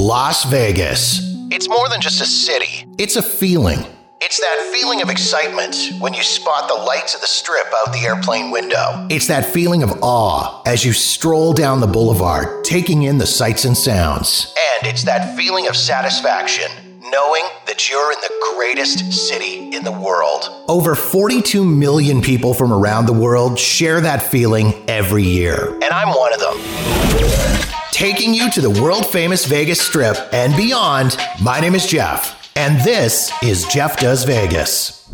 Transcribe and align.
Las 0.00 0.44
Vegas. 0.44 1.36
It's 1.50 1.68
more 1.68 1.86
than 1.90 2.00
just 2.00 2.22
a 2.22 2.24
city. 2.24 2.86
It's 2.96 3.16
a 3.16 3.22
feeling. 3.22 3.84
It's 4.22 4.40
that 4.40 4.70
feeling 4.72 5.02
of 5.02 5.10
excitement 5.10 5.92
when 5.98 6.14
you 6.14 6.22
spot 6.22 6.68
the 6.68 6.74
lights 6.74 7.14
of 7.14 7.20
the 7.20 7.26
strip 7.26 7.66
out 7.76 7.92
the 7.92 7.98
airplane 8.06 8.50
window. 8.50 9.06
It's 9.10 9.26
that 9.26 9.44
feeling 9.44 9.82
of 9.82 9.92
awe 10.00 10.62
as 10.64 10.86
you 10.86 10.94
stroll 10.94 11.52
down 11.52 11.80
the 11.80 11.86
boulevard, 11.86 12.64
taking 12.64 13.02
in 13.02 13.18
the 13.18 13.26
sights 13.26 13.66
and 13.66 13.76
sounds. 13.76 14.54
And 14.78 14.86
it's 14.90 15.04
that 15.04 15.36
feeling 15.36 15.68
of 15.68 15.76
satisfaction 15.76 16.70
knowing 17.02 17.42
that 17.66 17.90
you're 17.90 18.12
in 18.12 18.18
the 18.20 18.54
greatest 18.54 19.12
city 19.12 19.74
in 19.74 19.84
the 19.84 19.92
world. 19.92 20.64
Over 20.66 20.94
42 20.94 21.62
million 21.62 22.22
people 22.22 22.54
from 22.54 22.72
around 22.72 23.04
the 23.04 23.12
world 23.12 23.58
share 23.58 24.00
that 24.00 24.22
feeling 24.22 24.72
every 24.88 25.24
year. 25.24 25.74
And 25.74 25.92
I'm 25.92 26.08
one 26.08 26.32
of 26.32 26.40
them. 26.40 27.59
Taking 27.92 28.32
you 28.32 28.50
to 28.52 28.60
the 28.60 28.82
world 28.82 29.04
famous 29.06 29.44
Vegas 29.44 29.80
Strip 29.80 30.16
and 30.32 30.56
beyond, 30.56 31.16
my 31.42 31.60
name 31.60 31.74
is 31.74 31.86
Jeff, 31.86 32.50
and 32.56 32.80
this 32.82 33.30
is 33.42 33.66
Jeff 33.66 33.98
Does 33.98 34.24
Vegas. 34.24 35.10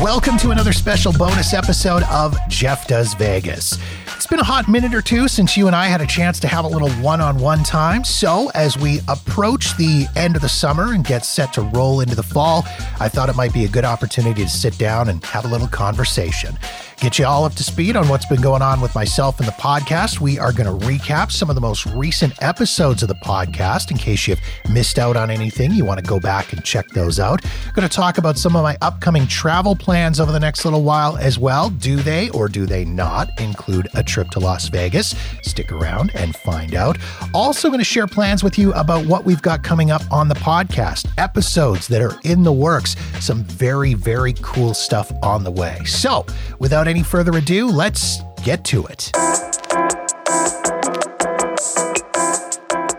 Welcome 0.00 0.36
to 0.38 0.50
another 0.50 0.72
special 0.72 1.12
bonus 1.12 1.54
episode 1.54 2.02
of 2.04 2.36
Jeff 2.48 2.86
Does 2.86 3.14
Vegas. 3.14 3.78
It's 4.16 4.26
been 4.26 4.40
a 4.40 4.44
hot 4.44 4.68
minute 4.68 4.94
or 4.94 5.02
two 5.02 5.28
since 5.28 5.56
you 5.56 5.66
and 5.66 5.74
I 5.74 5.86
had 5.86 6.00
a 6.00 6.06
chance 6.06 6.38
to 6.40 6.48
have 6.48 6.64
a 6.64 6.68
little 6.68 6.90
one 7.02 7.20
on 7.20 7.38
one 7.38 7.64
time. 7.64 8.04
So, 8.04 8.50
as 8.54 8.78
we 8.78 9.00
approach 9.08 9.76
the 9.76 10.06
end 10.14 10.36
of 10.36 10.42
the 10.42 10.48
summer 10.48 10.92
and 10.92 11.04
get 11.04 11.24
set 11.24 11.52
to 11.54 11.62
roll 11.62 12.00
into 12.00 12.14
the 12.14 12.22
fall, 12.22 12.64
I 13.00 13.08
thought 13.08 13.28
it 13.28 13.36
might 13.36 13.52
be 13.52 13.64
a 13.64 13.68
good 13.68 13.84
opportunity 13.84 14.44
to 14.44 14.50
sit 14.50 14.78
down 14.78 15.08
and 15.08 15.24
have 15.24 15.44
a 15.44 15.48
little 15.48 15.68
conversation 15.68 16.56
get 17.02 17.18
you 17.18 17.26
all 17.26 17.44
up 17.44 17.52
to 17.52 17.64
speed 17.64 17.96
on 17.96 18.06
what's 18.06 18.26
been 18.26 18.40
going 18.40 18.62
on 18.62 18.80
with 18.80 18.94
myself 18.94 19.40
and 19.40 19.48
the 19.48 19.52
podcast. 19.52 20.20
We 20.20 20.38
are 20.38 20.52
going 20.52 20.78
to 20.78 20.86
recap 20.86 21.32
some 21.32 21.50
of 21.50 21.56
the 21.56 21.60
most 21.60 21.84
recent 21.86 22.40
episodes 22.40 23.02
of 23.02 23.08
the 23.08 23.16
podcast 23.16 23.90
in 23.90 23.98
case 23.98 24.28
you've 24.28 24.40
missed 24.70 25.00
out 25.00 25.16
on 25.16 25.28
anything. 25.28 25.72
You 25.72 25.84
want 25.84 25.98
to 25.98 26.06
go 26.06 26.20
back 26.20 26.52
and 26.52 26.64
check 26.64 26.86
those 26.90 27.18
out. 27.18 27.42
Going 27.74 27.88
to 27.88 27.92
talk 27.92 28.18
about 28.18 28.38
some 28.38 28.54
of 28.54 28.62
my 28.62 28.78
upcoming 28.82 29.26
travel 29.26 29.74
plans 29.74 30.20
over 30.20 30.30
the 30.30 30.38
next 30.38 30.64
little 30.64 30.84
while 30.84 31.16
as 31.16 31.40
well. 31.40 31.70
Do 31.70 31.96
they 31.96 32.30
or 32.30 32.46
do 32.46 32.66
they 32.66 32.84
not 32.84 33.28
include 33.40 33.88
a 33.94 34.04
trip 34.04 34.30
to 34.30 34.38
Las 34.38 34.68
Vegas? 34.68 35.16
Stick 35.42 35.72
around 35.72 36.12
and 36.14 36.36
find 36.36 36.76
out. 36.76 36.98
Also, 37.34 37.66
going 37.66 37.80
to 37.80 37.84
share 37.84 38.06
plans 38.06 38.44
with 38.44 38.56
you 38.56 38.72
about 38.74 39.04
what 39.06 39.24
we've 39.24 39.42
got 39.42 39.64
coming 39.64 39.90
up 39.90 40.02
on 40.12 40.28
the 40.28 40.36
podcast, 40.36 41.08
episodes 41.18 41.88
that 41.88 42.00
are 42.00 42.16
in 42.22 42.44
the 42.44 42.52
works, 42.52 42.94
some 43.18 43.42
very, 43.42 43.94
very 43.94 44.34
cool 44.40 44.72
stuff 44.72 45.10
on 45.20 45.42
the 45.42 45.50
way. 45.50 45.80
So, 45.84 46.24
without 46.60 46.91
any 46.92 47.02
further 47.02 47.32
ado, 47.38 47.68
let's 47.68 48.20
get 48.44 48.64
to 48.64 48.84
it. 48.84 49.10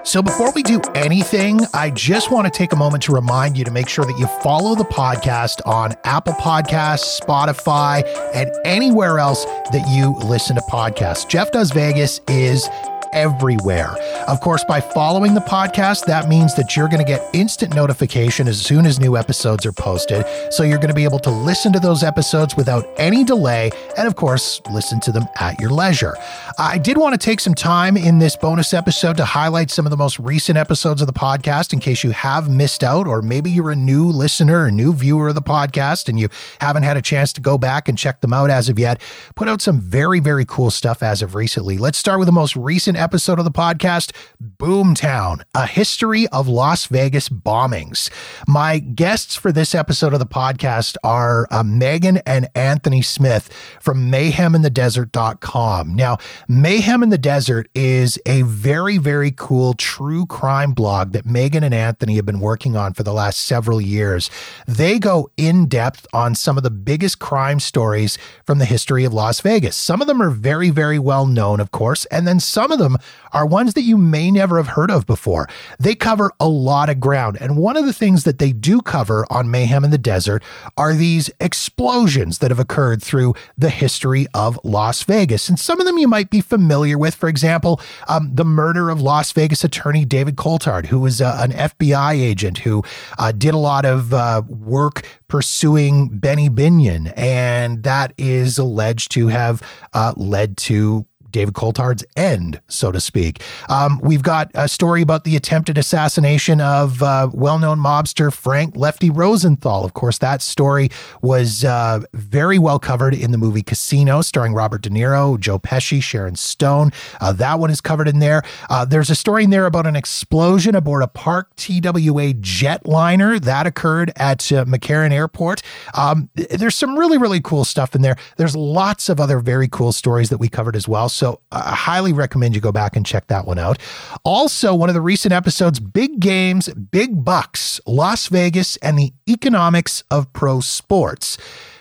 So, 0.04 0.22
before 0.22 0.52
we 0.52 0.64
do 0.64 0.82
anything, 0.96 1.62
I 1.74 1.92
just 1.92 2.32
want 2.32 2.52
to 2.52 2.56
take 2.56 2.74
a 2.74 2.76
moment 2.76 3.04
to 3.04 3.14
remind 3.14 3.56
you 3.56 3.64
to 3.66 3.72
make 3.72 3.88
sure 3.88 4.06
that 4.06 4.18
you 4.18 4.26
follow 4.42 4.76
the 4.76 4.84
podcast 4.84 5.62
on 5.66 5.94
Apple 6.06 6.34
Podcasts, 6.34 7.20
Spotify, 7.20 8.04
and 8.34 8.52
anywhere 8.66 9.20
else 9.20 9.46
that 9.46 9.88
you 9.90 10.16
listen 10.28 10.56
to 10.56 10.62
podcasts. 10.64 11.28
Jeff 11.28 11.52
Does 11.52 11.72
Vegas 11.72 12.20
is 12.28 12.68
everywhere. 13.14 13.96
Of 14.28 14.42
course, 14.42 14.64
by 14.64 14.82
following 14.82 15.34
the 15.34 15.42
podcast, 15.42 16.06
that 16.06 16.28
means 16.28 16.56
that 16.56 16.76
you're 16.76 16.88
going 16.88 17.04
to 17.04 17.10
get 17.10 17.28
instant 17.34 17.76
notification 17.76 18.48
as 18.48 18.62
soon 18.62 18.86
as 18.86 19.00
new 19.00 19.16
episodes 19.18 19.66
are 19.66 19.72
posted. 19.72 20.26
So 20.52 20.64
you're 20.64 20.78
going 20.78 20.90
to 20.90 20.94
be 20.94 21.04
able 21.04 21.20
to 21.20 21.30
listen 21.30 21.72
to 21.74 21.80
those 21.80 22.04
episodes 22.04 22.56
without 22.56 22.86
any 22.98 23.24
delay, 23.24 23.72
and 23.98 24.08
of 24.08 24.16
course, 24.16 24.62
listen 24.72 25.00
to 25.02 25.12
them 25.12 25.26
at 25.40 25.60
your 25.60 25.70
leisure. 25.70 26.16
I 26.58 26.78
did 26.78 26.98
want 26.98 27.14
to 27.14 27.24
take 27.24 27.40
some 27.40 27.54
time 27.54 27.98
in 27.98 28.20
this 28.20 28.36
bonus 28.36 28.74
episode 28.74 29.18
to 29.18 29.26
highlight 29.26 29.72
some 29.72 29.86
of 29.86 29.90
the 29.92 29.98
most 29.98 30.20
recent 30.20 30.58
episodes 30.58 31.02
of 31.02 31.08
the 31.08 31.14
podcast 31.14 31.74
in 31.74 31.80
case 31.80 32.04
you 32.04 32.12
have 32.12 32.50
missed 32.50 32.84
out, 32.84 33.08
or 33.08 33.22
maybe 33.22 33.50
you're 33.50 33.72
a 33.72 33.76
new 33.76 34.06
listener, 34.08 34.66
a 34.66 34.72
new 34.72 34.94
viewer 34.94 35.30
of 35.30 35.36
the 35.36 35.42
podcast, 35.42 36.10
and 36.10 36.20
you 36.20 36.30
haven't 36.60 36.84
had 36.84 36.98
a 36.98 37.02
chance 37.02 37.34
to 37.34 37.42
go 37.42 37.58
back 37.58 37.88
and 37.88 37.98
check 37.98 38.22
them 38.22 38.34
out 38.34 38.50
as 38.50 38.70
of 38.70 38.80
yet. 38.80 39.02
Put 39.36 39.48
out 39.48 39.62
some 39.62 39.80
very, 39.80 40.20
very 40.20 40.46
cool 40.46 40.72
stuff 40.72 41.04
as 41.04 41.22
of 41.22 41.36
recently. 41.36 41.78
Let's 41.78 41.98
start 41.98 42.20
with 42.20 42.28
the 42.28 42.32
most 42.32 42.56
recent 42.56 42.98
episode 43.04 43.38
of 43.38 43.44
the 43.44 43.52
podcast 43.52 44.14
Boomtown, 44.42 45.42
a 45.54 45.68
history 45.68 46.26
of 46.30 46.48
Las 46.48 46.86
Vegas 46.86 47.28
bombings. 47.28 48.10
My 48.48 48.80
guests 48.80 49.36
for 49.36 49.52
this 49.52 49.76
episode 49.76 50.14
of 50.14 50.20
the 50.20 50.26
podcast 50.26 50.96
are 51.04 51.46
uh, 51.52 51.64
Megan 51.64 52.18
and 52.20 52.48
Anthony 52.56 53.02
Smith 53.02 53.52
from 53.82 54.10
mayheminthedesert.com. 54.10 55.94
Now, 55.96 56.18
Mayhem 56.48 57.04
in 57.04 57.10
the 57.10 57.18
Desert 57.18 57.68
is 57.76 58.18
a 58.26 58.44
very, 58.44 58.98
very 58.98 59.32
cool 59.32 59.74
true 59.74 60.26
crime 60.26 60.72
blog 60.72 61.12
that 61.12 61.26
Megan 61.26 61.64
and 61.64 61.74
Anthony 61.74 62.16
have 62.16 62.26
been 62.26 62.40
working 62.40 62.78
on 62.78 62.94
for 62.94 63.04
the 63.04 63.14
last 63.14 63.42
several 63.42 63.82
years. 63.82 64.32
They 64.66 64.98
go 64.98 65.30
in 65.36 65.68
depth 65.68 66.08
on 66.14 66.36
some 66.36 66.56
of 66.56 66.64
the 66.64 66.72
biggest 66.72 67.20
crime 67.20 67.60
stories 67.60 68.18
from 68.46 68.60
the 68.60 68.66
history 68.66 69.04
of 69.04 69.14
Las 69.14 69.42
Vegas. 69.42 69.76
Some 69.76 70.02
of 70.02 70.08
them 70.08 70.22
are 70.22 70.30
very, 70.30 70.70
very 70.70 71.00
well 71.00 71.26
known, 71.26 71.60
of 71.60 71.72
course, 71.72 72.06
and 72.06 72.26
then 72.26 72.40
some 72.40 72.72
of 72.72 72.80
them 72.80 72.93
them 72.94 73.02
are 73.32 73.46
ones 73.46 73.74
that 73.74 73.82
you 73.82 73.98
may 73.98 74.32
never 74.32 74.58
have 74.58 74.68
heard 74.68 74.92
of 74.92 75.06
before. 75.06 75.48
They 75.80 75.96
cover 75.96 76.32
a 76.40 76.48
lot 76.48 76.90
of 76.90 77.00
ground. 77.00 77.38
And 77.40 77.58
one 77.58 77.78
of 77.78 77.86
the 77.86 77.94
things 77.94 78.24
that 78.24 78.40
they 78.40 78.52
do 78.52 78.82
cover 78.82 79.26
on 79.30 79.50
Mayhem 79.50 79.84
in 79.84 79.92
the 79.92 79.98
Desert 79.98 80.44
are 80.78 80.94
these 80.94 81.30
explosions 81.40 82.38
that 82.40 82.52
have 82.52 82.60
occurred 82.60 83.02
through 83.02 83.34
the 83.58 83.70
history 83.70 84.28
of 84.34 84.60
Las 84.64 85.04
Vegas. 85.04 85.50
And 85.50 85.60
some 85.60 85.80
of 85.80 85.86
them 85.86 85.98
you 85.98 86.08
might 86.08 86.30
be 86.30 86.42
familiar 86.42 86.98
with. 86.98 87.16
For 87.16 87.28
example, 87.28 87.82
um, 88.08 88.32
the 88.34 88.46
murder 88.46 88.90
of 88.90 89.02
Las 89.02 89.32
Vegas 89.32 89.64
attorney 89.64 90.06
David 90.06 90.36
Coulthard, 90.36 90.88
who 90.88 91.00
was 91.00 91.22
uh, 91.22 91.38
an 91.40 91.52
FBI 91.52 92.14
agent 92.14 92.60
who 92.60 92.84
uh, 93.18 93.32
did 93.32 93.54
a 93.54 93.58
lot 93.58 93.86
of 93.86 94.14
uh, 94.14 94.44
work 94.48 95.06
pursuing 95.28 96.10
Benny 96.10 96.50
Binion. 96.50 97.12
And 97.18 97.82
that 97.84 98.14
is 98.18 98.60
alleged 98.60 99.12
to 99.14 99.30
have 99.30 99.64
uh, 99.94 100.14
led 100.16 100.58
to 100.58 101.08
David 101.34 101.56
Coulthard's 101.56 102.06
end, 102.16 102.62
so 102.70 102.92
to 102.92 103.02
speak. 103.02 103.42
Um, 103.68 104.00
we've 104.02 104.24
got 104.24 104.50
a 104.54 104.70
story 104.70 105.02
about 105.02 105.26
the 105.26 105.36
attempted 105.36 105.78
assassination 105.78 106.62
of 106.62 107.04
uh, 107.04 107.30
well 107.34 107.60
known 107.60 107.80
mobster 107.80 108.32
Frank 108.32 108.78
Lefty 108.78 109.10
Rosenthal. 109.10 109.84
Of 109.84 109.94
course, 109.94 110.20
that 110.20 110.42
story 110.42 110.90
was 111.22 111.66
uh, 111.66 112.02
very 112.14 112.58
well 112.60 112.80
covered 112.80 113.14
in 113.14 113.32
the 113.32 113.38
movie 113.38 113.64
Casino, 113.64 114.22
starring 114.22 114.54
Robert 114.54 114.82
De 114.84 114.90
Niro, 114.90 115.40
Joe 115.40 115.60
Pesci, 115.60 116.02
Sharon 116.02 116.36
Stone. 116.36 116.92
Uh, 117.20 117.34
that 117.34 117.60
one 117.60 117.72
is 117.72 117.82
covered 117.82 118.08
in 118.08 118.20
there. 118.20 118.44
Uh, 118.70 118.86
there's 118.86 119.10
a 119.10 119.16
story 119.16 119.44
in 119.44 119.50
there 119.50 119.66
about 119.66 119.88
an 119.88 119.96
explosion 119.96 120.76
aboard 120.76 121.02
a 121.02 121.08
Park 121.08 121.56
TWA 121.56 122.34
jetliner 122.36 123.42
that 123.42 123.66
occurred 123.66 124.12
at 124.16 124.52
uh, 124.52 124.66
McCarran 124.66 125.12
Airport. 125.12 125.64
Um, 125.96 126.30
there's 126.36 126.76
some 126.76 126.98
really, 126.98 127.18
really 127.18 127.42
cool 127.42 127.66
stuff 127.66 127.96
in 127.96 128.04
there. 128.04 128.18
There's 128.38 128.56
lots 128.56 129.10
of 129.10 129.20
other 129.20 129.40
very 129.40 129.68
cool 129.68 129.92
stories 129.92 130.30
that 130.30 130.38
we 130.38 130.48
covered 130.48 130.76
as 130.76 130.88
well. 130.88 131.10
So 131.10 131.23
so 131.24 131.40
I 131.54 131.74
highly 131.74 132.12
recommend 132.12 132.54
you 132.54 132.60
go 132.60 132.74
back 132.74 132.98
and 132.98 133.06
check 133.06 133.28
that 133.28 133.48
one 133.48 133.58
out. 133.58 133.80
Also, 134.26 134.76
one 134.76 134.90
of 134.90 134.94
the 134.94 135.00
recent 135.00 135.34
episodes 135.34 135.80
Big 135.80 136.20
Games, 136.20 136.68
Big 136.68 137.24
Bucks, 137.24 137.80
Las 137.88 138.28
Vegas, 138.28 138.76
and 138.78 139.00
the 139.00 139.14
Economics 139.30 140.04
of 140.12 140.34
Pro 140.34 140.60
Sports. 140.60 141.38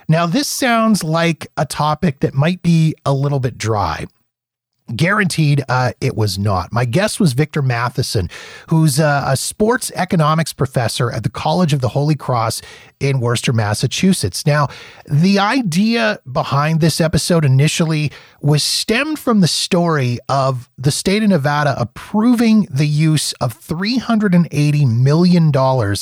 Now, 0.07 0.27
this 0.27 0.47
sounds 0.47 1.03
like 1.03 1.49
a 1.57 1.67
topic 1.67 2.21
that 2.21 2.35
might 2.35 2.63
be 2.63 2.95
a 3.05 3.13
little 3.13 3.41
bit 3.41 3.59
dry. 3.59 4.07
Guaranteed, 4.95 5.65
uh, 5.69 5.91
it 6.01 6.17
was 6.17 6.39
not. 6.39 6.73
My 6.73 6.85
guest 6.85 7.19
was 7.19 7.33
Victor 7.33 7.63
Matheson, 7.63 8.31
who's 8.69 9.01
a, 9.01 9.25
a, 9.27 9.37
sports 9.37 9.91
economics 9.97 10.53
professor 10.53 11.11
at 11.11 11.25
the 11.25 11.31
College 11.31 11.73
of 11.73 11.81
the 11.81 11.89
Holy 11.89 12.15
Cross 12.15 12.63
in 13.03 13.21
Worcester, 13.21 13.53
Massachusetts. 13.53 14.47
Now, 14.47 14.69
the 15.07 15.39
idea 15.39 16.21
behind 16.31 16.81
this 16.81 17.01
episode 17.01 17.45
initially 17.45 18.13
was 18.41 18.63
stemmed 18.63 19.19
from 19.19 19.41
the 19.41 19.49
story 19.49 20.19
of 20.29 20.69
the 20.79 20.91
state 20.91 21.23
of 21.23 21.29
Nevada 21.29 21.75
approving 21.79 22.67
the 22.71 22.87
use 22.87 23.33
of 23.35 23.59
$380 23.59 25.01
million 25.01 25.53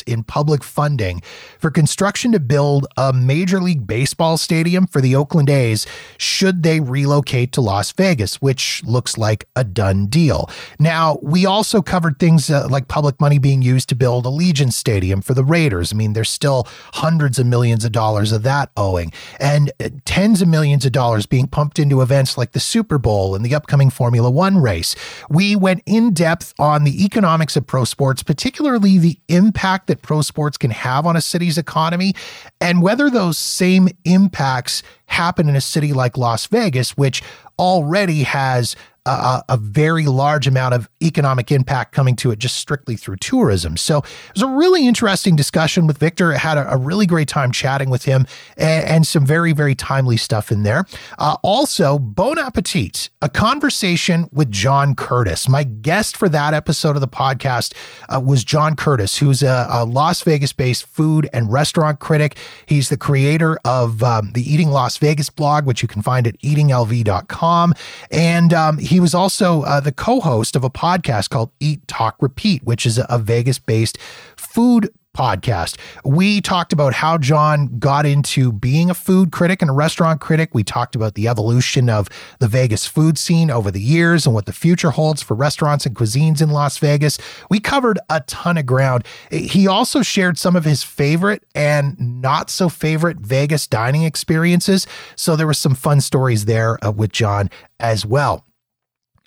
in 0.06 0.24
public 0.24 0.62
funding 0.62 1.20
for 1.58 1.70
construction 1.70 2.32
to 2.32 2.40
build 2.40 2.86
a 2.96 3.12
Major 3.12 3.60
League 3.60 3.86
Baseball 3.86 4.36
stadium 4.36 4.86
for 4.86 5.00
the 5.00 5.14
Oakland 5.16 5.50
A's 5.50 5.86
should 6.18 6.62
they 6.62 6.80
relocate 6.80 7.52
to 7.52 7.60
Las 7.60 7.92
Vegas, 7.92 8.40
which 8.40 8.82
looks 8.84 9.18
like 9.18 9.46
a 9.56 9.64
done 9.64 10.06
deal. 10.06 10.48
Now, 10.78 11.18
we 11.22 11.46
also 11.46 11.82
covered 11.82 12.18
things 12.18 12.50
uh, 12.50 12.66
like 12.70 12.88
public 12.88 13.20
money 13.20 13.38
being 13.38 13.62
used 13.62 13.88
to 13.90 13.94
build 13.94 14.24
Allegiant 14.24 14.72
Stadium 14.72 15.20
for 15.20 15.34
the 15.34 15.44
Raiders. 15.44 15.92
I 15.92 15.96
mean, 15.96 16.14
there's 16.14 16.30
still 16.30 16.66
hundreds 16.92 17.38
of 17.38 17.46
millions 17.46 17.84
of 17.84 17.92
dollars 17.92 18.32
of 18.32 18.42
that 18.44 18.70
owing, 18.76 19.12
and 19.38 19.72
uh, 19.82 19.88
tens 20.04 20.42
of 20.42 20.48
millions 20.48 20.84
of 20.84 20.92
dollars 20.92 21.26
being 21.26 21.46
pumped 21.46 21.78
into 21.78 22.00
events 22.00 22.20
events 22.20 22.36
like 22.36 22.52
the 22.52 22.60
Super 22.60 22.98
Bowl 22.98 23.34
and 23.34 23.44
the 23.44 23.54
upcoming 23.54 23.88
Formula 23.88 24.30
One 24.30 24.58
race. 24.58 24.94
We 25.30 25.56
went 25.56 25.82
in 25.86 26.12
depth 26.12 26.52
on 26.58 26.84
the 26.84 27.04
economics 27.04 27.56
of 27.56 27.66
pro 27.66 27.84
sports, 27.84 28.22
particularly 28.22 28.98
the 28.98 29.18
impact 29.28 29.86
that 29.86 30.02
pro 30.02 30.20
sports 30.22 30.58
can 30.58 30.70
have 30.70 31.06
on 31.06 31.16
a 31.16 31.20
city's 31.20 31.56
economy, 31.56 32.14
and 32.60 32.82
whether 32.82 33.08
those 33.08 33.38
same 33.38 33.88
impacts 34.04 34.82
happen 35.06 35.48
in 35.48 35.56
a 35.56 35.60
city 35.60 35.92
like 35.92 36.16
Las 36.16 36.46
Vegas, 36.46 36.96
which 36.96 37.22
already 37.58 38.22
has 38.22 38.76
a, 39.06 39.42
a, 39.48 39.56
very 39.56 40.06
large 40.06 40.46
amount 40.46 40.74
of 40.74 40.88
economic 41.02 41.50
impact 41.50 41.92
coming 41.92 42.14
to 42.16 42.30
it 42.30 42.38
just 42.38 42.56
strictly 42.56 42.96
through 42.96 43.16
tourism. 43.16 43.76
So 43.76 43.98
it 43.98 44.34
was 44.34 44.42
a 44.42 44.48
really 44.48 44.86
interesting 44.86 45.36
discussion 45.36 45.86
with 45.86 45.98
Victor. 45.98 46.34
I 46.34 46.38
had 46.38 46.58
a, 46.58 46.74
a 46.74 46.76
really 46.76 47.06
great 47.06 47.28
time 47.28 47.50
chatting 47.50 47.88
with 47.88 48.04
him 48.04 48.26
and, 48.56 48.84
and 48.84 49.06
some 49.06 49.24
very, 49.24 49.52
very 49.52 49.74
timely 49.74 50.16
stuff 50.16 50.52
in 50.52 50.64
there. 50.64 50.84
Uh, 51.18 51.36
also, 51.42 51.98
Bon 51.98 52.38
Appetit, 52.38 53.08
a 53.22 53.28
conversation 53.28 54.28
with 54.32 54.50
John 54.50 54.94
Curtas. 54.94 55.48
My 55.48 55.64
guest 55.64 56.16
for 56.16 56.28
that 56.28 56.52
episode 56.52 56.96
of 56.96 57.00
the 57.00 57.08
podcast 57.08 57.74
uh, 58.08 58.20
was 58.20 58.44
John 58.44 58.76
Curtas, 58.76 59.18
who's 59.18 59.42
a, 59.42 59.66
a 59.70 59.84
Las 59.84 60.22
Vegas 60.22 60.52
based 60.52 60.86
food 60.86 61.28
and 61.32 61.50
restaurant 61.50 62.00
critic. 62.00 62.36
He's 62.66 62.90
the 62.90 62.98
creator 62.98 63.58
of 63.64 64.02
um, 64.02 64.32
the 64.32 64.42
Eating 64.42 64.68
Las 64.68 64.98
Vegas 64.98 65.30
blog, 65.30 65.64
which 65.64 65.80
you 65.80 65.88
can 65.88 66.02
find 66.02 66.26
at 66.26 66.38
eatinglv.com. 66.40 67.74
And 68.10 68.52
um, 68.52 68.78
he 68.90 68.98
was 68.98 69.14
also 69.14 69.62
uh, 69.62 69.78
the 69.78 69.92
co 69.92 70.18
host 70.18 70.56
of 70.56 70.64
a 70.64 70.70
podcast 70.70 71.30
called 71.30 71.52
Eat, 71.60 71.86
Talk, 71.86 72.16
Repeat, 72.20 72.64
which 72.64 72.84
is 72.84 72.98
a, 73.08 73.20
Vegas 73.20 73.60
based 73.60 73.96
food 74.36 74.88
podcast. 75.16 75.78
We 76.04 76.40
talked 76.40 76.72
about 76.72 76.94
how 76.94 77.16
John 77.16 77.78
got 77.78 78.04
into 78.04 78.50
being 78.50 78.90
a 78.90 78.94
food 78.94 79.30
critic 79.30 79.62
and 79.62 79.70
a 79.70 79.74
restaurant 79.74 80.20
critic. 80.20 80.50
We 80.54 80.64
talked 80.64 80.96
about 80.96 81.14
the 81.14 81.28
evolution 81.28 81.88
of 81.88 82.08
the 82.40 82.48
Vegas 82.48 82.84
food 82.84 83.16
scene 83.16 83.48
over 83.48 83.70
the 83.70 83.80
years 83.80 84.26
and 84.26 84.34
what 84.34 84.46
the 84.46 84.52
future 84.52 84.90
holds 84.90 85.22
for 85.22 85.34
restaurants 85.34 85.86
and 85.86 85.94
cuisines 85.94 86.42
in 86.42 86.50
Las 86.50 86.78
Vegas. 86.78 87.16
We 87.48 87.60
covered 87.60 88.00
a 88.08 88.20
ton 88.22 88.58
of 88.58 88.66
ground. 88.66 89.04
He 89.30 89.68
also 89.68 90.02
shared 90.02 90.36
some 90.36 90.56
of 90.56 90.64
his 90.64 90.82
favorite 90.82 91.44
and 91.54 91.96
not 92.20 92.50
so 92.50 92.68
favorite 92.68 93.18
Vegas 93.18 93.68
dining 93.68 94.02
experiences. 94.02 94.88
So 95.14 95.36
there 95.36 95.46
were 95.46 95.54
some 95.54 95.76
fun 95.76 96.00
stories 96.00 96.46
there 96.46 96.84
uh, 96.84 96.90
with 96.90 97.12
John 97.12 97.50
as 97.78 98.04
well. 98.04 98.44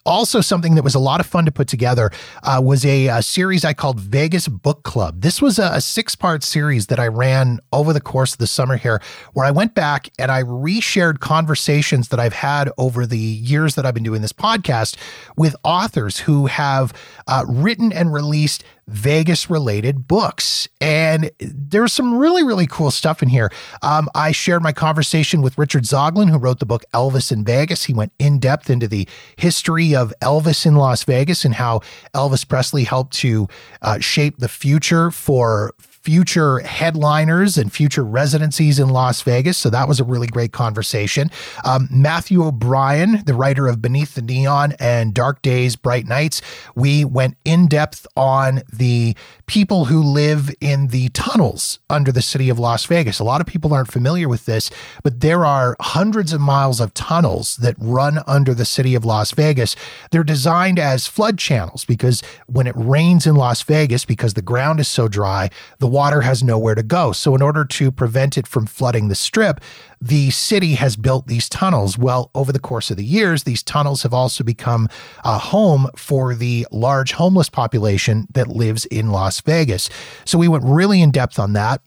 Also, 0.05 0.41
something 0.41 0.75
that 0.75 0.83
was 0.83 0.95
a 0.95 0.99
lot 0.99 1.19
of 1.19 1.25
fun 1.25 1.45
to 1.45 1.51
put 1.51 1.67
together 1.67 2.11
uh, 2.43 2.61
was 2.63 2.85
a, 2.85 3.07
a, 3.07 3.21
series 3.21 3.63
I 3.63 3.73
called 3.73 3.99
Vegas 3.99 4.49
Book 4.49 4.83
Club. 4.83 5.21
This 5.21 5.41
was 5.41 5.57
a, 5.57 5.71
a 5.75 5.81
six 5.81 6.13
part 6.13 6.43
series 6.43 6.87
that 6.87 6.99
I 6.99 7.07
ran 7.07 7.59
over 7.71 7.93
the 7.93 8.01
course 8.01 8.33
of 8.33 8.39
the 8.39 8.47
summer 8.47 8.75
here, 8.75 9.01
where 9.33 9.45
I 9.45 9.51
went 9.51 9.75
back 9.75 10.09
and 10.19 10.29
I 10.29 10.43
reshared 10.43 11.19
conversations 11.19 12.09
that 12.09 12.19
I've 12.19 12.33
had 12.33 12.69
over 12.77 13.05
the 13.05 13.17
years 13.17 13.75
that 13.75 13.85
I've 13.85 13.93
been 13.93 14.03
doing 14.03 14.21
this 14.21 14.33
podcast 14.33 14.97
with 15.37 15.55
authors 15.63 16.19
who 16.19 16.47
have 16.47 16.93
uh, 17.27 17.45
written 17.47 17.93
and 17.93 18.13
released 18.13 18.63
Vegas 18.87 19.49
related 19.49 20.07
books. 20.07 20.67
And 20.81 21.31
there's 21.39 21.93
some 21.93 22.17
really, 22.17 22.43
really 22.43 22.67
cool 22.67 22.91
stuff 22.91 23.23
in 23.23 23.29
here. 23.29 23.51
Um, 23.81 24.09
I 24.13 24.31
shared 24.31 24.61
my 24.61 24.71
conversation 24.71 25.41
with 25.41 25.57
Richard 25.57 25.83
Zoglin, 25.83 26.29
who 26.29 26.37
wrote 26.37 26.59
the 26.59 26.65
book 26.65 26.83
Elvis 26.93 27.31
in 27.31 27.43
Vegas. 27.43 27.85
He 27.85 27.93
went 27.93 28.11
in 28.19 28.39
depth 28.39 28.69
into 28.69 28.87
the 28.87 29.07
history 29.37 29.95
of 29.95 30.13
Elvis 30.21 30.65
in 30.65 30.75
Las 30.75 31.03
Vegas 31.03 31.45
and 31.45 31.55
how 31.55 31.81
Elvis 32.13 32.47
Presley 32.47 32.83
helped 32.83 33.13
to 33.15 33.47
uh, 33.81 33.99
shape 33.99 34.37
the 34.37 34.49
future 34.49 35.11
for 35.11 35.73
future 36.03 36.59
headliners 36.59 37.57
and 37.57 37.71
future 37.71 38.03
residencies 38.03 38.77
in 38.77 38.89
Las 38.89 39.21
Vegas. 39.21 39.57
So 39.57 39.69
that 39.69 39.87
was 39.87 40.01
a 40.01 40.03
really 40.03 40.27
great 40.27 40.51
conversation. 40.51 41.31
Um, 41.63 41.87
Matthew 41.89 42.43
O'Brien, 42.43 43.23
the 43.25 43.33
writer 43.33 43.67
of 43.67 43.81
Beneath 43.81 44.15
the 44.15 44.21
Neon 44.21 44.73
and 44.79 45.13
Dark 45.13 45.41
Days, 45.41 45.77
Bright 45.77 46.05
Nights, 46.05 46.41
we 46.75 47.05
went 47.05 47.37
in 47.45 47.67
depth 47.67 48.05
on 48.17 48.63
the 48.71 49.15
people 49.45 49.85
who 49.85 50.03
live 50.03 50.53
in 50.59 50.87
the 50.87 51.07
tunnels 51.09 51.79
under 51.89 52.11
the 52.11 52.21
city 52.21 52.49
of 52.49 52.59
Las 52.59 52.85
Vegas. 52.85 53.19
A 53.19 53.23
lot 53.23 53.39
of 53.39 53.47
people 53.47 53.73
aren't 53.73 53.91
familiar 53.91 54.27
with 54.27 54.45
this, 54.45 54.69
but 55.03 55.21
there 55.21 55.45
are 55.45 55.77
hundreds 55.79 56.33
of 56.33 56.41
miles 56.41 56.81
of 56.81 56.93
tunnels 56.93 57.55
that 57.57 57.75
run 57.79 58.19
under 58.27 58.53
the 58.53 58.65
city 58.65 58.93
of 58.93 59.05
Las 59.05 59.31
Vegas. 59.31 59.75
They're 60.11 60.23
designed 60.23 60.79
as 60.79 61.07
flood 61.07 61.37
channels 61.37 61.85
because 61.85 62.21
when 62.47 62.67
it 62.67 62.75
rains 62.75 63.25
in 63.25 63.35
Las 63.35 63.61
Vegas, 63.61 64.03
because 64.03 64.33
the 64.33 64.41
ground 64.41 64.81
is 64.81 64.89
so 64.89 65.07
dry, 65.07 65.49
the 65.79 65.92
water 65.93 66.21
has 66.21 66.43
nowhere 66.43 66.73
to 66.73 66.81
go. 66.83 67.11
So, 67.11 67.35
in 67.35 67.41
order 67.41 67.63
to 67.63 67.91
prevent 67.91 68.37
it 68.37 68.47
from 68.47 68.65
flooding 68.65 69.07
the 69.07 69.15
strip, 69.15 69.61
the 70.01 70.31
city 70.31 70.73
has 70.73 70.97
built 70.97 71.27
these 71.27 71.47
tunnels. 71.47 71.97
Well, 71.97 72.31
over 72.33 72.51
the 72.51 72.59
course 72.59 72.89
of 72.89 72.97
the 72.97 73.05
years, 73.05 73.43
these 73.43 73.61
tunnels 73.63 74.01
have 74.01 74.13
also 74.13 74.43
become 74.43 74.89
a 75.23 75.37
home 75.37 75.87
for 75.95 76.33
the 76.33 76.67
large 76.71 77.13
homeless 77.13 77.49
population 77.49 78.27
that 78.33 78.47
lives 78.47 78.85
in 78.85 79.11
Las 79.11 79.39
Vegas. 79.41 79.89
So, 80.25 80.37
we 80.37 80.47
went 80.47 80.65
really 80.65 81.01
in 81.01 81.11
depth 81.11 81.37
on 81.37 81.53
that. 81.53 81.81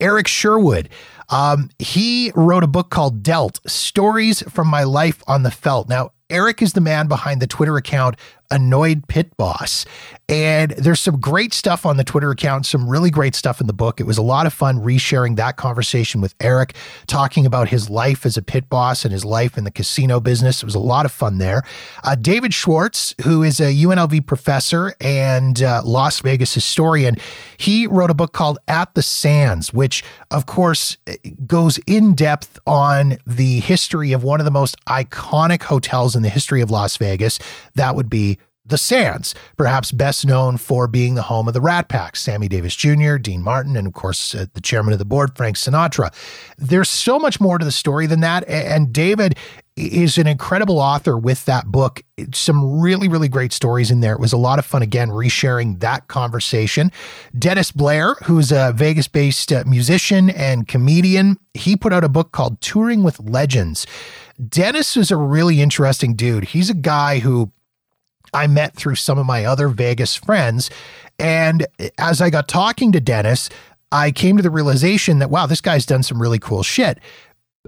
Eric 0.00 0.28
Sherwood, 0.28 0.88
um, 1.28 1.70
he 1.80 2.30
wrote 2.36 2.62
a 2.62 2.68
book 2.68 2.88
called 2.88 3.24
Dealt 3.24 3.58
Stories 3.68 4.42
from 4.42 4.68
My 4.68 4.84
Life 4.84 5.24
on 5.26 5.42
the 5.42 5.50
Felt. 5.50 5.88
Now, 5.88 6.12
Eric 6.30 6.62
is 6.62 6.74
the 6.74 6.80
man 6.80 7.08
behind 7.08 7.40
the 7.40 7.46
Twitter 7.46 7.76
account 7.76 8.16
Annoyed 8.50 9.06
Pit 9.08 9.36
Boss. 9.36 9.84
And 10.28 10.72
there's 10.72 11.00
some 11.00 11.20
great 11.20 11.54
stuff 11.54 11.86
on 11.86 11.96
the 11.96 12.04
Twitter 12.04 12.30
account, 12.30 12.66
some 12.66 12.88
really 12.88 13.10
great 13.10 13.34
stuff 13.34 13.60
in 13.60 13.66
the 13.66 13.72
book. 13.72 14.00
It 14.00 14.04
was 14.04 14.18
a 14.18 14.22
lot 14.22 14.46
of 14.46 14.52
fun 14.52 14.78
resharing 14.78 15.36
that 15.36 15.56
conversation 15.56 16.20
with 16.20 16.34
Eric, 16.40 16.74
talking 17.06 17.46
about 17.46 17.68
his 17.68 17.88
life 17.88 18.26
as 18.26 18.36
a 18.36 18.42
pit 18.42 18.68
boss 18.68 19.04
and 19.04 19.12
his 19.12 19.24
life 19.24 19.56
in 19.56 19.64
the 19.64 19.70
casino 19.70 20.20
business. 20.20 20.62
It 20.62 20.66
was 20.66 20.74
a 20.74 20.80
lot 20.80 21.06
of 21.06 21.12
fun 21.12 21.38
there. 21.38 21.62
Uh, 22.04 22.14
David 22.14 22.52
Schwartz, 22.52 23.14
who 23.22 23.42
is 23.42 23.60
a 23.60 23.72
UNLV 23.72 24.26
professor 24.26 24.94
and 25.00 25.62
uh, 25.62 25.82
Las 25.84 26.20
Vegas 26.20 26.52
historian, 26.52 27.16
he 27.56 27.86
wrote 27.86 28.10
a 28.10 28.14
book 28.14 28.32
called 28.32 28.58
At 28.68 28.94
the 28.94 29.02
Sands, 29.02 29.72
which, 29.72 30.04
of 30.30 30.46
course, 30.46 30.98
goes 31.46 31.78
in 31.86 32.14
depth 32.14 32.58
on 32.66 33.18
the 33.26 33.60
history 33.60 34.12
of 34.12 34.22
one 34.22 34.40
of 34.40 34.44
the 34.44 34.50
most 34.50 34.76
iconic 34.86 35.62
hotels 35.62 36.14
in 36.14 36.22
the 36.22 36.28
history 36.28 36.60
of 36.60 36.70
Las 36.70 36.96
Vegas. 36.96 37.38
That 37.74 37.96
would 37.96 38.10
be 38.10 38.37
the 38.68 38.78
Sands, 38.78 39.34
perhaps 39.56 39.92
best 39.92 40.26
known 40.26 40.56
for 40.56 40.86
being 40.86 41.14
the 41.14 41.22
home 41.22 41.48
of 41.48 41.54
the 41.54 41.60
Rat 41.60 41.88
Pack, 41.88 42.16
Sammy 42.16 42.48
Davis 42.48 42.76
Jr., 42.76 43.16
Dean 43.16 43.42
Martin, 43.42 43.76
and 43.76 43.86
of 43.86 43.92
course, 43.92 44.34
uh, 44.34 44.46
the 44.54 44.60
chairman 44.60 44.92
of 44.92 44.98
the 44.98 45.04
board, 45.04 45.36
Frank 45.36 45.56
Sinatra. 45.56 46.12
There's 46.56 46.88
so 46.88 47.18
much 47.18 47.40
more 47.40 47.58
to 47.58 47.64
the 47.64 47.72
story 47.72 48.06
than 48.06 48.20
that. 48.20 48.46
And 48.48 48.92
David 48.92 49.36
is 49.78 50.18
an 50.18 50.26
incredible 50.26 50.78
author 50.78 51.16
with 51.16 51.44
that 51.44 51.66
book. 51.66 52.02
Some 52.32 52.80
really, 52.80 53.08
really 53.08 53.28
great 53.28 53.52
stories 53.52 53.90
in 53.90 54.00
there. 54.00 54.12
It 54.12 54.20
was 54.20 54.32
a 54.32 54.38
lot 54.38 54.58
of 54.58 54.66
fun, 54.66 54.82
again, 54.82 55.08
resharing 55.08 55.80
that 55.80 56.08
conversation. 56.08 56.90
Dennis 57.38 57.70
Blair, 57.70 58.14
who's 58.24 58.50
a 58.50 58.72
Vegas 58.74 59.08
based 59.08 59.52
uh, 59.52 59.62
musician 59.66 60.30
and 60.30 60.66
comedian, 60.66 61.38
he 61.54 61.76
put 61.76 61.92
out 61.92 62.04
a 62.04 62.08
book 62.08 62.32
called 62.32 62.60
Touring 62.60 63.02
with 63.02 63.20
Legends. 63.20 63.86
Dennis 64.48 64.96
is 64.96 65.10
a 65.10 65.16
really 65.16 65.60
interesting 65.60 66.14
dude. 66.14 66.44
He's 66.44 66.70
a 66.70 66.74
guy 66.74 67.20
who 67.20 67.50
I 68.32 68.46
met 68.46 68.74
through 68.74 68.96
some 68.96 69.18
of 69.18 69.26
my 69.26 69.44
other 69.44 69.68
Vegas 69.68 70.16
friends. 70.16 70.70
And 71.18 71.66
as 71.98 72.20
I 72.20 72.30
got 72.30 72.48
talking 72.48 72.92
to 72.92 73.00
Dennis, 73.00 73.50
I 73.90 74.10
came 74.10 74.36
to 74.36 74.42
the 74.42 74.50
realization 74.50 75.18
that, 75.18 75.30
wow, 75.30 75.46
this 75.46 75.60
guy's 75.60 75.86
done 75.86 76.02
some 76.02 76.20
really 76.20 76.38
cool 76.38 76.62
shit. 76.62 76.98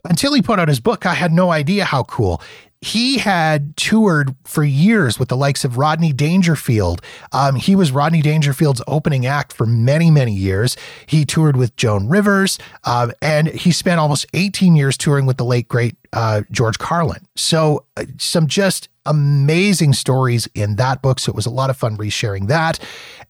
Until 0.05 0.33
he 0.35 0.43
put 0.43 0.59
out 0.59 0.69
his 0.69 0.81
book, 0.81 1.05
I 1.05 1.15
had 1.15 1.33
no 1.33 1.51
idea 1.51 1.85
how 1.85 2.05
cool 2.05 2.41
he 2.83 3.19
had 3.19 3.77
toured 3.77 4.35
for 4.45 4.65
years 4.65 5.19
with 5.19 5.29
the 5.29 5.37
likes 5.37 5.65
of 5.65 5.77
Rodney 5.77 6.13
Dangerfield. 6.13 7.03
Um, 7.33 7.57
he 7.57 7.77
was 7.77 7.93
Rodney 7.93 8.23
Dangerfield's 8.23 8.81
opening 8.87 9.27
act 9.27 9.53
for 9.53 9.67
many, 9.67 10.11
many 10.11 10.33
years. 10.33 10.77
He 11.05 11.27
toured 11.27 11.57
with 11.57 11.77
Joan 11.77 12.09
Rivers, 12.09 12.59
um, 12.85 13.13
and 13.21 13.49
he 13.49 13.71
spent 13.71 14.01
almost 14.01 14.27
18 14.33 14.77
years 14.77 14.97
touring 14.97 15.27
with 15.27 15.37
the 15.37 15.45
late, 15.45 15.69
great 15.69 15.97
uh, 16.13 16.43
George 16.51 16.79
Carlin. 16.79 17.27
So, 17.37 17.85
uh, 17.97 18.07
some 18.19 18.47
just 18.47 18.89
amazing 19.11 19.93
stories 19.93 20.49
in 20.55 20.77
that 20.77 21.03
book. 21.03 21.19
So, 21.19 21.31
it 21.31 21.37
was 21.37 21.47
a 21.47 21.51
lot 21.51 21.71
of 21.71 21.77
fun 21.77 21.97
resharing 21.97 22.49
that. 22.49 22.79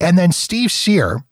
And 0.00 0.18
then 0.18 0.32
Steve 0.32 0.70
Cyr, 0.70 1.24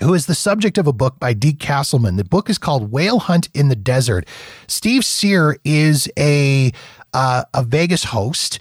who 0.00 0.14
is 0.14 0.26
the 0.26 0.34
subject 0.34 0.78
of 0.78 0.86
a 0.86 0.92
book 0.92 1.18
by 1.18 1.32
Deke 1.32 1.58
Castleman. 1.58 2.16
The 2.16 2.24
book 2.24 2.50
is 2.50 2.58
called 2.58 2.90
Whale 2.90 3.18
Hunt 3.18 3.48
in 3.54 3.68
the 3.68 3.76
Desert. 3.76 4.26
Steve 4.66 5.04
Cyr 5.04 5.56
is 5.64 6.08
a 6.18 6.72
uh, 7.14 7.44
a 7.54 7.64
Vegas 7.64 8.04
host 8.04 8.60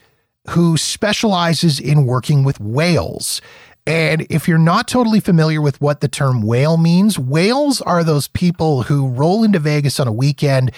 who 0.49 0.77
specializes 0.77 1.79
in 1.79 2.05
working 2.05 2.43
with 2.43 2.59
whales. 2.59 3.41
And 3.87 4.25
if 4.31 4.47
you're 4.47 4.57
not 4.57 4.87
totally 4.87 5.19
familiar 5.19 5.61
with 5.61 5.79
what 5.79 6.01
the 6.01 6.07
term 6.07 6.41
whale 6.41 6.77
means, 6.77 7.19
whales 7.19 7.81
are 7.81 8.03
those 8.03 8.27
people 8.27 8.83
who 8.83 9.09
roll 9.09 9.43
into 9.43 9.59
Vegas 9.59 9.99
on 9.99 10.07
a 10.07 10.11
weekend 10.11 10.71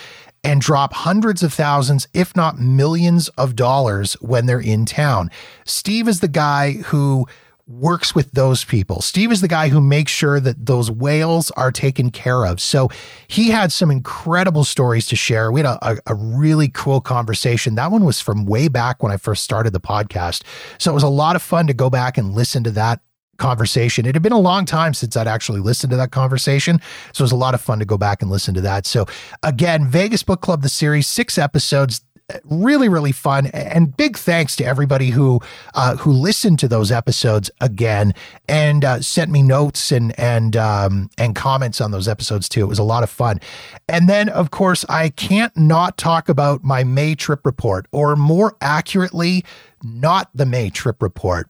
and 0.48 0.62
drop 0.62 0.94
hundreds 0.94 1.44
of 1.44 1.54
thousands, 1.54 2.08
if 2.14 2.34
not 2.34 2.58
millions 2.58 3.28
of 3.30 3.54
dollars 3.54 4.14
when 4.22 4.46
they're 4.46 4.62
in 4.62 4.86
town. 4.86 5.30
Steve 5.66 6.08
is 6.08 6.22
the 6.22 6.28
guy 6.30 6.72
who 6.72 7.28
works 7.68 8.16
with 8.16 8.32
those 8.32 8.64
people. 8.64 9.02
Steve 9.02 9.30
is 9.30 9.42
the 9.42 9.48
guy 9.50 9.68
who 9.68 9.82
makes 9.82 10.10
sure 10.10 10.40
that 10.40 10.66
those 10.66 10.90
whales 10.90 11.52
are 11.52 11.70
taken 11.70 12.10
care 12.10 12.46
of. 12.46 12.62
So 12.62 12.90
he 13.28 13.50
had 13.50 13.74
some 13.74 13.92
incredible 13.92 14.64
stories 14.64 15.06
to 15.08 15.18
share. 15.18 15.52
We 15.52 15.60
had 15.60 15.76
a, 15.76 15.92
a, 15.92 15.98
a, 16.08 16.16
really 16.16 16.70
cool 16.70 17.02
conversation. 17.02 17.76
That 17.76 17.92
one 17.92 18.06
was 18.06 18.22
from 18.22 18.46
way 18.46 18.70
back 18.70 19.04
when 19.04 19.12
I 19.12 19.18
first 19.18 19.44
started 19.44 19.74
the 19.74 19.82
podcast. 19.82 20.44
So 20.78 20.92
it 20.92 20.94
was 20.94 21.04
a 21.04 21.10
lot 21.10 21.36
of 21.36 21.42
fun 21.42 21.68
to 21.68 21.74
go 21.74 21.90
back 21.90 22.18
and 22.18 22.34
listen 22.34 22.64
to 22.64 22.72
that 22.72 23.02
conversation. 23.38 24.06
It 24.06 24.16
had 24.16 24.24
been 24.24 24.32
a 24.32 24.40
long 24.40 24.66
time 24.66 24.94
since 24.94 25.16
I'd 25.16 25.28
actually 25.28 25.60
listened 25.60 25.92
to 25.92 25.98
that 25.98 26.12
conversation. 26.12 26.82
So 27.14 27.22
it 27.22 27.26
was 27.26 27.32
a 27.32 27.38
lot 27.38 27.54
of 27.54 27.62
fun 27.62 27.80
to 27.80 27.86
go 27.86 27.98
back 27.98 28.22
and 28.22 28.32
listen 28.32 28.54
to 28.56 28.62
that. 28.62 28.86
So 28.86 29.06
again, 29.44 29.88
Vegas 29.88 30.24
Book 30.24 30.42
Club, 30.42 30.62
the 30.62 30.70
series, 30.70 31.08
six 31.08 31.38
episodes 31.38 32.02
really, 32.46 32.90
really 32.90 33.12
fun. 33.12 33.48
And 33.48 33.96
big 33.96 34.18
thanks 34.18 34.56
to 34.58 34.66
everybody 34.66 35.10
who 35.10 35.40
uh, 35.76 35.96
who 35.96 36.12
listened 36.12 36.60
to 36.60 36.68
those 36.68 36.92
episodes 36.92 37.50
again 37.62 38.14
and 38.48 38.84
uh, 38.84 39.02
sent 39.02 39.32
me 39.32 39.42
notes 39.42 39.92
and 39.92 40.18
and 40.20 40.56
um, 40.56 41.10
and 41.18 41.36
comments 41.36 41.80
on 41.80 41.92
those 41.92 42.08
episodes 42.08 42.50
too. 42.50 42.62
It 42.62 42.68
was 42.68 42.80
a 42.80 42.84
lot 42.84 43.04
of 43.04 43.10
fun. 43.10 43.40
And 43.88 44.10
then, 44.10 44.30
of 44.30 44.52
course, 44.52 44.86
I 44.90 45.10
can't 45.10 45.56
not 45.56 45.98
talk 45.98 46.30
about 46.30 46.64
my 46.64 46.84
May 46.84 47.16
trip 47.16 47.46
report, 47.46 47.88
or 47.92 48.16
more 48.16 48.56
accurately, 48.62 49.46
not 49.84 50.30
the 50.34 50.46
May 50.46 50.70
trip 50.70 51.02
report. 51.02 51.50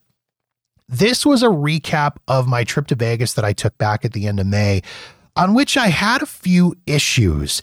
This 0.90 1.26
was 1.26 1.44
a 1.44 1.48
recap 1.48 2.18
of 2.28 2.48
my 2.48 2.64
trip 2.64 2.88
to 2.88 2.96
Vegas 2.96 3.34
that 3.34 3.44
I 3.44 3.54
took 3.54 3.78
back 3.78 4.06
at 4.06 4.14
the 4.14 4.26
end 4.28 4.40
of 4.40 4.48
May, 4.48 4.82
on 5.36 5.54
which 5.54 5.76
I 5.76 5.88
had 5.88 6.22
a 6.22 6.26
few 6.26 6.76
issues. 6.86 7.62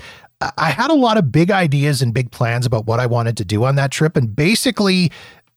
I 0.59 0.71
had 0.71 0.91
a 0.91 0.95
lot 0.95 1.17
of 1.17 1.33
big 1.33 1.51
ideas 1.51 2.03
and 2.03 2.13
big 2.13 2.31
plans 2.31 2.67
about 2.67 2.87
what 2.87 3.01
I 3.01 3.07
wanted 3.07 3.37
to 3.39 3.45
do 3.45 3.65
on 3.65 3.77
that 3.77 3.91
trip, 3.91 4.17
and 4.17 4.35
basically 4.37 5.11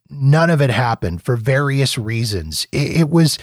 none 0.09 0.49
of 0.49 0.61
it 0.61 0.69
happened 0.69 1.21
for 1.23 1.35
various 1.35 1.97
reasons. 1.97 2.65
It, 2.71 3.01
it 3.01 3.09
was 3.09 3.37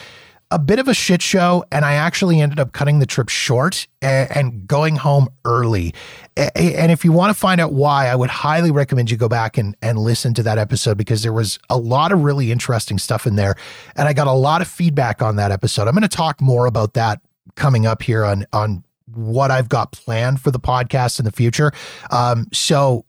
a 0.55 0.59
bit 0.59 0.79
of 0.79 0.87
a 0.87 0.95
shit 0.95 1.21
show, 1.21 1.65
and 1.73 1.85
I 1.85 1.95
actually 1.95 2.41
ended 2.41 2.61
up 2.61 2.71
cutting 2.71 3.01
the 3.01 3.07
trip 3.07 3.29
short 3.29 3.89
and, 4.01 4.31
and 4.37 4.69
going 4.69 4.95
home 4.95 5.29
early. 5.45 5.93
And 6.37 6.93
if 6.93 7.05
you 7.05 7.11
want 7.11 7.35
to 7.35 7.39
find 7.39 7.61
out 7.61 7.73
why, 7.73 8.07
I 8.07 8.15
would 8.15 8.31
highly 8.31 8.71
recommend 8.71 9.11
you 9.11 9.17
go 9.17 9.29
back 9.29 9.59
and, 9.59 9.77
and 9.83 9.99
listen 9.99 10.33
to 10.35 10.45
that 10.45 10.57
episode 10.57 10.97
because 10.97 11.25
there 11.25 11.33
was 11.33 11.59
a 11.69 11.77
lot 11.77 12.13
of 12.13 12.23
really 12.23 12.53
interesting 12.53 12.99
stuff 12.99 13.27
in 13.27 13.35
there. 13.35 13.57
And 13.97 14.07
I 14.07 14.13
got 14.13 14.29
a 14.29 14.33
lot 14.33 14.63
of 14.63 14.69
feedback 14.69 15.23
on 15.23 15.35
that 15.37 15.51
episode. 15.51 15.89
I'm 15.89 15.95
going 15.95 16.03
to 16.03 16.09
talk 16.09 16.41
more 16.41 16.67
about 16.67 16.95
that 16.95 17.21
coming 17.57 17.85
up 17.85 18.01
here 18.01 18.25
on 18.25 18.47
on 18.53 18.85
what 19.13 19.51
I've 19.51 19.69
got 19.69 19.91
planned 19.91 20.41
for 20.41 20.53
the 20.53 20.61
podcast 20.61 21.19
in 21.19 21.25
the 21.25 21.33
future. 21.33 21.73
Um, 22.13 22.47
so 22.53 23.05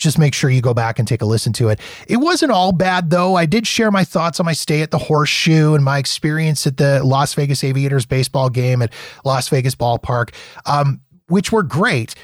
just 0.00 0.18
make 0.18 0.34
sure 0.34 0.50
you 0.50 0.60
go 0.60 0.74
back 0.74 0.98
and 0.98 1.06
take 1.06 1.22
a 1.22 1.24
listen 1.24 1.52
to 1.52 1.68
it. 1.68 1.78
It 2.08 2.16
wasn't 2.16 2.50
all 2.50 2.72
bad 2.72 3.10
though. 3.10 3.36
I 3.36 3.46
did 3.46 3.66
share 3.66 3.90
my 3.90 4.02
thoughts 4.02 4.40
on 4.40 4.46
my 4.46 4.52
stay 4.52 4.82
at 4.82 4.90
the 4.90 4.98
Horseshoe 4.98 5.74
and 5.74 5.84
my 5.84 5.98
experience 5.98 6.66
at 6.66 6.78
the 6.78 7.04
Las 7.04 7.34
Vegas 7.34 7.62
Aviators 7.62 8.06
baseball 8.06 8.50
game 8.50 8.82
at 8.82 8.92
Las 9.24 9.48
Vegas 9.48 9.74
Ballpark, 9.74 10.34
um, 10.66 11.00
which 11.28 11.52
were 11.52 11.62
great. 11.62 12.14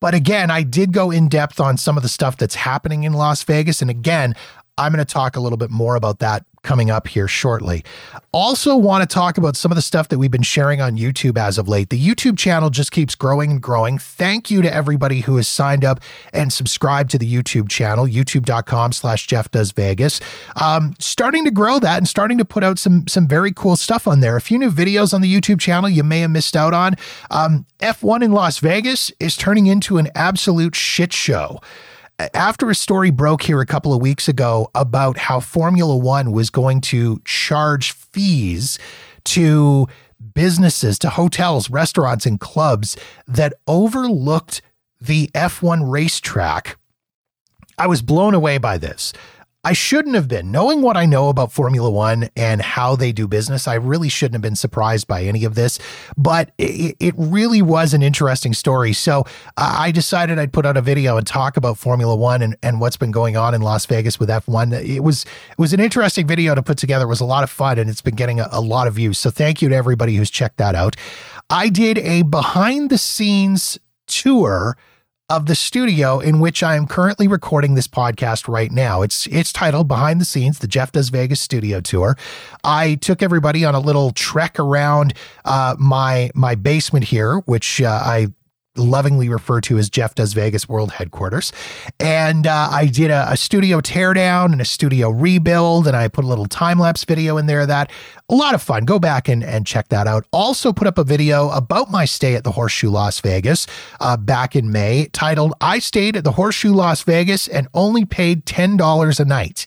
But 0.00 0.14
again, 0.14 0.50
I 0.50 0.62
did 0.62 0.92
go 0.92 1.10
in 1.10 1.28
depth 1.28 1.58
on 1.58 1.78
some 1.78 1.96
of 1.96 2.02
the 2.02 2.10
stuff 2.10 2.36
that's 2.36 2.54
happening 2.54 3.04
in 3.04 3.14
Las 3.14 3.42
Vegas. 3.42 3.80
And 3.80 3.90
again, 3.90 4.34
I'm 4.76 4.92
going 4.92 5.04
to 5.04 5.10
talk 5.10 5.34
a 5.34 5.40
little 5.40 5.56
bit 5.56 5.70
more 5.70 5.96
about 5.96 6.18
that 6.18 6.44
coming 6.64 6.90
up 6.90 7.06
here 7.06 7.28
shortly. 7.28 7.84
Also, 8.32 8.76
want 8.76 9.08
to 9.08 9.14
talk 9.14 9.38
about 9.38 9.54
some 9.54 9.70
of 9.70 9.76
the 9.76 9.82
stuff 9.82 10.08
that 10.08 10.18
we've 10.18 10.30
been 10.30 10.42
sharing 10.42 10.80
on 10.80 10.96
YouTube 10.96 11.38
as 11.38 11.58
of 11.58 11.68
late. 11.68 11.90
The 11.90 12.00
YouTube 12.00 12.36
channel 12.36 12.70
just 12.70 12.90
keeps 12.90 13.14
growing 13.14 13.52
and 13.52 13.62
growing. 13.62 13.98
Thank 13.98 14.50
you 14.50 14.60
to 14.62 14.74
everybody 14.74 15.20
who 15.20 15.36
has 15.36 15.46
signed 15.46 15.84
up 15.84 16.00
and 16.32 16.52
subscribed 16.52 17.10
to 17.12 17.18
the 17.18 17.32
YouTube 17.32 17.68
channel, 17.68 18.06
youtube.com 18.06 18.90
slash 18.90 19.28
Jeff 19.28 19.50
Does 19.52 19.70
Vegas. 19.70 20.18
Um, 20.60 20.94
starting 20.98 21.44
to 21.44 21.52
grow 21.52 21.78
that 21.78 21.98
and 21.98 22.08
starting 22.08 22.38
to 22.38 22.44
put 22.44 22.64
out 22.64 22.78
some, 22.78 23.06
some 23.06 23.28
very 23.28 23.52
cool 23.52 23.76
stuff 23.76 24.08
on 24.08 24.18
there. 24.18 24.36
A 24.36 24.40
few 24.40 24.58
new 24.58 24.70
videos 24.70 25.14
on 25.14 25.20
the 25.20 25.32
YouTube 25.32 25.60
channel 25.60 25.88
you 25.88 26.02
may 26.02 26.20
have 26.20 26.30
missed 26.30 26.56
out 26.56 26.74
on. 26.74 26.96
Um, 27.30 27.66
F1 27.78 28.24
in 28.24 28.32
Las 28.32 28.58
Vegas 28.58 29.12
is 29.20 29.36
turning 29.36 29.66
into 29.66 29.98
an 29.98 30.08
absolute 30.14 30.74
shit 30.74 31.12
show 31.12 31.60
after 32.18 32.70
a 32.70 32.74
story 32.74 33.10
broke 33.10 33.42
here 33.42 33.60
a 33.60 33.66
couple 33.66 33.92
of 33.92 34.00
weeks 34.00 34.28
ago 34.28 34.70
about 34.74 35.18
how 35.18 35.40
Formula 35.40 35.96
One 35.96 36.32
was 36.32 36.50
going 36.50 36.80
to 36.82 37.20
charge 37.24 37.92
fees 37.92 38.78
to 39.24 39.88
businesses, 40.34 40.98
to 41.00 41.10
hotels, 41.10 41.70
restaurants, 41.70 42.26
and 42.26 42.38
clubs 42.38 42.96
that 43.26 43.54
overlooked 43.66 44.62
the 45.00 45.28
F1 45.34 45.90
racetrack, 45.90 46.78
I 47.76 47.86
was 47.86 48.02
blown 48.02 48.34
away 48.34 48.58
by 48.58 48.78
this. 48.78 49.12
I 49.64 49.72
shouldn't 49.72 50.14
have 50.14 50.28
been. 50.28 50.50
Knowing 50.50 50.82
what 50.82 50.96
I 50.96 51.06
know 51.06 51.30
about 51.30 51.50
Formula 51.50 51.90
One 51.90 52.28
and 52.36 52.60
how 52.60 52.96
they 52.96 53.12
do 53.12 53.26
business, 53.26 53.66
I 53.66 53.74
really 53.74 54.10
shouldn't 54.10 54.34
have 54.34 54.42
been 54.42 54.56
surprised 54.56 55.06
by 55.06 55.22
any 55.22 55.44
of 55.44 55.54
this. 55.54 55.78
But 56.18 56.52
it, 56.58 56.96
it 57.00 57.14
really 57.16 57.62
was 57.62 57.94
an 57.94 58.02
interesting 58.02 58.52
story. 58.52 58.92
So 58.92 59.20
uh, 59.56 59.76
I 59.78 59.90
decided 59.90 60.38
I'd 60.38 60.52
put 60.52 60.66
out 60.66 60.76
a 60.76 60.82
video 60.82 61.16
and 61.16 61.26
talk 61.26 61.56
about 61.56 61.78
Formula 61.78 62.14
One 62.14 62.42
and, 62.42 62.56
and 62.62 62.78
what's 62.78 62.98
been 62.98 63.10
going 63.10 63.36
on 63.36 63.54
in 63.54 63.62
Las 63.62 63.86
Vegas 63.86 64.20
with 64.20 64.28
F1. 64.28 64.84
It 64.84 65.00
was 65.00 65.24
it 65.24 65.58
was 65.58 65.72
an 65.72 65.80
interesting 65.80 66.26
video 66.26 66.54
to 66.54 66.62
put 66.62 66.76
together. 66.76 67.06
It 67.06 67.08
was 67.08 67.20
a 67.20 67.26
lot 67.26 67.42
of 67.42 67.50
fun 67.50 67.78
and 67.78 67.88
it's 67.88 68.02
been 68.02 68.16
getting 68.16 68.40
a, 68.40 68.48
a 68.52 68.60
lot 68.60 68.86
of 68.86 68.94
views. 68.94 69.18
So 69.18 69.30
thank 69.30 69.62
you 69.62 69.70
to 69.70 69.74
everybody 69.74 70.16
who's 70.16 70.30
checked 70.30 70.58
that 70.58 70.74
out. 70.74 70.96
I 71.48 71.70
did 71.70 71.98
a 71.98 72.22
behind 72.22 72.90
the 72.90 72.98
scenes 72.98 73.78
tour 74.06 74.76
of 75.30 75.46
the 75.46 75.54
studio 75.54 76.20
in 76.20 76.38
which 76.38 76.62
I 76.62 76.76
am 76.76 76.86
currently 76.86 77.26
recording 77.26 77.74
this 77.74 77.88
podcast 77.88 78.46
right 78.46 78.70
now. 78.70 79.02
It's 79.02 79.26
it's 79.28 79.52
titled 79.52 79.88
Behind 79.88 80.20
the 80.20 80.24
Scenes: 80.24 80.58
The 80.58 80.66
Jeff 80.66 80.92
Does 80.92 81.08
Vegas 81.08 81.40
Studio 81.40 81.80
Tour. 81.80 82.16
I 82.62 82.96
took 82.96 83.22
everybody 83.22 83.64
on 83.64 83.74
a 83.74 83.80
little 83.80 84.10
trek 84.10 84.58
around 84.58 85.14
uh, 85.44 85.76
my 85.78 86.30
my 86.34 86.54
basement 86.54 87.06
here, 87.06 87.38
which 87.46 87.80
uh, 87.80 87.88
I 87.88 88.28
lovingly 88.76 89.28
refer 89.28 89.60
to 89.62 89.78
as 89.78 89.88
Jeff 89.88 90.14
Does 90.14 90.32
Vegas 90.32 90.68
World 90.68 90.92
Headquarters. 90.92 91.52
And 92.00 92.46
uh, 92.46 92.68
I 92.70 92.86
did 92.86 93.10
a, 93.10 93.30
a, 93.30 93.36
studio 93.36 93.80
teardown 93.80 94.52
and 94.52 94.60
a 94.60 94.64
studio 94.64 95.10
rebuild, 95.10 95.86
and 95.86 95.96
I 95.96 96.08
put 96.08 96.24
a 96.24 96.28
little 96.28 96.46
time 96.46 96.78
lapse 96.78 97.04
video 97.04 97.36
in 97.36 97.46
there. 97.46 97.66
That 97.66 97.90
a 98.28 98.34
lot 98.34 98.54
of 98.54 98.62
fun. 98.62 98.84
Go 98.84 98.98
back 98.98 99.28
and, 99.28 99.44
and 99.44 99.66
check 99.66 99.88
that 99.88 100.06
out. 100.06 100.26
Also, 100.32 100.72
put 100.72 100.86
up 100.86 100.98
a 100.98 101.04
video 101.04 101.50
about 101.50 101.90
my 101.90 102.04
stay 102.04 102.34
at 102.34 102.44
the 102.44 102.52
Horseshoe 102.52 102.90
Las 102.90 103.20
Vegas 103.20 103.66
uh, 104.00 104.16
back 104.16 104.56
in 104.56 104.72
May 104.72 105.08
titled, 105.12 105.54
I 105.60 105.78
Stayed 105.78 106.16
at 106.16 106.24
the 106.24 106.32
Horseshoe 106.32 106.72
Las 106.72 107.02
Vegas 107.02 107.46
and 107.46 107.68
only 107.74 108.04
paid 108.04 108.46
$10 108.46 109.20
a 109.20 109.24
night, 109.24 109.66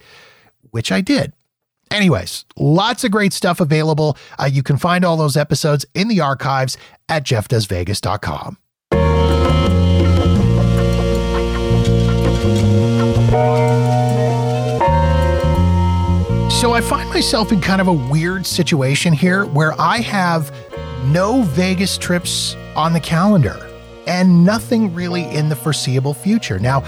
which 0.72 0.92
I 0.92 1.02
did. 1.02 1.34
Anyways, 1.92 2.46
lots 2.58 3.04
of 3.04 3.12
great 3.12 3.32
stuff 3.32 3.62
available. 3.62 4.18
Uh, 4.38 4.50
you 4.52 4.64
can 4.64 4.78
find 4.78 5.06
all 5.06 5.16
those 5.16 5.38
episodes 5.38 5.86
in 5.94 6.10
the 6.10 6.20
archives 6.20 6.78
at 7.08 7.24
jeffdoesvegas.com. 7.24 8.58
So 16.60 16.74
I 16.74 16.82
find 16.82 17.08
myself 17.10 17.52
in 17.52 17.62
kind 17.62 17.80
of 17.80 17.88
a 17.88 17.94
weird 17.94 18.46
situation 18.46 19.14
here 19.14 19.46
where 19.46 19.80
I 19.80 20.00
have 20.00 20.52
no 21.06 21.44
Vegas 21.44 21.98
trips 22.00 22.56
on 22.76 22.94
the 22.94 23.00
calendar 23.00 23.70
and 24.08 24.44
nothing 24.44 24.94
really 24.96 25.24
in 25.24 25.50
the 25.50 25.56
foreseeable 25.56 26.16
future. 26.16 26.58
Now, 26.58 26.82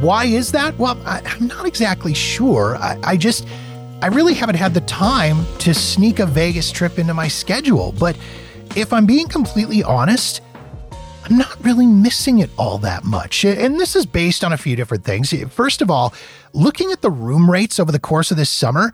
why 0.00 0.24
is 0.24 0.52
that? 0.52 0.78
Well, 0.78 0.98
I, 1.04 1.20
am 1.36 1.46
not 1.46 1.66
exactly 1.66 2.14
sure. 2.14 2.76
I, 2.76 2.98
I 3.02 3.16
just, 3.16 3.46
I 4.00 4.06
really 4.06 4.34
haven't 4.34 4.56
had 4.56 4.72
the 4.72 4.80
time 4.82 5.44
to 5.58 5.74
sneak 5.74 6.18
a 6.18 6.26
Vegas 6.26 6.72
trip 6.72 6.98
into 6.98 7.12
my 7.12 7.28
schedule. 7.28 7.92
But 7.98 8.16
if 8.74 8.92
I'm 8.92 9.04
being 9.04 9.28
completely 9.28 9.82
honest, 9.82 10.40
I'm 11.32 11.38
not 11.38 11.64
really 11.64 11.86
missing 11.86 12.40
it 12.40 12.50
all 12.58 12.76
that 12.80 13.04
much. 13.04 13.42
And 13.42 13.80
this 13.80 13.96
is 13.96 14.04
based 14.04 14.44
on 14.44 14.52
a 14.52 14.58
few 14.58 14.76
different 14.76 15.02
things. 15.02 15.32
First 15.50 15.80
of 15.80 15.90
all, 15.90 16.12
looking 16.52 16.92
at 16.92 17.00
the 17.00 17.10
room 17.10 17.50
rates 17.50 17.80
over 17.80 17.90
the 17.90 17.98
course 17.98 18.30
of 18.30 18.36
this 18.36 18.50
summer, 18.50 18.92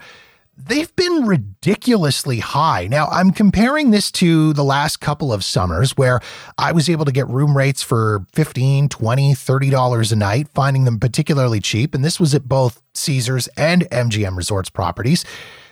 they've 0.57 0.95
been 0.95 1.27
ridiculously 1.27 2.39
high. 2.39 2.87
Now, 2.87 3.09
I'm 3.09 3.33
comparing 3.33 3.91
this 3.91 4.13
to 4.13 4.53
the 4.53 4.63
last 4.63 4.99
couple 4.99 5.33
of 5.33 5.43
summers 5.43 5.97
where 5.97 6.21
I 6.57 6.71
was 6.71 6.89
able 6.89 7.07
to 7.07 7.11
get 7.11 7.27
room 7.27 7.57
rates 7.57 7.83
for 7.83 8.25
15, 8.35 8.89
20, 8.89 9.35
30 9.35 9.71
dollars 9.71 10.13
a 10.13 10.17
night, 10.17 10.47
finding 10.55 10.85
them 10.85 11.01
particularly 11.01 11.59
cheap, 11.59 11.93
and 11.93 12.05
this 12.05 12.21
was 12.21 12.37
at 12.37 12.45
both 12.45 12.81
Caesars 12.95 13.49
and 13.57 13.83
MGM 13.91 14.37
Resorts 14.37 14.71
properties. 14.71 15.25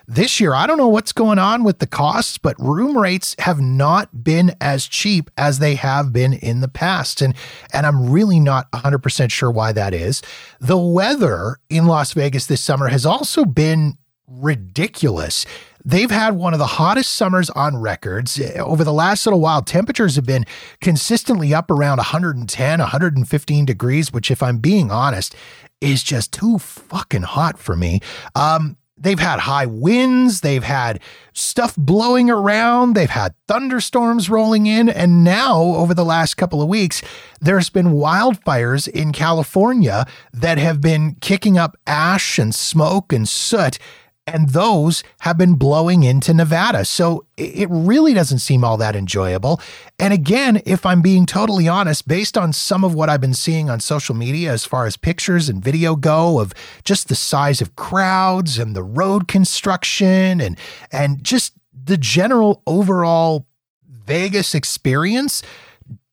This 0.08 0.38
year, 0.38 0.54
I 0.54 0.68
don't 0.68 0.78
know 0.78 0.86
what's 0.86 1.12
going 1.12 1.40
on 1.40 1.64
with 1.64 1.80
the 1.80 1.86
costs, 1.86 2.38
but 2.38 2.54
room 2.60 2.96
rates 2.96 3.34
have 3.40 3.60
not 3.60 4.22
been 4.22 4.54
as 4.60 4.86
cheap 4.86 5.30
as 5.36 5.58
they 5.58 5.74
have 5.74 6.12
been 6.12 6.32
in 6.32 6.60
the 6.60 6.68
past. 6.68 7.20
And, 7.20 7.34
and 7.72 7.84
I'm 7.84 8.08
really 8.08 8.38
not 8.38 8.70
100% 8.70 9.32
sure 9.32 9.50
why 9.50 9.72
that 9.72 9.92
is. 9.92 10.22
The 10.60 10.78
weather 10.78 11.58
in 11.68 11.86
Las 11.86 12.12
Vegas 12.12 12.46
this 12.46 12.60
summer 12.60 12.86
has 12.86 13.04
also 13.04 13.44
been 13.44 13.98
ridiculous. 14.28 15.44
They've 15.84 16.10
had 16.10 16.36
one 16.36 16.52
of 16.52 16.60
the 16.60 16.66
hottest 16.66 17.14
summers 17.14 17.50
on 17.50 17.76
records. 17.76 18.40
Over 18.56 18.84
the 18.84 18.92
last 18.92 19.26
little 19.26 19.40
while, 19.40 19.62
temperatures 19.62 20.14
have 20.16 20.26
been 20.26 20.44
consistently 20.80 21.52
up 21.52 21.68
around 21.68 21.98
110, 21.98 22.78
115 22.78 23.64
degrees, 23.64 24.12
which, 24.12 24.30
if 24.30 24.42
I'm 24.42 24.58
being 24.58 24.90
honest, 24.90 25.34
is 25.80 26.02
just 26.04 26.32
too 26.32 26.58
fucking 26.58 27.22
hot 27.22 27.58
for 27.58 27.76
me. 27.76 28.00
Um, 28.34 28.76
They've 28.98 29.18
had 29.18 29.40
high 29.40 29.66
winds, 29.66 30.40
they've 30.40 30.64
had 30.64 31.00
stuff 31.34 31.76
blowing 31.76 32.30
around, 32.30 32.94
they've 32.94 33.10
had 33.10 33.34
thunderstorms 33.46 34.30
rolling 34.30 34.64
in, 34.64 34.88
and 34.88 35.22
now 35.22 35.60
over 35.62 35.92
the 35.92 36.04
last 36.04 36.36
couple 36.36 36.62
of 36.62 36.68
weeks, 36.68 37.02
there's 37.38 37.68
been 37.68 37.88
wildfires 37.88 38.88
in 38.88 39.12
California 39.12 40.06
that 40.32 40.56
have 40.56 40.80
been 40.80 41.16
kicking 41.20 41.58
up 41.58 41.76
ash 41.86 42.38
and 42.38 42.54
smoke 42.54 43.12
and 43.12 43.28
soot 43.28 43.78
and 44.26 44.50
those 44.50 45.04
have 45.20 45.38
been 45.38 45.54
blowing 45.54 46.02
into 46.02 46.34
Nevada. 46.34 46.84
So 46.84 47.26
it 47.36 47.68
really 47.70 48.12
doesn't 48.12 48.40
seem 48.40 48.64
all 48.64 48.76
that 48.78 48.96
enjoyable. 48.96 49.60
And 49.98 50.12
again, 50.12 50.60
if 50.66 50.84
I'm 50.84 51.00
being 51.00 51.26
totally 51.26 51.68
honest, 51.68 52.08
based 52.08 52.36
on 52.36 52.52
some 52.52 52.84
of 52.84 52.94
what 52.94 53.08
I've 53.08 53.20
been 53.20 53.34
seeing 53.34 53.70
on 53.70 53.78
social 53.78 54.14
media 54.14 54.52
as 54.52 54.64
far 54.64 54.86
as 54.86 54.96
pictures 54.96 55.48
and 55.48 55.62
video 55.62 55.94
go 55.94 56.40
of 56.40 56.52
just 56.84 57.08
the 57.08 57.14
size 57.14 57.60
of 57.60 57.76
crowds 57.76 58.58
and 58.58 58.74
the 58.74 58.82
road 58.82 59.28
construction 59.28 60.40
and 60.40 60.58
and 60.90 61.22
just 61.22 61.52
the 61.72 61.96
general 61.96 62.62
overall 62.66 63.46
Vegas 63.88 64.54
experience, 64.54 65.42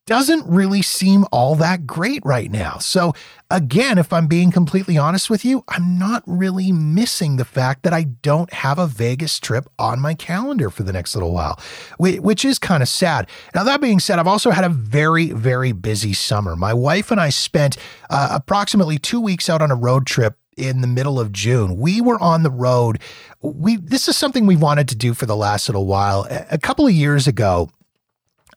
doesn't 0.06 0.46
really 0.48 0.82
seem 0.82 1.26
all 1.32 1.56
that 1.56 1.88
great 1.88 2.22
right 2.26 2.52
now. 2.52 2.78
So, 2.78 3.14
again, 3.50 3.98
if 3.98 4.12
I'm 4.12 4.28
being 4.28 4.52
completely 4.52 4.98
honest 4.98 5.30
with 5.30 5.46
you, 5.46 5.64
I'm 5.70 5.98
not 5.98 6.24
really 6.26 6.72
missing 6.72 7.38
the 7.38 7.46
fact 7.46 7.84
that 7.84 7.94
I 7.94 8.04
don't 8.04 8.52
have 8.52 8.80
a 8.80 8.88
Vegas 8.88 9.40
trip 9.40 9.66
on 9.80 10.02
my 10.02 10.14
calendar 10.14 10.70
for 10.70 10.84
the 10.84 10.92
next 10.92 11.16
little 11.16 11.32
while, 11.32 11.60
which 11.98 12.44
is 12.44 12.60
kind 12.60 12.84
of 12.84 12.90
sad. 12.90 13.30
Now, 13.56 13.64
that 13.64 13.82
being 13.82 14.00
said, 14.00 14.20
I've 14.20 14.28
also 14.28 14.52
had 14.52 14.66
a 14.66 14.70
very, 14.70 15.32
very 15.32 15.72
busy 15.72 16.14
summer. 16.14 16.56
My 16.56 16.74
wife 16.74 17.10
and 17.10 17.22
I 17.22 17.30
spent 17.30 17.78
uh, 18.10 18.30
approximately 18.32 18.98
two 18.98 19.22
weeks 19.22 19.50
out 19.50 19.62
on 19.62 19.72
a 19.72 19.76
road 19.76 20.06
trip 20.06 20.38
in 20.58 20.82
the 20.82 20.88
middle 20.88 21.20
of 21.20 21.32
June. 21.32 21.78
We 21.78 22.02
were 22.02 22.22
on 22.22 22.44
the 22.44 22.52
road. 22.52 23.00
We 23.42 23.78
this 23.78 24.08
is 24.08 24.16
something 24.16 24.46
we 24.46 24.56
wanted 24.56 24.88
to 24.90 24.96
do 24.96 25.14
for 25.14 25.26
the 25.26 25.36
last 25.36 25.68
little 25.68 25.88
while. 25.88 26.28
A 26.30 26.58
couple 26.58 26.86
of 26.86 26.94
years 26.94 27.28
ago, 27.28 27.70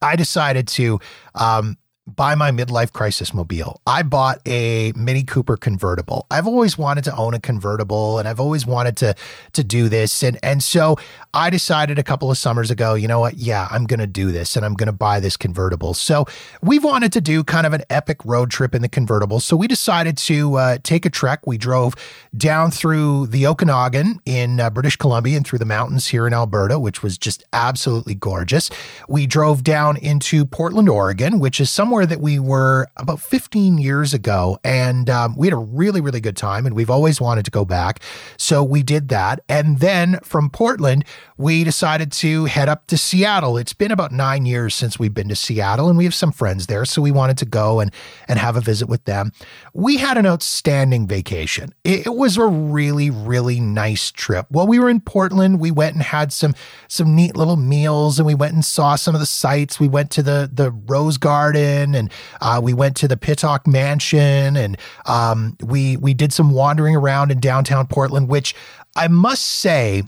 I 0.02 0.16
decided 0.16 0.68
to 0.68 1.00
um, 1.34 1.76
buy 2.06 2.34
my 2.34 2.50
midlife 2.50 2.92
crisis 2.92 3.34
mobile. 3.34 3.80
I 3.86 4.02
bought 4.02 4.40
a 4.46 4.92
Mini 4.94 5.24
Cooper 5.24 5.56
convertible. 5.56 6.26
I've 6.30 6.46
always 6.46 6.78
wanted 6.78 7.04
to 7.04 7.16
own 7.16 7.34
a 7.34 7.40
convertible 7.40 8.18
and 8.18 8.28
I've 8.28 8.40
always 8.40 8.64
wanted 8.64 8.96
to 8.98 9.14
to 9.54 9.64
do 9.64 9.88
this 9.88 10.22
and 10.22 10.38
and 10.42 10.62
so 10.62 10.96
I 11.36 11.50
decided 11.50 11.98
a 11.98 12.02
couple 12.02 12.30
of 12.30 12.38
summers 12.38 12.70
ago, 12.70 12.94
you 12.94 13.06
know 13.06 13.20
what? 13.20 13.34
Yeah, 13.34 13.68
I'm 13.70 13.84
going 13.84 14.00
to 14.00 14.06
do 14.06 14.32
this 14.32 14.56
and 14.56 14.64
I'm 14.64 14.72
going 14.72 14.86
to 14.86 14.92
buy 14.92 15.20
this 15.20 15.36
convertible. 15.36 15.92
So, 15.92 16.24
we 16.62 16.78
wanted 16.78 17.12
to 17.12 17.20
do 17.20 17.44
kind 17.44 17.66
of 17.66 17.74
an 17.74 17.82
epic 17.90 18.24
road 18.24 18.50
trip 18.50 18.74
in 18.74 18.80
the 18.80 18.88
convertible. 18.88 19.40
So, 19.40 19.54
we 19.54 19.68
decided 19.68 20.16
to 20.18 20.54
uh, 20.54 20.78
take 20.82 21.04
a 21.04 21.10
trek. 21.10 21.46
We 21.46 21.58
drove 21.58 21.94
down 22.34 22.70
through 22.70 23.26
the 23.26 23.46
Okanagan 23.46 24.20
in 24.24 24.60
uh, 24.60 24.70
British 24.70 24.96
Columbia 24.96 25.36
and 25.36 25.46
through 25.46 25.58
the 25.58 25.66
mountains 25.66 26.06
here 26.06 26.26
in 26.26 26.32
Alberta, 26.32 26.78
which 26.78 27.02
was 27.02 27.18
just 27.18 27.44
absolutely 27.52 28.14
gorgeous. 28.14 28.70
We 29.06 29.26
drove 29.26 29.62
down 29.62 29.98
into 29.98 30.46
Portland, 30.46 30.88
Oregon, 30.88 31.38
which 31.38 31.60
is 31.60 31.68
somewhere 31.68 31.95
that 32.04 32.20
we 32.20 32.38
were 32.38 32.88
about 32.96 33.20
15 33.20 33.78
years 33.78 34.12
ago, 34.12 34.58
and 34.64 35.08
um, 35.08 35.36
we 35.36 35.46
had 35.46 35.54
a 35.54 35.58
really, 35.58 36.00
really 36.00 36.20
good 36.20 36.36
time, 36.36 36.66
and 36.66 36.74
we've 36.74 36.90
always 36.90 37.20
wanted 37.20 37.44
to 37.44 37.50
go 37.50 37.64
back. 37.64 38.00
So 38.36 38.62
we 38.62 38.82
did 38.82 39.08
that. 39.08 39.40
And 39.48 39.78
then 39.78 40.18
from 40.22 40.50
Portland, 40.50 41.04
we 41.38 41.64
decided 41.64 42.12
to 42.12 42.46
head 42.46 42.68
up 42.68 42.86
to 42.88 42.98
Seattle. 42.98 43.56
It's 43.56 43.72
been 43.72 43.92
about 43.92 44.12
nine 44.12 44.44
years 44.44 44.74
since 44.74 44.98
we've 44.98 45.14
been 45.14 45.28
to 45.28 45.36
Seattle, 45.36 45.88
and 45.88 45.96
we 45.96 46.04
have 46.04 46.14
some 46.14 46.32
friends 46.32 46.66
there. 46.66 46.84
So 46.84 47.00
we 47.00 47.12
wanted 47.12 47.38
to 47.38 47.46
go 47.46 47.80
and, 47.80 47.92
and 48.28 48.38
have 48.38 48.56
a 48.56 48.60
visit 48.60 48.88
with 48.88 49.04
them. 49.04 49.32
We 49.72 49.96
had 49.96 50.18
an 50.18 50.26
outstanding 50.26 51.06
vacation. 51.06 51.70
It, 51.84 52.06
it 52.06 52.14
was 52.14 52.36
a 52.36 52.46
really, 52.46 53.10
really 53.10 53.60
nice 53.60 54.10
trip. 54.10 54.46
While 54.50 54.66
we 54.66 54.78
were 54.78 54.90
in 54.90 55.00
Portland, 55.00 55.60
we 55.60 55.70
went 55.70 55.94
and 55.94 56.02
had 56.02 56.32
some 56.32 56.54
some 56.88 57.14
neat 57.14 57.36
little 57.36 57.56
meals 57.56 58.18
and 58.18 58.26
we 58.26 58.34
went 58.34 58.54
and 58.54 58.64
saw 58.64 58.96
some 58.96 59.14
of 59.14 59.20
the 59.20 59.26
sights. 59.26 59.78
We 59.78 59.88
went 59.88 60.10
to 60.12 60.22
the 60.22 60.50
the 60.52 60.70
Rose 60.70 61.18
Garden 61.18 61.85
and 61.94 62.10
uh, 62.40 62.60
we 62.62 62.74
went 62.74 62.96
to 62.96 63.08
the 63.08 63.16
Pittock 63.16 63.66
Mansion, 63.66 64.56
and 64.56 64.76
um, 65.06 65.56
we 65.62 65.96
we 65.96 66.14
did 66.14 66.32
some 66.32 66.50
wandering 66.50 66.96
around 66.96 67.30
in 67.30 67.40
downtown 67.40 67.86
Portland, 67.86 68.28
which 68.28 68.54
I 68.96 69.08
must 69.08 69.44
say 69.44 70.02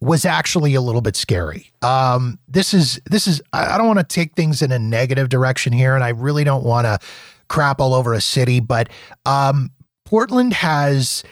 was 0.00 0.24
actually 0.24 0.74
a 0.74 0.80
little 0.80 1.00
bit 1.00 1.16
scary. 1.16 1.70
Um, 1.82 2.38
this 2.48 2.74
is 2.74 3.00
this 3.06 3.26
is 3.26 3.40
I 3.52 3.78
don't 3.78 3.86
want 3.86 3.98
to 3.98 4.04
take 4.04 4.34
things 4.34 4.62
in 4.62 4.72
a 4.72 4.78
negative 4.78 5.28
direction 5.28 5.72
here, 5.72 5.94
and 5.94 6.04
I 6.04 6.10
really 6.10 6.44
don't 6.44 6.64
want 6.64 6.86
to 6.86 6.98
crap 7.48 7.80
all 7.80 7.94
over 7.94 8.12
a 8.12 8.20
city, 8.20 8.60
but 8.60 8.88
um, 9.24 9.70
Portland 10.04 10.52
has 10.52 11.22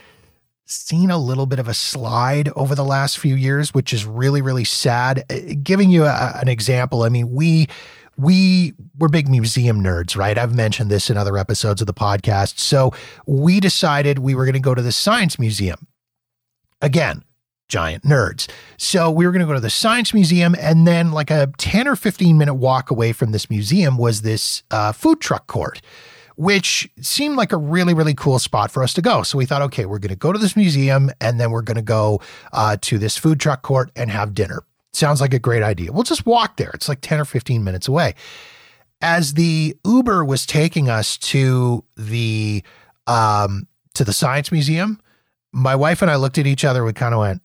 seen 0.67 1.11
a 1.11 1.19
little 1.19 1.47
bit 1.47 1.59
of 1.59 1.69
a 1.69 1.75
slide 1.75 2.49
over 2.57 2.75
the 2.75 2.85
last 2.85 3.19
few 3.19 3.35
years, 3.35 3.75
which 3.75 3.93
is 3.93 4.07
really 4.07 4.41
really 4.41 4.65
sad. 4.65 5.25
Uh, 5.31 5.55
giving 5.63 5.91
you 5.91 6.05
a, 6.05 6.33
an 6.41 6.49
example, 6.49 7.03
I 7.03 7.11
mean 7.11 7.33
we 7.33 7.69
we 8.17 8.75
were 8.99 9.09
big 9.09 9.29
museum 9.29 9.83
nerds, 9.83 10.17
right? 10.17 10.37
I've 10.37 10.55
mentioned 10.55 10.91
this 10.91 11.11
in 11.11 11.17
other 11.17 11.37
episodes 11.37 11.81
of 11.81 11.87
the 11.87 11.95
podcast. 11.95 12.59
So 12.59 12.93
we 13.27 13.61
decided 13.61 14.19
we 14.19 14.35
were 14.35 14.45
going 14.45 14.55
to 14.55 14.61
go 14.61 14.75
to 14.75 14.83
the 14.83 14.93
Science 14.93 15.39
Museum. 15.39 15.87
Again, 16.81 17.25
giant 17.69 18.05
nerds. 18.05 18.49
So 18.77 19.11
we 19.11 19.27
were 19.27 19.33
going 19.33 19.41
to 19.41 19.47
go 19.47 19.55
to 19.55 19.61
the 19.61 19.71
Science 19.71 20.15
Museum, 20.15 20.55
and 20.59 20.87
then, 20.87 21.13
like 21.13 21.31
a 21.31 21.51
10 21.59 21.89
or 21.89 21.97
15 21.97 22.37
minute 22.39 22.55
walk 22.55 22.91
away 22.91 23.13
from 23.13 23.33
this 23.33 23.51
museum, 23.51 23.97
was 23.97 24.23
this 24.23 24.63
uh, 24.71 24.93
food 24.93 25.21
truck 25.21 25.47
court. 25.47 25.81
Which 26.37 26.91
seemed 27.01 27.37
like 27.37 27.53
a 27.53 27.57
really, 27.57 27.95
really 27.95 28.13
cool 28.13 28.41
spot 28.41 28.73
for 28.73 28.83
us 28.83 28.93
to 28.95 29.01
go. 29.01 29.23
So 29.23 29.39
we 29.39 29.47
thought, 29.47 29.63
okay, 29.63 29.87
we're 29.87 30.01
going 30.01 30.09
to 30.09 30.17
go 30.17 30.33
to 30.33 30.39
this 30.39 30.57
museum 30.57 31.13
and 31.21 31.39
then 31.39 31.53
we're 31.53 31.63
going 31.63 31.77
to 31.77 31.83
go 31.83 32.21
uh, 32.53 32.77
to 32.81 32.99
this 32.99 33.17
food 33.17 33.39
truck 33.39 33.63
court 33.63 33.93
and 33.95 34.11
have 34.11 34.35
dinner. 34.35 34.65
Sounds 34.95 35.21
like 35.21 35.35
a 35.35 35.39
great 35.39 35.63
idea. 35.63 35.93
We'll 35.93 36.05
just 36.05 36.25
walk 36.25 36.57
there. 36.57 36.71
It's 36.75 36.89
like 36.89 37.01
10 37.01 37.21
or 37.21 37.25
15 37.25 37.65
minutes 37.65 37.89
away. 37.89 38.15
As 39.01 39.35
the 39.35 39.77
Uber 39.85 40.25
was 40.25 40.47
taking 40.47 40.89
us 40.89 41.19
to 41.19 41.85
the 41.97 42.63
um, 43.07 43.67
to 43.95 44.05
the 44.05 44.13
Science 44.13 44.51
Museum, 44.51 45.01
my 45.53 45.75
wife 45.77 46.01
and 46.01 46.11
I 46.11 46.17
looked 46.17 46.39
at 46.39 46.47
each 46.47 46.65
other. 46.65 46.85
We 46.85 46.93
kind 46.93 47.13
of 47.13 47.21
went, 47.21 47.43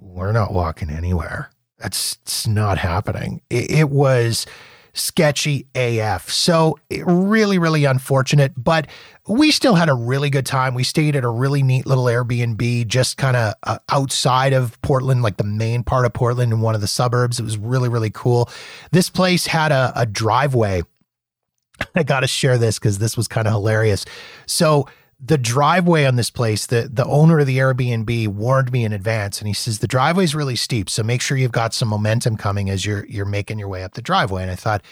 "We're 0.00 0.32
not 0.32 0.52
walking 0.54 0.88
anywhere. 0.88 1.50
That's 1.78 2.18
it's 2.22 2.46
not 2.46 2.78
happening." 2.78 3.42
It, 3.50 3.70
it 3.70 3.90
was 3.90 4.46
sketchy 4.94 5.66
AF. 5.74 6.30
So 6.30 6.78
really, 7.04 7.58
really 7.58 7.84
unfortunate, 7.84 8.52
but 8.56 8.86
we 9.28 9.50
still 9.50 9.74
had 9.74 9.88
a 9.88 9.94
really 9.94 10.30
good 10.30 10.46
time. 10.46 10.74
We 10.74 10.84
stayed 10.84 11.16
at 11.16 11.24
a 11.24 11.28
really 11.28 11.62
neat 11.62 11.86
little 11.86 12.04
Airbnb 12.04 12.86
just 12.86 13.16
kind 13.16 13.36
of 13.36 13.54
uh, 13.64 13.78
outside 13.90 14.52
of 14.52 14.80
Portland, 14.82 15.22
like 15.22 15.36
the 15.36 15.44
main 15.44 15.82
part 15.82 16.06
of 16.06 16.12
Portland 16.12 16.52
in 16.52 16.60
one 16.60 16.74
of 16.74 16.80
the 16.80 16.86
suburbs. 16.86 17.38
It 17.38 17.42
was 17.42 17.58
really, 17.58 17.88
really 17.88 18.10
cool. 18.10 18.48
This 18.92 19.10
place 19.10 19.46
had 19.46 19.72
a, 19.72 19.92
a 19.96 20.06
driveway. 20.06 20.82
I 21.94 22.02
got 22.02 22.20
to 22.20 22.26
share 22.26 22.56
this 22.56 22.78
because 22.78 22.98
this 22.98 23.16
was 23.16 23.28
kind 23.28 23.46
of 23.46 23.52
hilarious. 23.52 24.04
So, 24.46 24.86
the 25.20 25.38
driveway 25.38 26.04
on 26.04 26.16
this 26.16 26.30
place, 26.30 26.66
the 26.66 26.88
the 26.92 27.04
owner 27.04 27.38
of 27.38 27.46
the 27.46 27.58
Airbnb 27.58 28.28
warned 28.28 28.72
me 28.72 28.84
in 28.84 28.92
advance, 28.92 29.40
and 29.40 29.48
he 29.48 29.54
says 29.54 29.78
the 29.78 29.86
driveway 29.86 30.24
is 30.24 30.34
really 30.34 30.56
steep, 30.56 30.90
so 30.90 31.02
make 31.02 31.20
sure 31.20 31.36
you've 31.36 31.52
got 31.52 31.74
some 31.74 31.88
momentum 31.88 32.36
coming 32.36 32.70
as 32.70 32.84
you're 32.84 33.06
you're 33.06 33.24
making 33.24 33.58
your 33.58 33.68
way 33.68 33.82
up 33.82 33.94
the 33.94 34.02
driveway. 34.02 34.42
And 34.42 34.50
I 34.50 34.56
thought, 34.56 34.82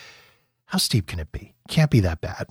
how 0.67 0.79
steep 0.79 1.07
can 1.07 1.21
it 1.21 1.33
be? 1.33 1.55
Can't 1.69 1.91
be 1.91 2.01
that 2.01 2.21
bad. 2.21 2.47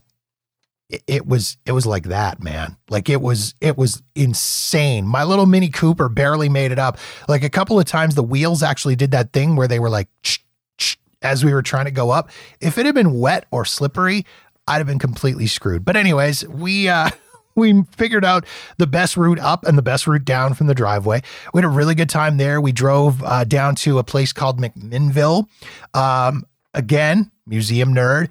It, 0.89 1.03
it 1.07 1.27
was 1.27 1.57
it 1.65 1.71
was 1.71 1.85
like 1.85 2.03
that, 2.03 2.41
man. 2.41 2.77
Like 2.89 3.09
it 3.09 3.21
was 3.21 3.55
it 3.61 3.77
was 3.77 4.03
insane. 4.15 5.07
My 5.07 5.23
little 5.23 5.45
Mini 5.45 5.69
Cooper 5.69 6.09
barely 6.09 6.49
made 6.49 6.71
it 6.71 6.79
up. 6.79 6.97
Like 7.27 7.43
a 7.43 7.49
couple 7.49 7.79
of 7.79 7.85
times, 7.85 8.15
the 8.15 8.23
wheels 8.23 8.61
actually 8.61 8.95
did 8.95 9.11
that 9.11 9.33
thing 9.33 9.55
where 9.55 9.67
they 9.67 9.79
were 9.79 9.89
like. 9.89 10.07
as 11.23 11.45
we 11.45 11.53
were 11.53 11.61
trying 11.61 11.85
to 11.85 11.91
go 11.91 12.09
up, 12.09 12.29
if 12.59 12.77
it 12.77 12.85
had 12.85 12.95
been 12.95 13.19
wet 13.19 13.45
or 13.51 13.63
slippery, 13.63 14.25
I'd 14.67 14.77
have 14.77 14.87
been 14.87 14.99
completely 14.99 15.47
screwed. 15.47 15.85
But 15.85 15.95
anyways, 15.95 16.47
we 16.47 16.89
uh 16.89 17.09
we 17.55 17.83
figured 17.97 18.25
out 18.25 18.45
the 18.77 18.87
best 18.87 19.17
route 19.17 19.39
up 19.39 19.65
and 19.65 19.77
the 19.77 19.81
best 19.81 20.07
route 20.07 20.25
down 20.25 20.53
from 20.53 20.67
the 20.67 20.75
driveway. 20.75 21.21
We 21.53 21.59
had 21.59 21.65
a 21.65 21.69
really 21.69 21.95
good 21.95 22.09
time 22.09 22.37
there. 22.37 22.61
We 22.61 22.71
drove 22.71 23.23
uh, 23.23 23.43
down 23.43 23.75
to 23.75 23.99
a 23.99 24.03
place 24.03 24.33
called 24.33 24.59
McMinnville. 24.59 25.47
Um, 25.93 26.45
again, 26.73 27.31
museum 27.45 27.93
nerd 27.93 28.29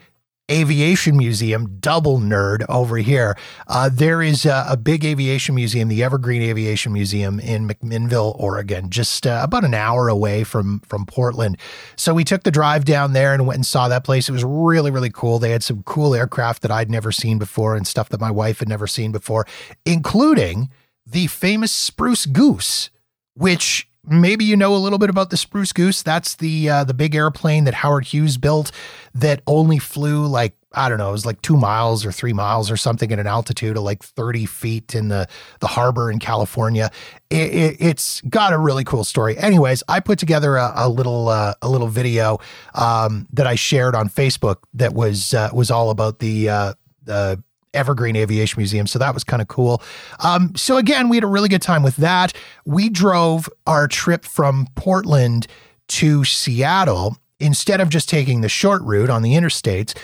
aviation 0.51 1.17
museum, 1.17 1.79
double 1.81 2.19
nerd 2.19 2.65
over 2.69 2.97
here. 2.97 3.37
Uh, 3.69 3.89
there 3.93 4.21
is 4.23 4.45
a, 4.45 4.65
a, 4.69 4.77
big 4.77 5.05
aviation 5.05 5.55
museum, 5.55 5.89
the 5.89 6.03
Evergreen 6.03 6.43
Aviation 6.43 6.93
Museum 6.93 7.39
in 7.39 7.69
McMinnville, 7.69 8.39
Oregon, 8.39 8.91
just 8.91 9.27
uh, 9.27 9.41
about 9.43 9.65
an 9.65 9.75
hour 9.75 10.09
away 10.09 10.45
from 10.45 10.81
from 10.81 11.07
Portland. 11.07 11.57
So 11.97 12.15
we 12.15 12.25
took 12.25 12.43
the 12.43 12.51
drive 12.51 12.85
down 12.85 13.13
there 13.13 13.33
and 13.33 13.47
went 13.47 13.59
and 13.59 13.67
saw 13.67 13.89
that 13.89 14.05
place. 14.05 14.29
It 14.29 14.33
was 14.33 14.45
really 14.45 14.91
really 14.91 15.11
cool. 15.11 15.39
They 15.39 15.51
had 15.51 15.63
some 15.63 15.83
cool 15.85 16.15
aircraft 16.15 16.63
that 16.63 16.71
I'd 16.71 16.91
never 16.91 17.13
seen 17.13 17.39
before 17.39 17.77
and 17.77 17.87
stuff 17.87 18.09
that 18.09 18.21
my 18.21 18.31
wife 18.31 18.59
had 18.59 18.69
never 18.69 18.87
seen 18.87 19.13
before, 19.13 19.47
including 19.85 20.71
the 21.07 21.27
famous 21.27 21.73
Spruce 21.73 22.27
Goose, 22.27 22.91
which 23.35 23.89
maybe 24.11 24.44
you 24.44 24.57
know 24.57 24.75
a 24.75 24.79
little 24.79 24.99
bit 24.99 25.11
about 25.11 25.31
the 25.31 25.37
Spruce 25.37 25.73
Goose. 25.73 26.03
That's 26.03 26.35
the 26.35 26.68
uh, 26.68 26.85
the 26.85 26.94
big 26.94 27.14
airplane 27.14 27.64
that 27.64 27.75
Howard 27.75 28.07
Hughes 28.07 28.37
built 28.37 28.73
that 29.14 29.42
only 29.46 29.79
flew 29.79 30.27
like 30.27 30.55
I 30.73 30.88
don't 30.88 30.99
know, 30.99 31.09
it 31.09 31.12
was 31.12 31.27
like 31.27 31.42
two 31.42 31.57
miles 31.57 32.07
or 32.07 32.12
three 32.12 32.33
miles 32.33 32.70
or 32.70 32.77
something 32.77 33.11
at 33.11 33.18
an 33.18 33.27
altitude 33.27 33.77
of 33.77 33.83
like 33.83 34.05
30 34.05 34.46
feet 34.46 34.94
in 34.94 35.09
the, 35.09 35.27
the 35.59 35.66
harbor 35.66 36.12
in 36.12 36.20
California. 36.20 36.92
It, 37.29 37.81
has 37.81 38.23
it, 38.25 38.31
got 38.31 38.53
a 38.53 38.59
really 38.59 38.85
cool 38.85 39.03
story. 39.03 39.37
Anyways, 39.37 39.83
I 39.88 39.99
put 39.99 40.20
together 40.20 40.57
a, 40.57 40.73
a 40.77 40.88
little 40.88 41.29
uh, 41.29 41.55
a 41.61 41.68
little 41.68 41.88
video 41.88 42.38
um, 42.75 43.27
that 43.33 43.49
I 43.49 43.57
shared 43.57 43.96
on 43.96 44.09
Facebook 44.09 44.59
that 44.75 44.94
was 44.94 45.35
uh, 45.35 45.51
was 45.53 45.73
all 45.73 45.90
about 45.90 46.20
the 46.20 46.49
uh, 46.49 46.75
the 47.03 47.42
Evergreen 47.75 48.17
Aviation 48.17 48.61
Museum. 48.61 48.87
So 48.87 48.99
that 48.99 49.15
was 49.15 49.25
kind 49.25 49.41
of 49.41 49.49
cool. 49.49 49.83
Um, 50.21 50.55
so 50.57 50.77
again, 50.77 51.09
we 51.09 51.17
had 51.17 51.25
a 51.25 51.29
really 51.29 51.49
good 51.49 51.63
time 51.63 51.83
with 51.83 51.97
that. 51.97 52.33
We 52.65 52.89
drove 52.89 53.49
our 53.67 53.87
trip 53.89 54.25
from 54.25 54.69
Portland 54.75 55.47
to 55.89 56.25
Seattle 56.25 57.17
instead 57.39 57.81
of 57.81 57.89
just 57.89 58.09
taking 58.09 58.41
the 58.41 58.49
short 58.49 58.83
route 58.83 59.11
on 59.11 59.23
the 59.23 59.35
interstates. 59.35 59.97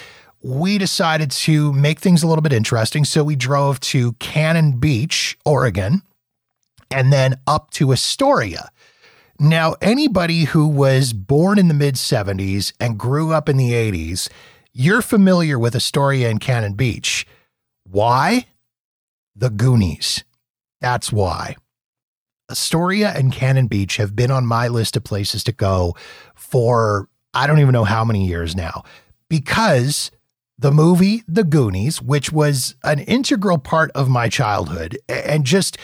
We 0.42 0.78
decided 0.78 1.30
to 1.32 1.72
make 1.72 1.98
things 2.00 2.22
a 2.22 2.26
little 2.26 2.42
bit 2.42 2.52
interesting. 2.52 3.04
So 3.04 3.24
we 3.24 3.36
drove 3.36 3.80
to 3.80 4.12
Cannon 4.14 4.78
Beach, 4.78 5.36
Oregon, 5.44 6.02
and 6.90 7.12
then 7.12 7.36
up 7.46 7.70
to 7.72 7.92
Astoria. 7.92 8.70
Now, 9.38 9.74
anybody 9.82 10.44
who 10.44 10.66
was 10.66 11.12
born 11.12 11.58
in 11.58 11.68
the 11.68 11.74
mid 11.74 11.96
70s 11.96 12.72
and 12.80 12.98
grew 12.98 13.32
up 13.32 13.48
in 13.48 13.58
the 13.58 13.72
80s, 13.72 14.30
you're 14.72 15.02
familiar 15.02 15.58
with 15.58 15.76
Astoria 15.76 16.30
and 16.30 16.40
Cannon 16.40 16.72
Beach. 16.74 17.26
Why? 17.90 18.46
The 19.34 19.50
Goonies. 19.50 20.24
That's 20.80 21.12
why. 21.12 21.56
Astoria 22.50 23.12
and 23.12 23.32
Cannon 23.32 23.66
Beach 23.66 23.96
have 23.96 24.14
been 24.14 24.30
on 24.30 24.46
my 24.46 24.68
list 24.68 24.96
of 24.96 25.04
places 25.04 25.42
to 25.44 25.52
go 25.52 25.94
for 26.34 27.08
I 27.34 27.46
don't 27.46 27.58
even 27.58 27.72
know 27.72 27.84
how 27.84 28.04
many 28.04 28.26
years 28.26 28.56
now 28.56 28.84
because 29.28 30.10
the 30.58 30.72
movie 30.72 31.22
The 31.28 31.44
Goonies, 31.44 32.00
which 32.00 32.32
was 32.32 32.76
an 32.82 33.00
integral 33.00 33.58
part 33.58 33.90
of 33.92 34.08
my 34.08 34.28
childhood 34.28 34.98
and 35.08 35.44
just 35.44 35.76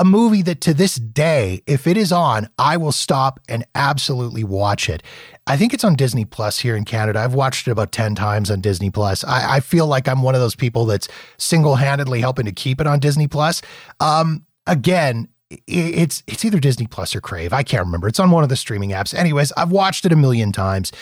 a 0.00 0.04
movie 0.04 0.40
that 0.40 0.62
to 0.62 0.72
this 0.72 0.94
day, 0.94 1.62
if 1.66 1.86
it 1.86 1.98
is 1.98 2.10
on, 2.10 2.48
I 2.58 2.78
will 2.78 2.90
stop 2.90 3.38
and 3.50 3.66
absolutely 3.74 4.42
watch 4.42 4.88
it. 4.88 5.02
I 5.46 5.58
think 5.58 5.74
it's 5.74 5.84
on 5.84 5.94
Disney 5.94 6.24
Plus 6.24 6.58
here 6.58 6.74
in 6.74 6.86
Canada. 6.86 7.20
I've 7.20 7.34
watched 7.34 7.68
it 7.68 7.70
about 7.70 7.92
10 7.92 8.14
times 8.14 8.50
on 8.50 8.62
Disney 8.62 8.88
Plus. 8.90 9.24
I, 9.24 9.56
I 9.56 9.60
feel 9.60 9.86
like 9.86 10.08
I'm 10.08 10.22
one 10.22 10.34
of 10.34 10.40
those 10.40 10.56
people 10.56 10.86
that's 10.86 11.06
single 11.36 11.76
handedly 11.76 12.20
helping 12.20 12.46
to 12.46 12.52
keep 12.52 12.80
it 12.80 12.86
on 12.86 12.98
Disney 12.98 13.28
Plus. 13.28 13.60
Um, 14.00 14.46
again, 14.66 15.28
it's 15.66 16.22
it's 16.26 16.44
either 16.46 16.60
Disney 16.60 16.86
Plus 16.86 17.14
or 17.14 17.20
Crave. 17.20 17.52
I 17.52 17.62
can't 17.62 17.84
remember. 17.84 18.08
It's 18.08 18.20
on 18.20 18.30
one 18.30 18.42
of 18.42 18.48
the 18.48 18.56
streaming 18.56 18.90
apps. 18.90 19.12
Anyways, 19.12 19.52
I've 19.52 19.72
watched 19.72 20.06
it 20.06 20.12
a 20.12 20.16
million 20.16 20.50
times. 20.50 20.92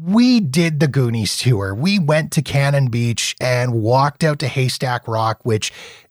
We 0.00 0.40
did 0.40 0.80
the 0.80 0.88
Goonies 0.88 1.36
tour. 1.36 1.74
We 1.74 1.98
went 1.98 2.32
to 2.32 2.40
Cannon 2.40 2.86
Beach 2.86 3.36
and 3.42 3.74
walked 3.74 4.24
out 4.24 4.38
to 4.38 4.48
Haystack 4.48 5.06
Rock, 5.06 5.40
which 5.42 5.70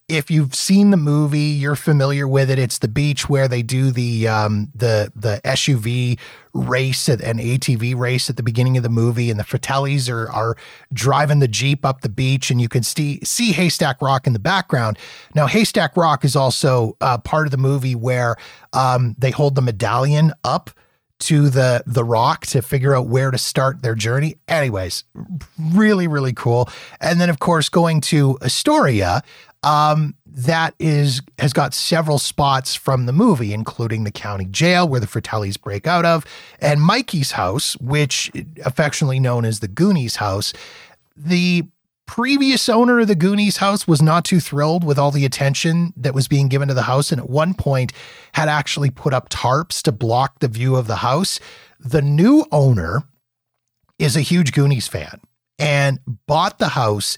if 0.10 0.32
you've 0.32 0.56
seen 0.56 0.90
the 0.90 0.98
movie, 0.98 1.40
you're 1.40 1.76
familiar 1.76 2.28
with 2.28 2.50
it. 2.50 2.58
It's 2.58 2.80
the 2.80 2.88
beach 2.88 3.30
where 3.30 3.48
they 3.48 3.62
do 3.62 3.92
the 3.92 4.28
um, 4.28 4.72
the 4.74 5.12
the 5.16 5.40
SUV 5.46 6.20
race 6.54 7.08
and 7.08 7.22
ATV 7.22 7.96
race 7.96 8.30
at 8.30 8.36
the 8.36 8.44
beginning 8.44 8.76
of 8.76 8.84
the 8.84 8.90
movie, 8.90 9.30
and 9.30 9.40
the 9.40 9.44
Fratellis 9.44 10.10
are 10.12 10.30
are 10.32 10.58
driving 10.92 11.40
the 11.40 11.48
jeep 11.48 11.86
up 11.86 12.02
the 12.02 12.10
beach, 12.10 12.50
and 12.50 12.60
you 12.60 12.68
can 12.68 12.84
see 12.84 13.20
see 13.24 13.52
Haystack 13.52 14.02
Rock 14.02 14.26
in 14.26 14.34
the 14.34 14.40
background. 14.40 14.98
Now, 15.36 15.46
Haystack 15.46 15.96
Rock 15.96 16.26
is 16.26 16.36
also 16.36 16.98
uh, 17.00 17.20
part 17.20 17.46
of 17.46 17.52
the 17.52 17.58
movie 17.58 17.96
where 17.96 18.36
um, 18.74 19.16
they 19.18 19.32
hold 19.32 19.56
the 19.56 19.62
medallion 19.62 20.34
up 20.44 20.72
to 21.20 21.50
the 21.50 21.84
the 21.86 22.04
rock 22.04 22.46
to 22.46 22.62
figure 22.62 22.96
out 22.96 23.08
where 23.08 23.30
to 23.30 23.38
start 23.38 23.82
their 23.82 23.96
journey. 23.96 24.36
Anyways, 24.48 25.04
really 25.74 26.08
really 26.08 26.34
cool. 26.34 26.70
And 27.02 27.20
then 27.20 27.30
of 27.30 27.40
course 27.40 27.70
going 27.70 28.02
to 28.02 28.38
Astoria, 28.42 29.22
um, 29.64 30.16
that 30.26 30.74
is 30.80 31.22
has 31.38 31.54
got 31.54 31.74
several 31.74 32.18
spots 32.18 32.76
from 32.76 33.06
the 33.06 33.12
movie, 33.12 33.54
including 33.54 34.04
the 34.04 34.12
county 34.12 34.46
jail 34.46 34.88
where 34.88 35.00
the 35.00 35.08
Fratellis 35.08 35.60
break 35.60 35.86
out 35.88 36.06
of, 36.06 36.26
and 36.60 36.82
Mikey's 36.82 37.32
house, 37.32 37.76
which 37.78 38.32
affectionately 38.64 39.20
known 39.20 39.46
as 39.46 39.60
the 39.60 39.68
Goonies 39.68 40.18
house. 40.18 40.54
The 41.16 41.66
previous 42.06 42.70
owner 42.70 43.02
of 43.02 43.08
the 43.08 43.16
Goonies 43.16 43.58
house 43.58 43.88
was 43.88 44.02
not 44.02 44.26
too 44.26 44.40
thrilled 44.40 44.84
with 44.84 44.98
all 44.98 45.12
the 45.12 45.26
attention 45.26 45.94
that 45.98 46.16
was 46.16 46.28
being 46.28 46.48
given 46.48 46.70
to 46.70 46.74
the 46.74 46.84
house, 46.84 47.12
and 47.12 47.20
at 47.20 47.30
one 47.30 47.54
point 47.54 47.92
had 48.34 48.48
actually 48.48 48.90
put 48.90 49.14
up 49.14 49.30
tarps 49.30 49.82
to 49.84 49.92
block 49.92 50.40
the 50.40 50.48
view 50.48 50.76
of 50.76 50.88
the 50.88 50.98
house. 50.98 51.40
The 51.80 52.02
new 52.02 52.46
owner 52.52 53.04
is 54.00 54.16
a 54.16 54.22
huge 54.22 54.54
Goonies 54.54 54.88
fan 54.88 55.20
and 55.60 56.00
bought 56.26 56.58
the 56.58 56.70
house 56.70 57.18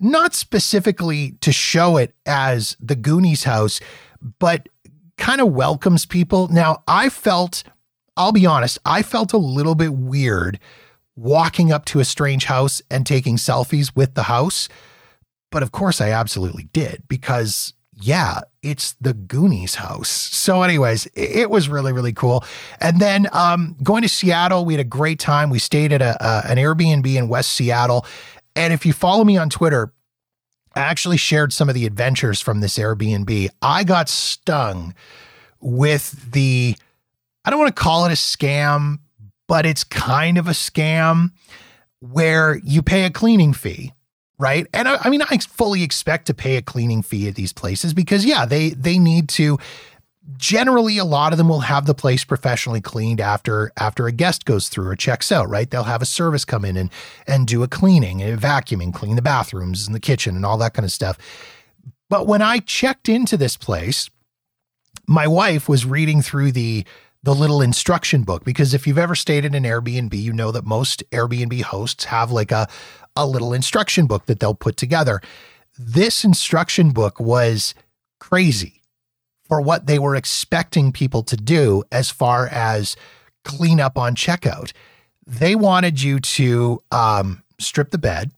not 0.00 0.34
specifically 0.34 1.32
to 1.40 1.52
show 1.52 1.98
it 1.98 2.14
as 2.26 2.76
the 2.80 2.96
Goonies 2.96 3.44
house, 3.44 3.80
but 4.38 4.68
kind 5.18 5.40
of 5.40 5.52
welcomes 5.52 6.06
people. 6.06 6.48
Now, 6.48 6.82
I 6.88 7.10
felt, 7.10 7.62
I'll 8.16 8.32
be 8.32 8.46
honest, 8.46 8.78
I 8.84 9.02
felt 9.02 9.32
a 9.32 9.38
little 9.38 9.74
bit 9.74 9.92
weird 9.92 10.58
walking 11.14 11.70
up 11.70 11.84
to 11.84 12.00
a 12.00 12.04
strange 12.04 12.46
house 12.46 12.80
and 12.90 13.06
taking 13.06 13.36
selfies 13.36 13.94
with 13.94 14.14
the 14.14 14.24
house. 14.24 14.68
But 15.50 15.62
of 15.62 15.72
course, 15.72 16.00
I 16.00 16.10
absolutely 16.10 16.68
did 16.72 17.02
because, 17.08 17.74
yeah, 18.00 18.40
it's 18.62 18.92
the 19.00 19.12
Goonies 19.12 19.74
house. 19.74 20.08
So, 20.08 20.62
anyways, 20.62 21.08
it 21.14 21.50
was 21.50 21.68
really, 21.68 21.92
really 21.92 22.12
cool. 22.12 22.44
And 22.80 23.00
then 23.00 23.28
um, 23.32 23.76
going 23.82 24.02
to 24.02 24.08
Seattle, 24.08 24.64
we 24.64 24.74
had 24.74 24.80
a 24.80 24.84
great 24.84 25.18
time. 25.18 25.50
We 25.50 25.58
stayed 25.58 25.92
at 25.92 26.00
a, 26.00 26.16
a, 26.24 26.50
an 26.50 26.56
Airbnb 26.56 27.14
in 27.14 27.28
West 27.28 27.50
Seattle. 27.52 28.06
And 28.56 28.72
if 28.72 28.84
you 28.84 28.92
follow 28.92 29.24
me 29.24 29.36
on 29.36 29.50
Twitter, 29.50 29.92
I 30.74 30.80
actually 30.80 31.16
shared 31.16 31.52
some 31.52 31.68
of 31.68 31.74
the 31.74 31.86
adventures 31.86 32.40
from 32.40 32.60
this 32.60 32.78
Airbnb. 32.78 33.48
I 33.60 33.84
got 33.84 34.08
stung 34.08 34.94
with 35.60 36.32
the, 36.32 36.76
I 37.44 37.50
don't 37.50 37.58
want 37.58 37.74
to 37.74 37.82
call 37.82 38.04
it 38.06 38.12
a 38.12 38.14
scam, 38.14 38.98
but 39.48 39.66
it's 39.66 39.84
kind 39.84 40.38
of 40.38 40.46
a 40.46 40.52
scam 40.52 41.32
where 42.00 42.60
you 42.64 42.82
pay 42.82 43.04
a 43.04 43.10
cleaning 43.10 43.52
fee 43.52 43.92
right 44.38 44.66
and 44.72 44.88
I, 44.88 44.96
I, 45.02 45.10
mean 45.10 45.22
i 45.22 45.36
fully 45.36 45.82
expect 45.82 46.26
to 46.26 46.34
pay 46.34 46.56
a 46.56 46.62
cleaning 46.62 47.02
fee 47.02 47.28
at 47.28 47.34
these 47.34 47.52
places 47.52 47.92
because 47.92 48.24
yeah 48.24 48.46
they 48.46 48.70
they 48.70 48.98
need 48.98 49.28
to 49.30 49.58
generally 50.36 50.98
a 50.98 51.04
lot 51.04 51.32
of 51.32 51.38
them 51.38 51.48
will 51.48 51.60
have 51.60 51.86
the 51.86 51.94
place 51.94 52.24
professionally 52.24 52.80
cleaned 52.80 53.20
after 53.20 53.72
after 53.76 54.06
a 54.06 54.12
guest 54.12 54.44
goes 54.44 54.68
through 54.68 54.86
or 54.86 54.96
checks 54.96 55.32
out 55.32 55.48
right? 55.48 55.70
They'll 55.70 55.84
have 55.84 56.02
a 56.02 56.06
service 56.06 56.44
come 56.44 56.64
in 56.64 56.76
and 56.76 56.90
and 57.26 57.46
do 57.46 57.62
a 57.62 57.68
cleaning 57.68 58.22
and 58.22 58.32
a 58.32 58.36
vacuuming 58.36 58.92
clean 58.92 59.16
the 59.16 59.22
bathrooms 59.22 59.86
and 59.86 59.94
the 59.94 60.00
kitchen 60.00 60.36
and 60.36 60.44
all 60.44 60.58
that 60.58 60.74
kind 60.74 60.84
of 60.84 60.92
stuff. 60.92 61.18
But 62.08 62.26
when 62.26 62.42
i 62.42 62.58
checked 62.58 63.08
into 63.08 63.36
this 63.36 63.56
place 63.56 64.10
my 65.06 65.26
wife 65.26 65.68
was 65.68 65.86
reading 65.86 66.22
through 66.22 66.52
the 66.52 66.84
the 67.22 67.34
little 67.34 67.60
instruction 67.60 68.22
book 68.22 68.44
because 68.44 68.72
if 68.72 68.86
you've 68.86 68.98
ever 68.98 69.14
stayed 69.14 69.44
in 69.44 69.54
an 69.54 69.64
Airbnb 69.64 70.14
you 70.14 70.32
know 70.32 70.52
that 70.52 70.64
most 70.64 71.02
Airbnb 71.10 71.62
hosts 71.62 72.04
have 72.04 72.30
like 72.30 72.52
a 72.52 72.68
a 73.16 73.26
little 73.26 73.52
instruction 73.52 74.06
book 74.06 74.26
that 74.26 74.38
they'll 74.40 74.54
put 74.54 74.76
together. 74.76 75.20
This 75.78 76.24
instruction 76.24 76.90
book 76.90 77.18
was 77.18 77.74
crazy 78.18 78.79
for 79.50 79.60
what 79.60 79.86
they 79.86 79.98
were 79.98 80.14
expecting 80.14 80.92
people 80.92 81.24
to 81.24 81.36
do 81.36 81.82
as 81.90 82.08
far 82.08 82.46
as 82.46 82.96
clean 83.44 83.80
up 83.80 83.98
on 83.98 84.14
checkout. 84.14 84.72
They 85.26 85.56
wanted 85.56 86.00
you 86.00 86.20
to 86.20 86.80
um, 86.92 87.42
strip 87.58 87.90
the 87.90 87.98
bed, 87.98 88.30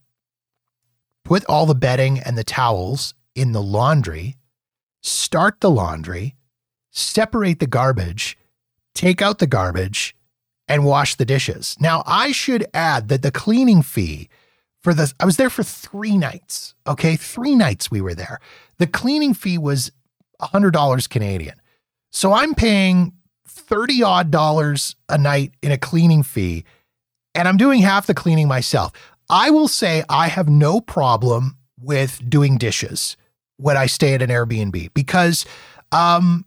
put 1.22 1.44
all 1.44 1.66
the 1.66 1.74
bedding 1.74 2.18
and 2.18 2.38
the 2.38 2.44
towels 2.44 3.12
in 3.34 3.52
the 3.52 3.62
laundry, 3.62 4.36
start 5.02 5.60
the 5.60 5.70
laundry, 5.70 6.34
separate 6.90 7.58
the 7.58 7.66
garbage, 7.66 8.38
take 8.94 9.20
out 9.20 9.38
the 9.38 9.46
garbage, 9.46 10.16
and 10.66 10.86
wash 10.86 11.16
the 11.16 11.26
dishes. 11.26 11.76
Now, 11.78 12.02
I 12.06 12.32
should 12.32 12.64
add 12.72 13.08
that 13.08 13.20
the 13.20 13.30
cleaning 13.30 13.82
fee 13.82 14.30
for 14.82 14.94
the 14.94 15.12
I 15.20 15.26
was 15.26 15.36
there 15.36 15.50
for 15.50 15.62
3 15.62 16.16
nights. 16.16 16.74
Okay, 16.86 17.16
3 17.16 17.54
nights 17.54 17.90
we 17.90 18.00
were 18.00 18.14
there. 18.14 18.40
The 18.78 18.86
cleaning 18.86 19.34
fee 19.34 19.58
was 19.58 19.92
$100 20.42 21.08
Canadian. 21.08 21.54
So 22.10 22.32
I'm 22.32 22.54
paying 22.54 23.12
30 23.48 24.02
odd 24.02 24.30
dollars 24.30 24.96
a 25.08 25.18
night 25.18 25.52
in 25.62 25.72
a 25.72 25.78
cleaning 25.78 26.22
fee, 26.22 26.64
and 27.34 27.48
I'm 27.48 27.56
doing 27.56 27.80
half 27.80 28.06
the 28.06 28.14
cleaning 28.14 28.48
myself. 28.48 28.92
I 29.30 29.50
will 29.50 29.68
say 29.68 30.04
I 30.08 30.28
have 30.28 30.48
no 30.48 30.80
problem 30.80 31.56
with 31.80 32.20
doing 32.28 32.58
dishes 32.58 33.16
when 33.56 33.76
I 33.76 33.86
stay 33.86 34.14
at 34.14 34.22
an 34.22 34.30
Airbnb 34.30 34.92
because 34.94 35.46
um, 35.90 36.44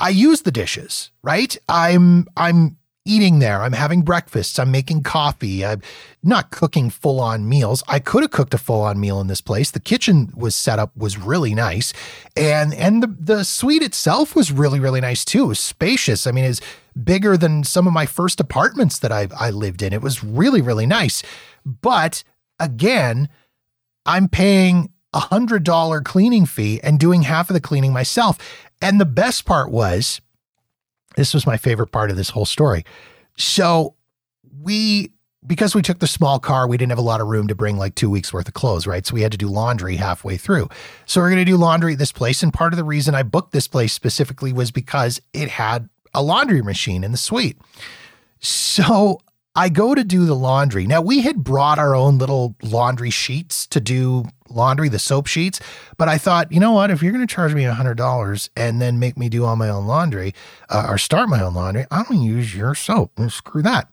I 0.00 0.08
use 0.10 0.42
the 0.42 0.50
dishes, 0.50 1.10
right? 1.22 1.56
I'm 1.68 2.26
I'm 2.36 2.76
eating 3.06 3.38
there. 3.38 3.62
I'm 3.62 3.72
having 3.72 4.02
breakfasts. 4.02 4.58
I'm 4.58 4.70
making 4.70 5.02
coffee. 5.02 5.64
I'm 5.64 5.80
not 6.22 6.50
cooking 6.50 6.90
full 6.90 7.20
on 7.20 7.48
meals. 7.48 7.82
I 7.88 7.98
could 7.98 8.22
have 8.22 8.30
cooked 8.30 8.54
a 8.54 8.58
full 8.58 8.82
on 8.82 9.00
meal 9.00 9.20
in 9.20 9.28
this 9.28 9.40
place. 9.40 9.70
The 9.70 9.80
kitchen 9.80 10.32
was 10.34 10.54
set 10.54 10.78
up 10.78 10.94
was 10.96 11.16
really 11.16 11.54
nice. 11.54 11.92
And 12.36 12.74
and 12.74 13.02
the, 13.02 13.06
the 13.06 13.44
suite 13.44 13.82
itself 13.82 14.34
was 14.34 14.52
really, 14.52 14.80
really 14.80 15.00
nice 15.00 15.24
too. 15.24 15.44
It 15.44 15.48
was 15.48 15.60
spacious. 15.60 16.26
I 16.26 16.32
mean, 16.32 16.44
it's 16.44 16.60
bigger 17.02 17.36
than 17.36 17.64
some 17.64 17.86
of 17.86 17.92
my 17.92 18.06
first 18.06 18.40
apartments 18.40 18.98
that 18.98 19.12
I 19.12 19.28
I 19.38 19.50
lived 19.50 19.82
in. 19.82 19.92
It 19.92 20.02
was 20.02 20.22
really, 20.24 20.60
really 20.60 20.86
nice. 20.86 21.22
But 21.64 22.24
again, 22.58 23.28
I'm 24.04 24.28
paying 24.28 24.90
a 25.12 25.20
hundred 25.20 25.64
dollar 25.64 26.00
cleaning 26.00 26.46
fee 26.46 26.80
and 26.82 27.00
doing 27.00 27.22
half 27.22 27.48
of 27.48 27.54
the 27.54 27.60
cleaning 27.60 27.92
myself. 27.92 28.38
And 28.82 29.00
the 29.00 29.06
best 29.06 29.46
part 29.46 29.70
was 29.70 30.20
this 31.16 31.34
was 31.34 31.46
my 31.46 31.56
favorite 31.56 31.88
part 31.88 32.10
of 32.10 32.16
this 32.16 32.30
whole 32.30 32.46
story. 32.46 32.84
So 33.36 33.94
we 34.62 35.12
because 35.46 35.74
we 35.74 35.82
took 35.82 36.00
the 36.00 36.06
small 36.06 36.38
car, 36.38 36.66
we 36.66 36.76
didn't 36.76 36.90
have 36.90 36.98
a 36.98 37.02
lot 37.02 37.20
of 37.20 37.28
room 37.28 37.46
to 37.48 37.54
bring 37.54 37.76
like 37.76 37.94
two 37.94 38.10
weeks 38.10 38.32
worth 38.32 38.48
of 38.48 38.54
clothes, 38.54 38.86
right? 38.86 39.06
So 39.06 39.14
we 39.14 39.22
had 39.22 39.32
to 39.32 39.38
do 39.38 39.48
laundry 39.48 39.96
halfway 39.96 40.36
through. 40.36 40.68
So 41.04 41.20
we're 41.20 41.30
going 41.30 41.44
to 41.44 41.50
do 41.50 41.56
laundry 41.56 41.92
at 41.92 41.98
this 41.98 42.10
place. 42.10 42.42
And 42.42 42.52
part 42.52 42.72
of 42.72 42.76
the 42.76 42.84
reason 42.84 43.14
I 43.14 43.22
booked 43.22 43.52
this 43.52 43.68
place 43.68 43.92
specifically 43.92 44.52
was 44.52 44.70
because 44.70 45.20
it 45.32 45.48
had 45.48 45.88
a 46.14 46.22
laundry 46.22 46.62
machine 46.62 47.04
in 47.04 47.12
the 47.12 47.18
suite. 47.18 47.58
So 48.40 49.20
I 49.56 49.70
go 49.70 49.94
to 49.94 50.04
do 50.04 50.26
the 50.26 50.34
laundry. 50.34 50.86
Now, 50.86 51.00
we 51.00 51.22
had 51.22 51.42
brought 51.42 51.78
our 51.78 51.94
own 51.94 52.18
little 52.18 52.54
laundry 52.62 53.08
sheets 53.08 53.66
to 53.68 53.80
do 53.80 54.26
laundry, 54.50 54.90
the 54.90 54.98
soap 54.98 55.26
sheets, 55.26 55.60
but 55.96 56.08
I 56.08 56.18
thought, 56.18 56.52
you 56.52 56.60
know 56.60 56.72
what? 56.72 56.90
If 56.90 57.02
you're 57.02 57.12
going 57.12 57.26
to 57.26 57.34
charge 57.34 57.54
me 57.54 57.62
$100 57.62 58.48
and 58.54 58.82
then 58.82 58.98
make 58.98 59.16
me 59.16 59.30
do 59.30 59.46
all 59.46 59.56
my 59.56 59.70
own 59.70 59.86
laundry 59.86 60.34
uh, 60.68 60.86
or 60.88 60.98
start 60.98 61.30
my 61.30 61.42
own 61.42 61.54
laundry, 61.54 61.86
I'm 61.90 62.04
going 62.04 62.20
to 62.20 62.26
use 62.26 62.54
your 62.54 62.74
soap. 62.74 63.18
Screw 63.28 63.62
that. 63.62 63.90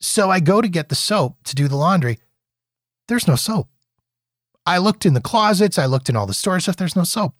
So 0.00 0.30
I 0.30 0.40
go 0.40 0.62
to 0.62 0.68
get 0.68 0.88
the 0.88 0.94
soap 0.94 1.36
to 1.44 1.54
do 1.54 1.68
the 1.68 1.76
laundry. 1.76 2.18
There's 3.08 3.28
no 3.28 3.36
soap. 3.36 3.68
I 4.64 4.78
looked 4.78 5.04
in 5.06 5.14
the 5.14 5.20
closets, 5.20 5.78
I 5.78 5.86
looked 5.86 6.08
in 6.08 6.16
all 6.16 6.26
the 6.26 6.34
storage 6.34 6.62
stuff, 6.62 6.76
there's 6.76 6.96
no 6.96 7.04
soap. 7.04 7.34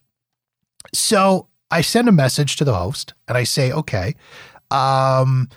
So 0.93 1.47
I 1.71 1.81
send 1.81 2.09
a 2.09 2.11
message 2.11 2.55
to 2.57 2.65
the 2.65 2.75
host 2.75 3.13
and 3.27 3.37
I 3.37 3.43
say, 3.43 3.71
okay, 3.71 4.15
um, 4.71 5.49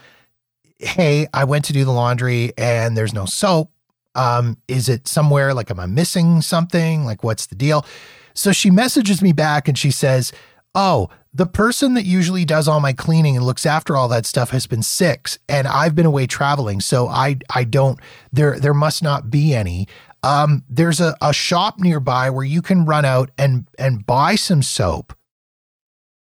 hey, 0.83 1.27
I 1.33 1.45
went 1.45 1.65
to 1.67 1.73
do 1.73 1.85
the 1.85 1.93
laundry 1.93 2.53
and 2.59 2.97
there's 2.97 3.15
no 3.15 3.25
soap. 3.25 3.71
Um, 4.15 4.59
is 4.69 4.89
it 4.89 5.09
somewhere 5.09 5.55
like, 5.55 5.71
am 5.71 5.81
I 5.81 5.87
missing 5.87 6.43
something? 6.43 7.05
Like, 7.05 7.25
what's 7.25 7.47
the 7.47 7.55
deal? 7.55 7.87
So 8.35 8.53
she 8.53 8.71
messages 8.71 9.23
me 9.23 9.33
back 9.33 9.69
and 9.69 9.79
she 9.79 9.91
says, 9.91 10.33
oh, 10.75 11.09
the 11.35 11.47
person 11.47 11.95
that 11.95 12.05
usually 12.05 12.45
does 12.45 12.69
all 12.69 12.81
my 12.81 12.93
cleaning 12.93 13.37
and 13.37 13.47
looks 13.47 13.65
after 13.65 13.97
all 13.97 14.09
that 14.09 14.27
stuff 14.27 14.51
has 14.51 14.67
been 14.67 14.83
sick 14.83 15.31
and 15.49 15.67
I've 15.67 15.95
been 15.95 16.07
away 16.07 16.27
traveling. 16.27 16.81
So 16.81 17.09
I, 17.09 17.39
I 17.55 17.65
don't, 17.65 17.99
there, 18.33 18.59
there 18.59 18.75
must 18.75 19.03
not 19.03 19.31
be 19.31 19.55
any. 19.55 19.89
Um, 20.23 20.63
there's 20.69 21.01
a, 21.01 21.17
a 21.23 21.33
shop 21.33 21.79
nearby 21.79 22.29
where 22.31 22.45
you 22.45 22.61
can 22.61 22.85
run 22.85 23.05
out 23.05 23.31
and, 23.39 23.67
and 23.79 24.05
buy 24.05 24.35
some 24.35 24.63
soap. 24.63 25.15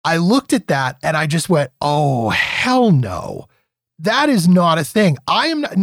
I 0.04 0.16
looked 0.16 0.52
at 0.52 0.68
that 0.68 0.98
and 1.02 1.16
I 1.16 1.26
just 1.26 1.48
went, 1.48 1.70
oh, 1.80 2.30
hell 2.30 2.90
no. 2.90 3.46
That 3.98 4.28
is 4.28 4.48
not 4.48 4.78
a 4.78 4.84
thing. 4.84 5.18
I 5.26 5.48
am 5.48 5.60
not, 5.60 5.76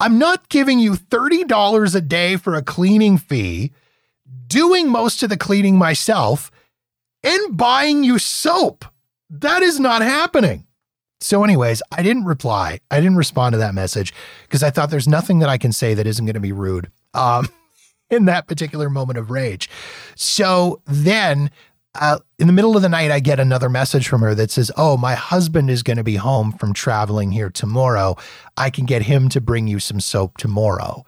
I'm 0.00 0.18
not 0.18 0.48
giving 0.48 0.78
you 0.78 0.92
$30 0.92 1.94
a 1.94 2.00
day 2.00 2.36
for 2.36 2.54
a 2.54 2.62
cleaning 2.62 3.18
fee, 3.18 3.72
doing 4.46 4.88
most 4.88 5.22
of 5.22 5.28
the 5.28 5.36
cleaning 5.36 5.76
myself 5.76 6.50
and 7.22 7.56
buying 7.56 8.04
you 8.04 8.18
soap. 8.18 8.84
That 9.28 9.62
is 9.62 9.78
not 9.78 10.02
happening. 10.02 10.64
So, 11.20 11.42
anyways, 11.42 11.82
I 11.90 12.02
didn't 12.02 12.24
reply. 12.24 12.80
I 12.90 13.00
didn't 13.00 13.16
respond 13.16 13.54
to 13.54 13.58
that 13.58 13.74
message 13.74 14.14
because 14.42 14.62
I 14.62 14.70
thought 14.70 14.90
there's 14.90 15.08
nothing 15.08 15.40
that 15.40 15.48
I 15.48 15.58
can 15.58 15.72
say 15.72 15.94
that 15.94 16.06
isn't 16.06 16.24
going 16.24 16.34
to 16.34 16.40
be 16.40 16.52
rude 16.52 16.90
um, 17.12 17.48
in 18.10 18.26
that 18.26 18.46
particular 18.46 18.88
moment 18.88 19.18
of 19.18 19.30
rage. 19.30 19.68
So 20.14 20.80
then, 20.86 21.50
uh, 21.98 22.18
in 22.38 22.46
the 22.46 22.52
middle 22.52 22.76
of 22.76 22.82
the 22.82 22.88
night, 22.88 23.10
I 23.10 23.20
get 23.20 23.40
another 23.40 23.68
message 23.68 24.08
from 24.08 24.20
her 24.22 24.34
that 24.34 24.50
says, 24.50 24.70
Oh, 24.76 24.96
my 24.96 25.14
husband 25.14 25.70
is 25.70 25.82
going 25.82 25.96
to 25.96 26.04
be 26.04 26.16
home 26.16 26.52
from 26.52 26.72
traveling 26.72 27.32
here 27.32 27.50
tomorrow. 27.50 28.16
I 28.56 28.70
can 28.70 28.86
get 28.86 29.02
him 29.02 29.28
to 29.30 29.40
bring 29.40 29.66
you 29.66 29.78
some 29.80 30.00
soap 30.00 30.38
tomorrow. 30.38 31.04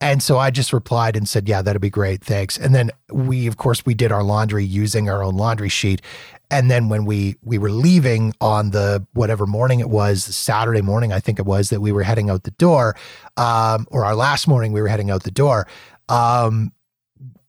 And 0.00 0.22
so 0.22 0.38
I 0.38 0.50
just 0.50 0.72
replied 0.72 1.16
and 1.16 1.28
said, 1.28 1.48
"Yeah, 1.48 1.60
that'd 1.60 1.82
be 1.82 1.90
great, 1.90 2.22
thanks." 2.22 2.56
And 2.56 2.72
then 2.72 2.90
we, 3.10 3.48
of 3.48 3.56
course, 3.56 3.84
we 3.84 3.94
did 3.94 4.12
our 4.12 4.22
laundry 4.22 4.64
using 4.64 5.10
our 5.10 5.24
own 5.24 5.36
laundry 5.36 5.68
sheet. 5.68 6.02
And 6.50 6.70
then 6.70 6.88
when 6.88 7.04
we 7.04 7.36
we 7.42 7.58
were 7.58 7.70
leaving 7.70 8.32
on 8.40 8.70
the 8.70 9.04
whatever 9.14 9.44
morning 9.44 9.80
it 9.80 9.90
was, 9.90 10.22
Saturday 10.24 10.82
morning, 10.82 11.12
I 11.12 11.18
think 11.18 11.40
it 11.40 11.46
was 11.46 11.70
that 11.70 11.80
we 11.80 11.90
were 11.90 12.04
heading 12.04 12.30
out 12.30 12.44
the 12.44 12.52
door, 12.52 12.94
um, 13.36 13.88
or 13.90 14.04
our 14.04 14.14
last 14.14 14.46
morning 14.46 14.72
we 14.72 14.80
were 14.80 14.88
heading 14.88 15.10
out 15.10 15.24
the 15.24 15.32
door. 15.32 15.66
Um, 16.08 16.72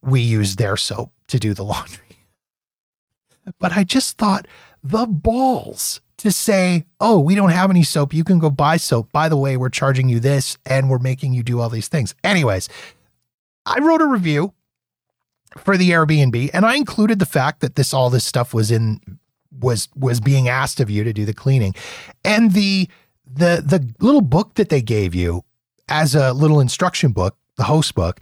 we 0.02 0.22
used 0.22 0.58
their 0.58 0.76
soap 0.76 1.12
to 1.28 1.38
do 1.38 1.54
the 1.54 1.64
laundry. 1.64 2.09
But 3.60 3.76
I 3.76 3.84
just 3.84 4.18
thought 4.18 4.48
the 4.84 5.06
balls 5.06 6.02
to 6.20 6.32
say, 6.32 6.86
oh, 7.00 7.20
we 7.20 7.34
don't 7.34 7.52
have 7.52 7.70
any 7.70 7.84
soap. 7.84 8.14
You 8.14 8.24
can 8.24 8.40
go 8.40 8.50
buy 8.50 8.78
soap. 8.78 9.12
By 9.12 9.30
the 9.30 9.38
way, 9.38 9.56
we're 9.58 9.70
charging 9.70 10.10
you 10.10 10.20
this 10.20 10.58
and 10.66 10.90
we're 10.90 11.00
making 11.00 11.34
you 11.34 11.44
do 11.44 11.62
all 11.62 11.70
these 11.70 11.88
things. 11.88 12.14
Anyways, 12.24 12.68
I 13.66 13.80
wrote 13.80 14.02
a 14.02 14.06
review 14.06 14.54
for 15.58 15.78
the 15.78 15.90
Airbnb 15.92 16.50
and 16.54 16.66
I 16.66 16.76
included 16.76 17.20
the 17.20 17.26
fact 17.26 17.62
that 17.62 17.76
this 17.76 17.94
all 17.94 18.10
this 18.10 18.26
stuff 18.26 18.54
was 18.54 18.70
in 18.70 19.00
was 19.60 19.88
was 19.96 20.20
being 20.20 20.48
asked 20.48 20.80
of 20.80 20.90
you 20.90 21.04
to 21.04 21.14
do 21.14 21.26
the 21.26 21.34
cleaning. 21.34 21.74
And 22.24 22.52
the 22.52 22.90
the 23.26 23.64
the 23.66 23.94
little 24.04 24.22
book 24.22 24.56
that 24.56 24.70
they 24.70 24.82
gave 24.82 25.16
you 25.16 25.44
as 25.88 26.16
a 26.16 26.34
little 26.34 26.60
instruction 26.60 27.12
book, 27.12 27.38
the 27.58 27.64
host 27.64 27.96
book, 27.96 28.20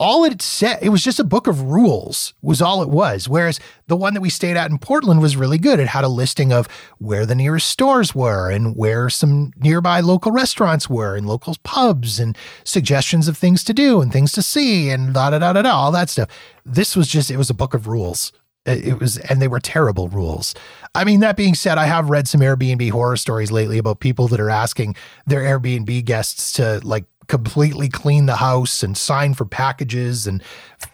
all 0.00 0.24
it 0.24 0.40
said, 0.40 0.78
it 0.80 0.88
was 0.88 1.04
just 1.04 1.20
a 1.20 1.24
book 1.24 1.46
of 1.46 1.60
rules, 1.60 2.32
was 2.40 2.62
all 2.62 2.82
it 2.82 2.88
was. 2.88 3.28
Whereas 3.28 3.60
the 3.86 3.96
one 3.96 4.14
that 4.14 4.22
we 4.22 4.30
stayed 4.30 4.56
at 4.56 4.70
in 4.70 4.78
Portland 4.78 5.20
was 5.20 5.36
really 5.36 5.58
good. 5.58 5.78
It 5.78 5.88
had 5.88 6.04
a 6.04 6.08
listing 6.08 6.54
of 6.54 6.66
where 6.96 7.26
the 7.26 7.34
nearest 7.34 7.68
stores 7.68 8.14
were 8.14 8.50
and 8.50 8.74
where 8.74 9.10
some 9.10 9.52
nearby 9.58 10.00
local 10.00 10.32
restaurants 10.32 10.88
were 10.88 11.16
and 11.16 11.26
local 11.26 11.54
pubs 11.64 12.18
and 12.18 12.36
suggestions 12.64 13.28
of 13.28 13.36
things 13.36 13.62
to 13.64 13.74
do 13.74 14.00
and 14.00 14.10
things 14.10 14.32
to 14.32 14.42
see 14.42 14.88
and 14.88 15.12
da 15.12 15.28
da 15.28 15.38
da 15.38 15.52
da 15.52 15.62
da, 15.62 15.70
all 15.70 15.92
that 15.92 16.08
stuff. 16.08 16.30
This 16.64 16.96
was 16.96 17.06
just, 17.06 17.30
it 17.30 17.36
was 17.36 17.50
a 17.50 17.54
book 17.54 17.74
of 17.74 17.86
rules. 17.86 18.32
It 18.64 19.00
was, 19.00 19.18
and 19.18 19.40
they 19.40 19.48
were 19.48 19.60
terrible 19.60 20.08
rules. 20.08 20.54
I 20.94 21.04
mean, 21.04 21.20
that 21.20 21.36
being 21.36 21.54
said, 21.54 21.76
I 21.78 21.86
have 21.86 22.10
read 22.10 22.28
some 22.28 22.40
Airbnb 22.40 22.90
horror 22.90 23.16
stories 23.16 23.50
lately 23.50 23.78
about 23.78 24.00
people 24.00 24.28
that 24.28 24.40
are 24.40 24.50
asking 24.50 24.96
their 25.26 25.40
Airbnb 25.40 26.04
guests 26.04 26.52
to 26.54 26.80
like 26.84 27.04
completely 27.30 27.88
clean 27.88 28.26
the 28.26 28.36
house 28.36 28.82
and 28.82 28.98
sign 28.98 29.34
for 29.34 29.44
packages 29.44 30.26
and 30.26 30.42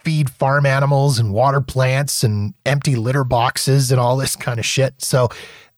feed 0.05 0.29
farm 0.29 0.67
animals 0.67 1.19
and 1.19 1.33
water 1.33 1.63
plants 1.63 2.23
and 2.23 2.53
empty 2.67 2.95
litter 2.95 3.25
boxes 3.25 3.91
and 3.91 3.99
all 3.99 4.19
this 4.19 4.37
kind 4.37 4.61
of 4.61 4.67
shit. 4.67 4.95
So, 4.99 5.31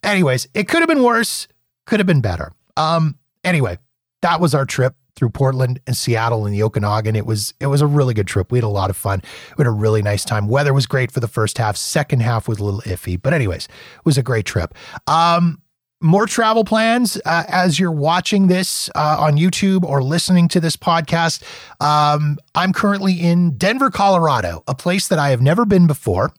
anyways, 0.03 0.49
it 0.55 0.67
could 0.67 0.81
have 0.81 0.89
been 0.89 1.05
worse, 1.05 1.47
could 1.87 2.01
have 2.01 2.09
been 2.09 2.21
better. 2.21 2.51
Um, 2.77 3.17
anyway, 3.45 3.79
that 4.23 4.41
was 4.41 4.53
our 4.53 4.67
trip 4.67 4.97
through 5.15 5.31
Portland 5.31 5.81
and 5.87 5.97
Seattle 5.97 6.45
and 6.45 6.53
the 6.53 6.65
Okanagan. 6.65 7.15
It 7.15 7.25
was 7.25 7.55
it 7.61 7.67
was 7.67 7.81
a 7.81 7.87
really 7.87 8.13
good 8.13 8.27
trip. 8.27 8.51
We 8.51 8.59
had 8.59 8.65
a 8.65 8.69
lot 8.69 8.91
of 8.91 8.97
fun. 8.97 9.23
We 9.57 9.63
had 9.63 9.69
a 9.69 9.73
really 9.73 10.03
nice 10.03 10.25
time. 10.25 10.49
Weather 10.49 10.75
was 10.75 10.87
great 10.87 11.13
for 11.13 11.21
the 11.21 11.29
first 11.29 11.59
half. 11.59 11.77
Second 11.77 12.21
half 12.21 12.49
was 12.49 12.59
a 12.59 12.65
little 12.65 12.81
iffy, 12.81 13.21
but 13.21 13.33
anyways, 13.33 13.67
it 13.67 14.05
was 14.05 14.19
a 14.19 14.25
great 14.25 14.45
trip. 14.45 14.75
Um, 15.07 15.63
more 16.01 16.27
travel 16.27 16.65
plans 16.65 17.21
uh, 17.25 17.45
as 17.49 17.79
you're 17.79 17.91
watching 17.91 18.47
this 18.47 18.89
uh, 18.95 19.17
on 19.19 19.37
YouTube 19.37 19.83
or 19.83 20.03
listening 20.03 20.49
to 20.49 20.61
this 20.61 20.77
podcast. 20.77 21.43
Um, 21.81 22.39
I'm 22.55 22.73
currently 22.73 23.15
in 23.15 23.57
Denver, 23.57 23.91
Colorado, 23.91 24.63
a 24.69 24.75
place 24.75 25.09
that 25.09 25.19
I 25.19 25.31
have 25.31 25.43
never 25.43 25.65
been 25.65 25.87
before. 25.87 26.33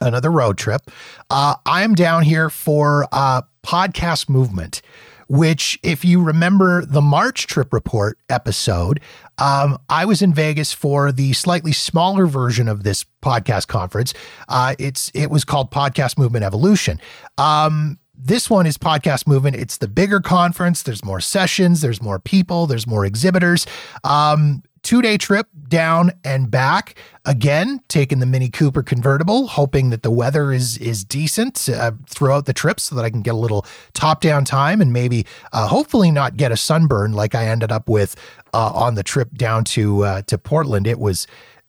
Another 0.00 0.30
road 0.30 0.58
trip. 0.58 0.90
Uh, 1.30 1.54
I 1.64 1.84
am 1.84 1.94
down 1.94 2.24
here 2.24 2.50
for 2.50 3.06
uh, 3.12 3.42
podcast 3.62 4.28
movement 4.28 4.82
which, 5.28 5.78
if 5.82 6.04
you 6.04 6.22
remember 6.22 6.84
the 6.84 7.00
March 7.00 7.46
trip 7.46 7.72
report 7.72 8.18
episode, 8.28 9.00
um, 9.38 9.78
I 9.88 10.04
was 10.04 10.22
in 10.22 10.34
Vegas 10.34 10.72
for 10.72 11.12
the 11.12 11.32
slightly 11.32 11.72
smaller 11.72 12.26
version 12.26 12.68
of 12.68 12.82
this 12.82 13.04
podcast 13.22 13.66
conference. 13.66 14.14
Uh, 14.48 14.74
it's 14.78 15.10
it 15.14 15.30
was 15.30 15.44
called 15.44 15.70
Podcast 15.70 16.18
Movement 16.18 16.44
Evolution. 16.44 17.00
Um, 17.38 17.98
this 18.16 18.48
one 18.48 18.66
is 18.66 18.78
Podcast 18.78 19.26
Movement. 19.26 19.56
It's 19.56 19.78
the 19.78 19.88
bigger 19.88 20.20
conference. 20.20 20.82
There's 20.82 21.04
more 21.04 21.20
sessions, 21.20 21.80
there's 21.80 22.00
more 22.00 22.18
people, 22.18 22.66
there's 22.66 22.86
more 22.86 23.04
exhibitors. 23.04 23.66
Um, 24.02 24.62
two 24.84 25.02
day 25.02 25.16
trip 25.16 25.48
down 25.68 26.12
and 26.24 26.50
back. 26.50 26.94
Again, 27.24 27.80
taking 27.88 28.20
the 28.20 28.26
Mini 28.26 28.50
Cooper 28.50 28.82
convertible, 28.82 29.48
hoping 29.48 29.90
that 29.90 30.02
the 30.02 30.10
weather 30.10 30.52
is 30.52 30.78
is 30.78 31.04
decent 31.04 31.68
uh, 31.68 31.92
throughout 32.08 32.46
the 32.46 32.52
trip, 32.52 32.78
so 32.78 32.94
that 32.94 33.04
I 33.04 33.10
can 33.10 33.22
get 33.22 33.34
a 33.34 33.38
little 33.38 33.66
top 33.94 34.20
down 34.20 34.44
time 34.44 34.80
and 34.80 34.92
maybe, 34.92 35.26
uh, 35.52 35.66
hopefully, 35.66 36.10
not 36.10 36.36
get 36.36 36.52
a 36.52 36.56
sunburn 36.56 37.14
like 37.14 37.34
I 37.34 37.46
ended 37.46 37.72
up 37.72 37.88
with 37.88 38.14
uh, 38.52 38.70
on 38.72 38.94
the 38.94 39.02
trip 39.02 39.32
down 39.34 39.64
to 39.64 40.04
uh, 40.04 40.22
to 40.22 40.38
Portland. 40.38 40.86
It 40.86 41.00
was 41.00 41.26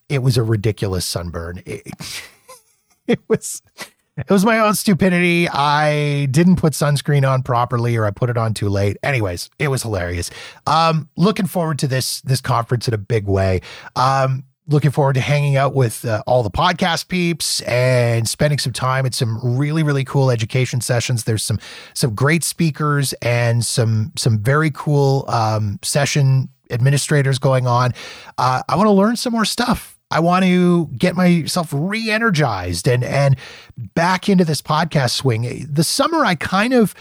it 0.10 0.20
was 0.20 0.38
a 0.38 0.44
ridiculous 0.44 1.06
sunburn. 1.06 1.64
It, 1.66 1.88
it 3.08 3.20
was 3.28 3.62
it 4.18 4.30
was 4.30 4.46
my 4.46 4.60
own 4.60 4.76
stupidity. 4.76 5.50
I 5.50 6.28
didn't 6.32 6.56
put 6.56 6.74
sunscreen 6.74 7.30
on 7.30 7.44
properly 7.44 7.98
or 7.98 8.06
I 8.06 8.12
put 8.12 8.30
it 8.30 8.38
on 8.38 8.54
too 8.54 8.70
late. 8.70 8.98
Anyways, 9.04 9.50
it 9.60 9.68
was 9.68 9.84
hilarious. 9.84 10.32
Um, 10.66 11.10
looking 11.18 11.48
forward 11.48 11.80
to 11.80 11.88
this 11.88 12.22
this 12.22 12.42
conference 12.42 12.88
in 12.88 12.94
a 12.94 12.98
big 12.98 13.28
way. 13.28 13.62
Um, 13.96 14.46
looking 14.68 14.92
forward 14.92 15.14
to 15.14 15.22
hanging 15.22 15.58
out 15.58 15.76
with 15.76 16.06
uh, 16.06 16.24
all 16.26 16.44
the 16.44 16.50
podcast 16.50 17.08
peeps 17.08 17.62
and 17.62 18.28
spending 18.28 18.58
some 18.58 18.74
time 18.74 19.06
at 19.06 19.14
some 19.14 19.58
really 19.58 19.84
really 19.84 20.04
cool 20.04 20.32
education 20.32 20.82
sessions 20.82 21.26
there's 21.26 21.44
some 21.44 21.60
some 21.94 22.16
great 22.16 22.44
speakers 22.44 23.14
and 23.22 23.64
some 23.64 24.12
some 24.16 24.40
very 24.40 24.72
cool 24.72 25.26
um, 25.28 25.78
session 25.84 26.50
administrators 26.72 27.38
going 27.38 27.68
on 27.68 27.92
uh, 28.38 28.64
i 28.68 28.76
want 28.76 28.88
to 28.88 28.92
learn 28.92 29.16
some 29.16 29.34
more 29.34 29.46
stuff 29.46 29.95
I 30.12 30.20
want 30.20 30.46
to 30.46 30.88
get 30.98 31.16
myself 31.16 31.70
re-energized 31.74 32.88
and 32.88 33.04
and 33.04 33.36
back 33.78 34.30
into 34.30 34.46
this 34.46 34.62
podcast 34.62 35.12
swing. 35.12 35.68
The 35.70 35.84
summer 35.84 36.24
I 36.24 36.36
kind 36.36 36.74
of 36.74 36.94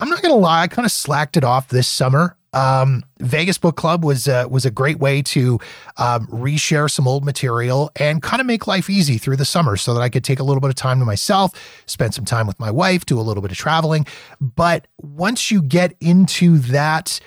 I'm 0.00 0.08
not 0.08 0.22
going 0.22 0.34
to 0.34 0.40
lie, 0.40 0.62
I 0.62 0.66
kind 0.66 0.86
of 0.86 0.92
slacked 0.92 1.36
it 1.36 1.44
off 1.44 1.68
this 1.68 1.86
summer. 1.86 2.36
Um, 2.52 3.04
Vegas 3.20 3.58
Book 3.58 3.76
Club 3.76 4.04
was 4.04 4.26
uh, 4.26 4.46
was 4.50 4.64
a 4.64 4.70
great 4.70 4.98
way 4.98 5.22
to 5.22 5.60
um, 5.98 6.26
reshare 6.26 6.90
some 6.90 7.06
old 7.06 7.24
material 7.24 7.92
and 7.94 8.22
kind 8.22 8.40
of 8.40 8.46
make 8.46 8.66
life 8.66 8.90
easy 8.90 9.18
through 9.18 9.36
the 9.36 9.44
summer, 9.44 9.76
so 9.76 9.94
that 9.94 10.00
I 10.00 10.08
could 10.08 10.24
take 10.24 10.40
a 10.40 10.42
little 10.42 10.60
bit 10.60 10.70
of 10.70 10.74
time 10.74 10.98
to 10.98 11.04
myself, 11.04 11.52
spend 11.86 12.12
some 12.12 12.24
time 12.24 12.48
with 12.48 12.58
my 12.58 12.70
wife, 12.70 13.06
do 13.06 13.20
a 13.20 13.22
little 13.22 13.40
bit 13.40 13.52
of 13.52 13.56
traveling. 13.56 14.04
But 14.40 14.88
once 15.00 15.52
you 15.52 15.62
get 15.62 15.94
into 16.00 16.58
that 16.58 17.20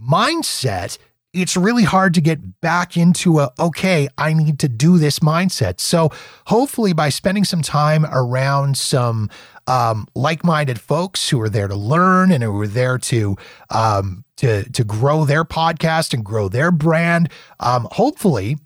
mindset, 0.00 0.98
it's 1.40 1.56
really 1.56 1.84
hard 1.84 2.14
to 2.14 2.20
get 2.20 2.60
back 2.60 2.96
into 2.96 3.40
a, 3.40 3.50
okay, 3.58 4.08
I 4.18 4.32
need 4.32 4.58
to 4.60 4.68
do 4.68 4.98
this 4.98 5.20
mindset. 5.20 5.80
So 5.80 6.10
hopefully 6.46 6.92
by 6.92 7.08
spending 7.08 7.44
some 7.44 7.62
time 7.62 8.04
around 8.06 8.76
some 8.76 9.30
um, 9.66 10.06
like-minded 10.14 10.80
folks 10.80 11.28
who 11.28 11.40
are 11.40 11.48
there 11.48 11.68
to 11.68 11.76
learn 11.76 12.32
and 12.32 12.42
who 12.42 12.60
are 12.60 12.66
there 12.66 12.98
to, 12.98 13.36
um, 13.70 14.24
to, 14.36 14.68
to 14.70 14.84
grow 14.84 15.24
their 15.24 15.44
podcast 15.44 16.14
and 16.14 16.24
grow 16.24 16.48
their 16.48 16.70
brand, 16.70 17.30
um, 17.60 17.86
hopefully 17.92 18.56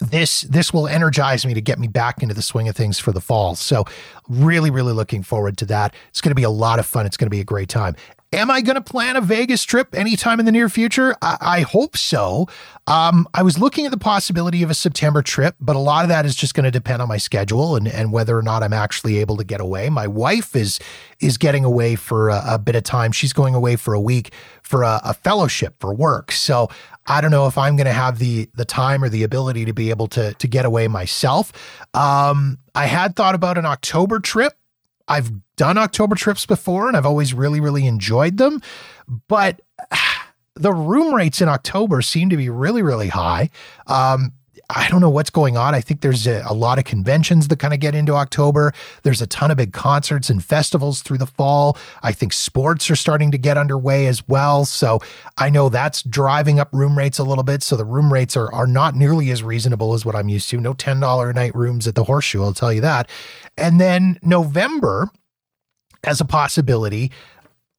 this 0.00 0.42
this 0.42 0.72
will 0.72 0.86
energize 0.86 1.44
me 1.44 1.54
to 1.54 1.60
get 1.60 1.78
me 1.78 1.88
back 1.88 2.22
into 2.22 2.34
the 2.34 2.42
swing 2.42 2.68
of 2.68 2.76
things 2.76 3.00
for 3.00 3.10
the 3.10 3.20
fall. 3.20 3.56
So 3.56 3.84
really, 4.28 4.70
really 4.70 4.92
looking 4.92 5.24
forward 5.24 5.56
to 5.58 5.66
that. 5.66 5.94
It's 6.10 6.20
going 6.20 6.30
to 6.30 6.36
be 6.36 6.44
a 6.44 6.50
lot 6.50 6.78
of 6.78 6.86
fun. 6.86 7.04
It's 7.04 7.16
going 7.16 7.26
to 7.26 7.30
be 7.30 7.40
a 7.40 7.44
great 7.44 7.68
time. 7.68 7.96
Am 8.30 8.50
I 8.50 8.60
going 8.60 8.74
to 8.74 8.82
plan 8.82 9.16
a 9.16 9.22
Vegas 9.22 9.64
trip 9.64 9.94
anytime 9.94 10.38
in 10.38 10.44
the 10.44 10.52
near 10.52 10.68
future? 10.68 11.16
I, 11.22 11.38
I 11.40 11.60
hope 11.62 11.96
so. 11.96 12.46
Um, 12.86 13.26
I 13.32 13.42
was 13.42 13.58
looking 13.58 13.86
at 13.86 13.90
the 13.90 13.96
possibility 13.96 14.62
of 14.62 14.68
a 14.68 14.74
September 14.74 15.22
trip, 15.22 15.56
but 15.58 15.76
a 15.76 15.78
lot 15.78 16.04
of 16.04 16.10
that 16.10 16.26
is 16.26 16.36
just 16.36 16.52
going 16.52 16.64
to 16.64 16.70
depend 16.70 17.00
on 17.00 17.08
my 17.08 17.16
schedule 17.16 17.74
and, 17.74 17.88
and 17.88 18.12
whether 18.12 18.36
or 18.36 18.42
not 18.42 18.62
I'm 18.62 18.74
actually 18.74 19.16
able 19.18 19.38
to 19.38 19.44
get 19.44 19.62
away. 19.62 19.88
My 19.88 20.06
wife 20.06 20.54
is 20.54 20.78
is 21.20 21.38
getting 21.38 21.64
away 21.64 21.96
for 21.96 22.28
a, 22.28 22.42
a 22.46 22.58
bit 22.58 22.76
of 22.76 22.82
time. 22.82 23.12
She's 23.12 23.32
going 23.32 23.54
away 23.54 23.76
for 23.76 23.94
a 23.94 24.00
week 24.00 24.32
for 24.62 24.82
a, 24.82 25.00
a 25.04 25.14
fellowship 25.14 25.76
for 25.80 25.94
work. 25.94 26.30
So 26.30 26.68
I 27.06 27.22
don't 27.22 27.30
know 27.30 27.46
if 27.46 27.56
I'm 27.56 27.76
going 27.76 27.86
to 27.86 27.92
have 27.92 28.18
the 28.18 28.50
the 28.54 28.66
time 28.66 29.02
or 29.02 29.08
the 29.08 29.22
ability 29.22 29.64
to 29.64 29.72
be 29.72 29.88
able 29.88 30.06
to 30.08 30.34
to 30.34 30.46
get 30.46 30.66
away 30.66 30.86
myself. 30.86 31.50
Um, 31.94 32.58
I 32.74 32.84
had 32.86 33.16
thought 33.16 33.34
about 33.34 33.56
an 33.56 33.64
October 33.64 34.20
trip. 34.20 34.52
I've 35.08 35.30
done 35.56 35.78
October 35.78 36.14
trips 36.14 36.46
before 36.46 36.88
and 36.88 36.96
I've 36.96 37.06
always 37.06 37.34
really, 37.34 37.60
really 37.60 37.86
enjoyed 37.86 38.36
them. 38.36 38.62
But 39.26 39.60
the 40.54 40.72
room 40.72 41.14
rates 41.14 41.40
in 41.40 41.48
October 41.48 42.02
seem 42.02 42.30
to 42.30 42.36
be 42.36 42.48
really, 42.48 42.82
really 42.82 43.08
high. 43.08 43.50
Um, 43.86 44.32
I 44.70 44.88
don't 44.88 45.00
know 45.00 45.08
what's 45.08 45.30
going 45.30 45.56
on. 45.56 45.74
I 45.74 45.80
think 45.80 46.02
there's 46.02 46.26
a, 46.26 46.42
a, 46.46 46.52
lot 46.52 46.78
of 46.78 46.84
conventions 46.84 47.48
that 47.48 47.58
kind 47.58 47.72
of 47.72 47.80
get 47.80 47.94
into 47.94 48.12
October. 48.14 48.74
There's 49.02 49.22
a 49.22 49.26
ton 49.26 49.50
of 49.50 49.56
big 49.56 49.72
concerts 49.72 50.28
and 50.28 50.44
festivals 50.44 51.00
through 51.00 51.18
the 51.18 51.26
fall. 51.26 51.78
I 52.02 52.12
think 52.12 52.34
sports 52.34 52.90
are 52.90 52.96
starting 52.96 53.30
to 53.30 53.38
get 53.38 53.56
underway 53.56 54.06
as 54.06 54.26
well. 54.28 54.66
So 54.66 55.00
I 55.38 55.48
know 55.48 55.70
that's 55.70 56.02
driving 56.02 56.60
up 56.60 56.68
room 56.72 56.98
rates 56.98 57.18
a 57.18 57.24
little 57.24 57.44
bit. 57.44 57.62
So 57.62 57.76
the 57.76 57.86
room 57.86 58.12
rates 58.12 58.36
are, 58.36 58.52
are 58.52 58.66
not 58.66 58.94
nearly 58.94 59.30
as 59.30 59.42
reasonable 59.42 59.94
as 59.94 60.04
what 60.04 60.14
I'm 60.14 60.28
used 60.28 60.50
to. 60.50 60.60
No 60.60 60.74
$10 60.74 61.30
a 61.30 61.32
night 61.32 61.54
rooms 61.54 61.86
at 61.86 61.94
the 61.94 62.04
Horseshoe, 62.04 62.42
I'll 62.42 62.52
tell 62.52 62.72
you 62.72 62.82
that. 62.82 63.08
And 63.56 63.80
then 63.80 64.18
November, 64.22 65.10
as 66.04 66.20
a 66.20 66.24
possibility. 66.24 67.10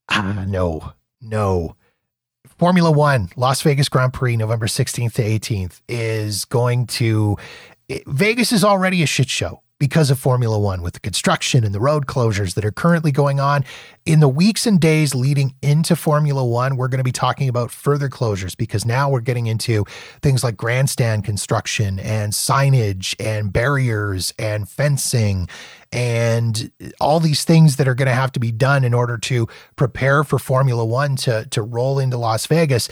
Ah, 0.09 0.45
no, 0.47 0.93
no. 1.21 1.75
Formula 2.59 2.91
One, 2.91 3.29
Las 3.37 3.61
Vegas 3.61 3.87
Grand 3.87 4.13
Prix, 4.13 4.35
November 4.35 4.67
16th 4.67 5.13
to 5.13 5.23
18th, 5.23 5.79
is 5.87 6.43
going 6.43 6.87
to. 6.87 7.37
Vegas 8.05 8.51
is 8.51 8.63
already 8.65 9.01
a 9.01 9.07
shit 9.07 9.29
show 9.29 9.63
because 9.79 10.11
of 10.11 10.19
Formula 10.19 10.59
One 10.59 10.81
with 10.81 10.93
the 10.93 10.99
construction 10.99 11.63
and 11.63 11.73
the 11.73 11.79
road 11.79 12.05
closures 12.05 12.53
that 12.55 12.65
are 12.65 12.71
currently 12.71 13.11
going 13.11 13.39
on. 13.39 13.63
In 14.05 14.19
the 14.19 14.27
weeks 14.27 14.67
and 14.67 14.79
days 14.79 15.15
leading 15.15 15.55
into 15.61 15.95
Formula 15.95 16.43
One, 16.43 16.75
we're 16.75 16.89
going 16.89 16.99
to 16.99 17.03
be 17.03 17.13
talking 17.13 17.47
about 17.47 17.71
further 17.71 18.09
closures 18.09 18.57
because 18.57 18.85
now 18.85 19.09
we're 19.09 19.21
getting 19.21 19.47
into 19.47 19.85
things 20.21 20.43
like 20.43 20.57
grandstand 20.57 21.23
construction 21.23 21.97
and 21.99 22.33
signage 22.33 23.15
and 23.19 23.53
barriers 23.53 24.33
and 24.37 24.67
fencing 24.67 25.47
and 25.91 26.71
all 26.99 27.19
these 27.19 27.43
things 27.45 27.77
that 27.77 27.87
are 27.87 27.95
going 27.95 28.07
to 28.07 28.13
have 28.13 28.31
to 28.33 28.39
be 28.39 28.51
done 28.51 28.83
in 28.83 28.93
order 28.93 29.17
to 29.17 29.47
prepare 29.75 30.23
for 30.23 30.37
Formula 30.37 30.85
One 30.85 31.15
to, 31.17 31.47
to 31.51 31.61
roll 31.61 31.99
into 31.99 32.17
Las 32.17 32.45
Vegas 32.45 32.89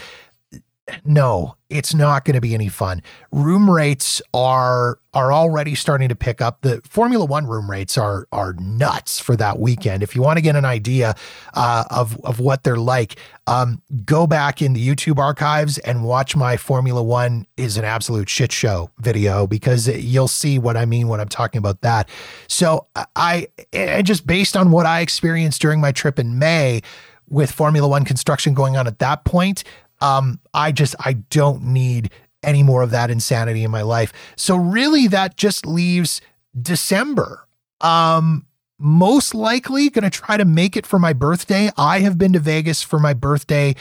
no, 1.06 1.56
it's 1.70 1.94
not 1.94 2.24
going 2.24 2.36
to 2.36 2.42
be 2.42 2.54
any 2.54 2.70
fun. 2.70 3.02
Room 3.32 3.70
rates 3.70 4.22
are 4.34 5.00
are 5.14 5.34
already 5.34 5.76
starting 5.76 6.08
to 6.10 6.16
pick 6.16 6.42
up. 6.42 6.62
The 6.62 6.82
Formula 6.88 7.26
One 7.26 7.46
room 7.46 7.70
rates 7.70 7.98
are 7.98 8.28
are 8.32 8.54
nuts 8.54 9.20
for 9.20 9.36
that 9.36 9.60
weekend. 9.60 10.02
If 10.02 10.16
you 10.16 10.22
want 10.22 10.38
to 10.38 10.42
get 10.42 10.56
an 10.56 10.64
idea 10.64 11.16
uh, 11.54 11.84
of 11.90 12.18
of 12.24 12.40
what 12.40 12.64
they're 12.64 12.78
like, 12.78 13.18
um, 13.48 13.82
go 14.06 14.28
back 14.28 14.62
in 14.62 14.74
the 14.74 14.88
YouTube 14.88 15.18
archives 15.18 15.78
and 15.80 16.04
watch 16.06 16.36
my 16.36 16.56
Formula 16.56 17.04
One 17.04 17.46
is 17.58 17.78
an 17.78 17.84
absolute 17.84 18.30
shit 18.30 18.52
show 18.52 18.90
video 19.00 19.46
because 19.46 19.88
you'll 19.88 20.30
see 20.30 20.58
what 20.58 20.78
I 20.78 20.86
mean 20.86 21.10
when 21.10 21.20
I'm 21.20 21.30
talking 21.30 21.60
about 21.60 21.82
that. 21.82 22.08
So 22.48 22.88
I 23.16 23.50
and 23.74 24.08
just 24.08 24.26
based 24.26 24.56
on 24.56 24.72
what 24.72 24.86
I 24.86 25.02
experienced 25.02 25.62
during 25.62 25.82
my 25.82 25.92
trip 25.92 26.18
in 26.18 26.40
May 26.40 26.82
with 27.30 27.52
Formula 27.52 27.88
One 27.88 28.06
construction 28.06 28.54
going 28.54 28.78
on 28.78 28.88
at 28.88 29.00
that 29.00 29.26
point, 29.26 29.64
um, 30.02 30.40
I 30.54 30.72
just 30.72 30.96
I 31.00 31.14
don't 31.14 31.64
need 31.64 32.12
any 32.44 32.64
more 32.64 32.82
of 32.82 32.92
that 32.92 33.10
insanity 33.10 33.64
in 33.64 33.72
my 33.72 33.82
life. 33.82 34.14
So 34.36 34.56
really 34.56 35.08
that 35.08 35.38
just 35.38 35.66
leaves 35.66 36.22
December. 36.60 37.48
Um 37.82 38.46
most 38.80 39.34
likely 39.34 39.90
going 39.90 40.04
to 40.04 40.10
try 40.10 40.36
to 40.38 40.46
make 40.46 40.78
it 40.78 40.86
for 40.86 41.00
my 41.00 41.12
birthday. 41.12 41.72
I 41.78 42.00
have 42.02 42.18
been 42.18 42.34
to 42.34 42.40
Vegas 42.40 42.84
for 42.84 43.00
my 43.00 43.14
birthday 43.14 43.74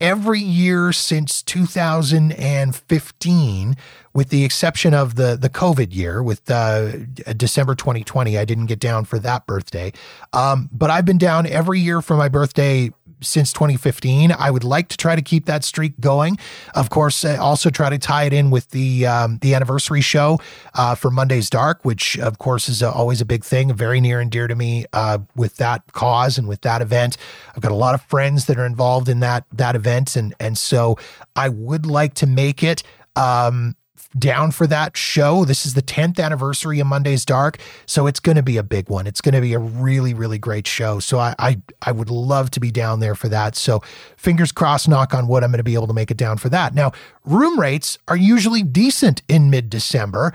every 0.00 0.40
year 0.40 0.92
since 0.92 1.42
2015 1.42 3.76
with 4.12 4.30
the 4.30 4.44
exception 4.44 4.92
of 4.92 5.14
the 5.14 5.38
the 5.40 5.48
COVID 5.48 5.94
year 5.94 6.20
with 6.22 6.50
uh, 6.50 6.90
December 7.36 7.76
2020 7.76 8.36
I 8.36 8.44
didn't 8.44 8.66
get 8.66 8.80
down 8.80 9.04
for 9.04 9.20
that 9.20 9.46
birthday. 9.46 9.92
Um, 10.32 10.68
but 10.72 10.90
I've 10.90 11.04
been 11.04 11.18
down 11.18 11.46
every 11.46 11.78
year 11.78 12.02
for 12.02 12.16
my 12.16 12.28
birthday 12.28 12.90
since 13.22 13.52
2015. 13.52 14.32
I 14.32 14.50
would 14.50 14.64
like 14.64 14.88
to 14.88 14.96
try 14.96 15.16
to 15.16 15.22
keep 15.22 15.46
that 15.46 15.64
streak 15.64 15.98
going. 16.00 16.38
Of 16.74 16.90
course, 16.90 17.24
uh, 17.24 17.38
also 17.40 17.70
try 17.70 17.90
to 17.90 17.98
tie 17.98 18.24
it 18.24 18.32
in 18.32 18.50
with 18.50 18.70
the 18.70 19.06
um, 19.06 19.38
the 19.38 19.54
anniversary 19.54 20.00
show 20.00 20.38
uh, 20.74 20.94
for 20.94 21.10
Monday's 21.10 21.48
Dark, 21.48 21.84
which 21.84 22.18
of 22.18 22.38
course 22.38 22.68
is 22.68 22.82
uh, 22.82 22.90
always 22.90 23.20
a 23.20 23.24
big 23.24 23.44
thing, 23.44 23.72
very 23.72 24.00
near 24.00 24.20
and 24.20 24.30
dear 24.30 24.46
to 24.46 24.54
me 24.54 24.84
uh, 24.92 25.18
with 25.34 25.56
that 25.56 25.92
cause 25.92 26.38
and 26.38 26.48
with 26.48 26.62
that 26.62 26.82
event. 26.82 27.16
I've 27.54 27.62
got 27.62 27.72
a 27.72 27.76
lot 27.76 27.94
of 27.94 28.02
friends 28.02 28.46
that 28.46 28.58
are 28.58 28.66
involved 28.66 29.08
in 29.08 29.20
that 29.20 29.44
that 29.52 29.76
event, 29.76 30.16
and 30.16 30.34
and 30.38 30.58
so 30.58 30.98
I 31.36 31.48
would 31.48 31.86
like 31.86 32.14
to 32.14 32.26
make 32.26 32.62
it. 32.62 32.82
Um, 33.14 33.76
down 34.18 34.50
for 34.50 34.66
that 34.66 34.96
show. 34.96 35.44
This 35.44 35.64
is 35.64 35.74
the 35.74 35.82
10th 35.82 36.22
anniversary 36.22 36.80
of 36.80 36.86
Monday's 36.86 37.24
Dark, 37.24 37.58
so 37.86 38.06
it's 38.06 38.20
going 38.20 38.36
to 38.36 38.42
be 38.42 38.56
a 38.56 38.62
big 38.62 38.88
one. 38.88 39.06
It's 39.06 39.20
going 39.20 39.34
to 39.34 39.40
be 39.40 39.54
a 39.54 39.58
really, 39.58 40.14
really 40.14 40.38
great 40.38 40.66
show. 40.66 41.00
So 41.00 41.18
I, 41.18 41.34
I, 41.38 41.60
I 41.82 41.92
would 41.92 42.10
love 42.10 42.50
to 42.52 42.60
be 42.60 42.70
down 42.70 43.00
there 43.00 43.14
for 43.14 43.28
that. 43.28 43.56
So 43.56 43.80
fingers 44.16 44.52
crossed, 44.52 44.88
knock 44.88 45.14
on 45.14 45.28
wood, 45.28 45.42
I'm 45.42 45.50
going 45.50 45.58
to 45.58 45.64
be 45.64 45.74
able 45.74 45.86
to 45.88 45.94
make 45.94 46.10
it 46.10 46.16
down 46.16 46.38
for 46.38 46.48
that. 46.50 46.74
Now, 46.74 46.92
room 47.24 47.58
rates 47.58 47.98
are 48.08 48.16
usually 48.16 48.62
decent 48.62 49.22
in 49.28 49.50
mid 49.50 49.70
December, 49.70 50.32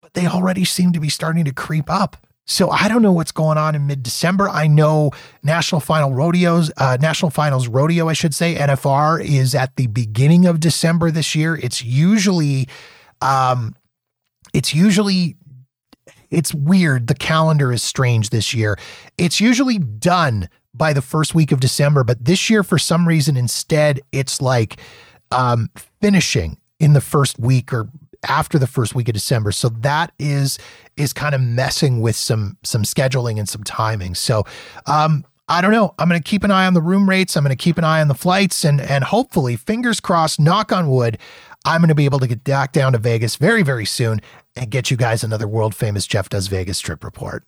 but 0.00 0.14
they 0.14 0.26
already 0.26 0.64
seem 0.64 0.92
to 0.92 1.00
be 1.00 1.08
starting 1.08 1.44
to 1.44 1.52
creep 1.52 1.90
up. 1.90 2.23
So 2.46 2.70
I 2.70 2.88
don't 2.88 3.00
know 3.00 3.12
what's 3.12 3.32
going 3.32 3.56
on 3.56 3.74
in 3.74 3.86
mid-December. 3.86 4.48
I 4.48 4.66
know 4.66 5.12
National 5.42 5.80
Final 5.80 6.12
Rodeos, 6.12 6.70
uh, 6.76 6.98
National 7.00 7.30
Finals 7.30 7.68
Rodeo, 7.68 8.08
I 8.08 8.12
should 8.12 8.34
say, 8.34 8.54
NFR 8.54 9.24
is 9.24 9.54
at 9.54 9.76
the 9.76 9.86
beginning 9.86 10.44
of 10.44 10.60
December 10.60 11.10
this 11.10 11.34
year. 11.34 11.56
It's 11.56 11.82
usually, 11.82 12.68
um, 13.22 13.74
it's 14.52 14.74
usually, 14.74 15.36
it's 16.30 16.52
weird. 16.52 17.06
The 17.06 17.14
calendar 17.14 17.72
is 17.72 17.82
strange 17.82 18.28
this 18.28 18.52
year. 18.52 18.78
It's 19.16 19.40
usually 19.40 19.78
done 19.78 20.50
by 20.74 20.92
the 20.92 21.02
first 21.02 21.34
week 21.34 21.50
of 21.50 21.60
December, 21.60 22.04
but 22.04 22.22
this 22.24 22.50
year, 22.50 22.62
for 22.62 22.78
some 22.78 23.08
reason, 23.08 23.36
instead, 23.36 24.00
it's 24.12 24.42
like 24.42 24.78
um, 25.30 25.70
finishing 26.02 26.58
in 26.78 26.92
the 26.92 27.00
first 27.00 27.38
week 27.38 27.72
or 27.72 27.88
after 28.28 28.58
the 28.58 28.66
first 28.66 28.94
week 28.94 29.08
of 29.08 29.14
December. 29.14 29.52
So 29.52 29.68
that 29.68 30.12
is 30.18 30.58
is 30.96 31.12
kind 31.12 31.34
of 31.34 31.40
messing 31.40 32.00
with 32.00 32.16
some 32.16 32.56
some 32.62 32.82
scheduling 32.82 33.38
and 33.38 33.48
some 33.48 33.64
timing. 33.64 34.14
So 34.14 34.44
um 34.86 35.24
I 35.46 35.60
don't 35.60 35.72
know. 35.72 35.94
I'm 35.98 36.08
going 36.08 36.18
to 36.20 36.26
keep 36.26 36.42
an 36.42 36.50
eye 36.50 36.64
on 36.64 36.72
the 36.72 36.80
room 36.80 37.06
rates. 37.06 37.36
I'm 37.36 37.44
going 37.44 37.54
to 37.54 37.62
keep 37.62 37.76
an 37.76 37.84
eye 37.84 38.00
on 38.00 38.08
the 38.08 38.14
flights 38.14 38.64
and 38.64 38.80
and 38.80 39.04
hopefully 39.04 39.56
fingers 39.56 40.00
crossed 40.00 40.40
knock 40.40 40.72
on 40.72 40.88
wood 40.88 41.18
I'm 41.66 41.80
going 41.80 41.88
to 41.88 41.94
be 41.94 42.04
able 42.04 42.18
to 42.18 42.26
get 42.26 42.44
back 42.44 42.72
down 42.72 42.92
to 42.92 42.98
Vegas 42.98 43.36
very 43.36 43.62
very 43.62 43.86
soon 43.86 44.20
and 44.56 44.70
get 44.70 44.90
you 44.90 44.96
guys 44.96 45.24
another 45.24 45.48
world 45.48 45.74
famous 45.74 46.06
Jeff 46.06 46.28
does 46.28 46.46
Vegas 46.46 46.80
trip 46.80 47.04
report. 47.04 47.44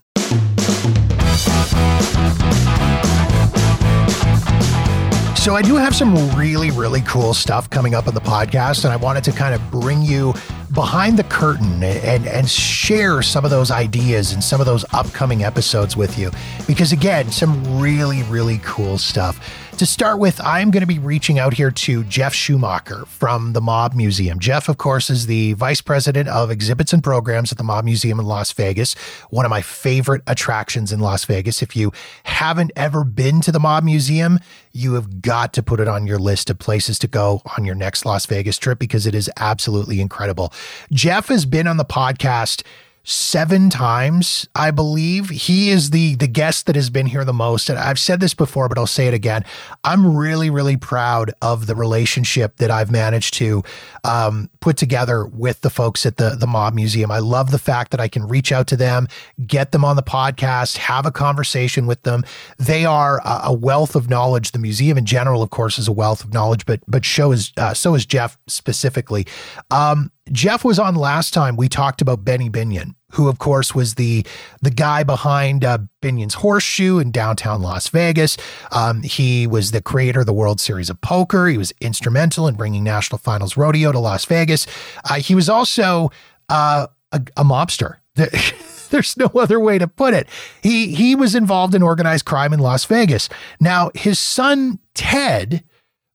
So 5.47 5.55
I 5.55 5.63
do 5.63 5.77
have 5.77 5.95
some 5.95 6.13
really, 6.37 6.73
really 6.73 7.03
cool 7.03 7.33
stuff 7.33 7.71
coming 7.71 7.95
up 7.95 8.09
on 8.09 8.15
the 8.15 8.21
podcast, 8.21 8.83
and 8.83 8.93
I 8.93 8.97
wanted 8.97 9.23
to 9.23 9.31
kind 9.31 9.55
of 9.55 9.71
bring 9.71 10.03
you 10.03 10.35
behind 10.75 11.17
the 11.17 11.23
curtain 11.23 11.85
and, 11.85 12.27
and 12.27 12.51
share 12.51 13.23
some 13.23 13.45
of 13.45 13.53
those 13.53 13.71
ideas 13.71 14.33
and 14.33 14.43
some 14.43 14.59
of 14.59 14.67
those 14.67 14.85
upcoming 14.93 15.45
episodes 15.45 15.97
with 15.97 16.19
you. 16.19 16.33
Because 16.67 16.91
again, 16.91 17.31
some 17.31 17.81
really, 17.81 18.25
really 18.25 18.59
cool 18.65 18.99
stuff. 18.99 19.39
To 19.79 19.85
start 19.85 20.19
with, 20.19 20.41
I'm 20.41 20.71
going 20.71 20.81
to 20.81 20.87
be 20.87 20.99
reaching 20.99 21.39
out 21.39 21.53
here 21.53 21.71
to 21.71 22.03
Geoff 22.05 22.33
Schumacher 22.33 23.05
from 23.05 23.53
the 23.53 23.61
Mob 23.61 23.93
Museum. 23.93 24.39
Geoff, 24.39 24.71
of 24.71 24.79
course, 24.79 25.11
is 25.11 25.27
the 25.27 25.53
vice 25.53 25.83
president 25.83 26.31
of 26.31 26.51
exhibits 26.51 26.95
and 26.95 27.05
programs 27.05 27.53
at 27.53 27.59
the 27.59 27.65
Mob 27.65 27.85
Museum 27.85 28.19
in 28.19 28.25
Las 28.25 28.53
Vegas, 28.53 28.95
one 29.29 29.45
of 29.45 29.51
my 29.51 29.61
favorite 29.61 30.23
attractions 30.27 30.93
in 30.93 31.01
Las 31.01 31.27
Vegas. 31.27 31.61
If 31.61 31.77
you 31.77 31.93
haven't 32.25 32.73
ever 32.75 33.05
been 33.05 33.43
to 33.43 33.53
the 33.53 33.61
Mob 33.61 33.85
Museum, 33.85 34.41
you 34.73 34.95
have 34.95 35.21
got 35.21 35.53
to 35.53 35.63
put 35.63 35.79
it 35.79 35.89
on 35.89 36.07
your 36.07 36.19
list 36.19 36.49
of 36.49 36.59
places 36.59 36.99
to 37.01 37.07
go 37.07 37.43
on 37.59 37.67
your 37.67 37.75
next 37.75 38.07
Las 38.07 38.25
Vegas 38.25 38.57
trip 38.57 38.79
because 38.79 39.07
it 39.07 39.15
is 39.15 39.31
absolutely 39.37 40.01
incredible. 40.01 40.55
Geoff 40.91 41.29
has 41.29 41.45
been 41.45 41.67
on 41.67 41.77
the 41.77 41.85
podcast 41.85 42.63
seven 43.09 43.71
times, 43.71 44.49
I 44.57 44.73
believe. 44.73 45.31
He 45.31 45.71
is 45.71 45.91
the 45.91 46.17
the 46.17 46.27
guest 46.27 46.67
that 46.67 46.75
has 46.75 46.91
been 46.91 47.07
here 47.07 47.25
the 47.25 47.33
most. 47.33 47.71
And 47.71 47.79
I've 47.79 48.01
said 48.01 48.19
this 48.19 48.35
before, 48.35 48.69
but 48.69 48.79
I'll 48.79 48.87
say 48.87 49.07
it 49.07 49.15
again. 49.15 49.45
I'm 49.85 50.17
really, 50.17 50.51
really 50.51 50.77
proud 50.77 51.33
of 51.41 51.67
the 51.67 51.77
relationship 51.77 52.57
that 52.57 52.71
I've 52.71 52.91
managed 52.91 53.35
to 53.35 53.63
um, 54.03 54.51
put 54.61 54.77
together 54.77 55.25
with 55.25 55.61
the 55.61 55.71
folks 55.71 56.05
at 56.05 56.17
the 56.17 56.31
the 56.31 56.49
Mob 56.49 56.75
Museum. 56.75 57.13
I 57.13 57.21
love 57.21 57.53
the 57.53 57.61
fact 57.61 57.93
that 57.93 58.01
I 58.01 58.09
can 58.09 58.27
reach 58.27 58.51
out 58.51 58.67
to 58.69 58.77
them, 58.77 59.07
get 59.47 59.71
them 59.71 59.85
on 59.85 59.95
the 59.95 60.03
podcast, 60.03 60.77
have 60.79 61.07
a 61.07 61.13
conversation 61.13 61.87
with 61.87 62.03
them. 62.03 62.25
They 62.59 62.85
are 62.85 63.21
a, 63.25 63.53
wealth 63.53 63.95
of 63.95 64.11
knowledge. 64.11 64.51
The 64.51 64.59
museum 64.59 64.99
in 64.99 65.07
general, 65.07 65.43
of 65.43 65.51
course, 65.51 65.79
is 65.79 65.87
a 65.87 65.93
wealth 65.93 66.25
of 66.25 66.35
knowledge, 66.35 66.67
but 66.67 66.81
but 66.89 67.05
show 67.05 67.31
is 67.31 67.53
uh, 67.57 67.73
so 67.73 67.95
is 67.95 68.05
Geoff 68.05 68.37
specifically. 68.49 69.27
Um, 69.71 70.11
Geoff 70.33 70.65
was 70.65 70.79
on 70.79 70.95
last 70.95 71.33
time. 71.33 71.57
We 71.57 71.69
talked 71.69 72.01
about 72.01 72.25
Benny 72.25 72.51
Binion 72.51 72.95
who 73.13 73.29
of 73.29 73.39
course 73.39 73.75
was 73.75 73.95
the 73.95 74.25
the 74.63 74.71
guy 74.71 75.03
behind 75.03 75.65
uh, 75.65 75.79
Binion's 76.03 76.35
Horseshoe 76.35 76.99
in 76.99 77.11
downtown 77.11 77.63
Las 77.63 77.89
Vegas. 77.89 78.37
Um, 78.73 79.03
he 79.03 79.47
was 79.47 79.71
the 79.71 79.83
creator 79.83 80.21
of 80.21 80.27
the 80.27 80.33
World 80.33 80.61
Series 80.61 80.91
of 80.91 81.01
Poker. 81.01 81.49
He 81.49 81.59
was 81.59 81.73
instrumental 81.81 82.49
in 82.49 82.55
bringing 82.55 82.85
National 82.85 83.19
Finals 83.19 83.57
Rodeo 83.57 83.93
to 83.93 83.99
Las 83.99 84.25
Vegas. 84.25 84.67
Uh, 85.09 85.15
he 85.15 85.35
was 85.35 85.49
also 85.49 86.11
uh, 86.49 86.87
a, 87.13 87.23
a 87.37 87.45
mobster. 87.45 87.97
There's 88.91 89.17
no 89.17 89.27
other 89.27 89.59
way 89.59 89.79
to 89.79 89.89
put 89.89 90.15
it. 90.15 90.29
He 90.63 90.95
he 90.95 91.15
was 91.15 91.35
involved 91.35 91.75
in 91.75 91.83
organized 91.83 92.25
crime 92.25 92.53
in 92.53 92.61
Las 92.61 92.85
Vegas. 92.85 93.29
Now 93.61 93.91
his 93.95 94.19
son 94.19 94.79
Ted 94.95 95.65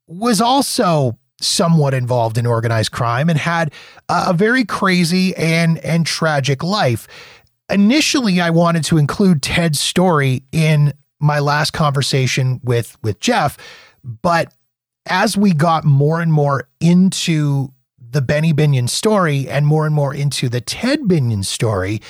was 0.08 0.42
also 0.42 1.18
somewhat 1.42 1.94
involved 1.94 2.38
in 2.38 2.46
organized 2.46 2.92
crime 2.92 3.30
and 3.30 3.38
had 3.38 3.74
a 4.10 4.34
very 4.34 4.64
crazy 4.64 5.36
and 5.36 5.78
and 5.80 6.06
tragic 6.06 6.64
life. 6.64 7.08
Initially, 7.70 8.42
I 8.42 8.50
wanted 8.50 8.84
to 8.86 8.98
include 8.98 9.42
Ted's 9.42 9.80
story 9.80 10.44
in 10.52 10.94
my 11.20 11.40
last 11.40 11.72
conversation 11.72 12.60
with 12.64 12.98
with 13.04 13.20
Geoff, 13.20 13.58
but 14.04 14.54
as 15.08 15.36
we 15.36 15.54
got 15.54 15.84
more 15.84 16.22
and 16.22 16.32
more 16.32 16.68
into 16.80 17.74
the 18.12 18.22
Benny 18.22 18.54
Binion 18.54 18.90
story 18.90 19.48
and 19.50 19.66
more 19.66 19.86
and 19.86 19.96
more 19.96 20.14
into 20.14 20.50
the 20.50 20.62
Ted 20.62 21.02
Binion 21.02 21.46
story, 21.46 22.02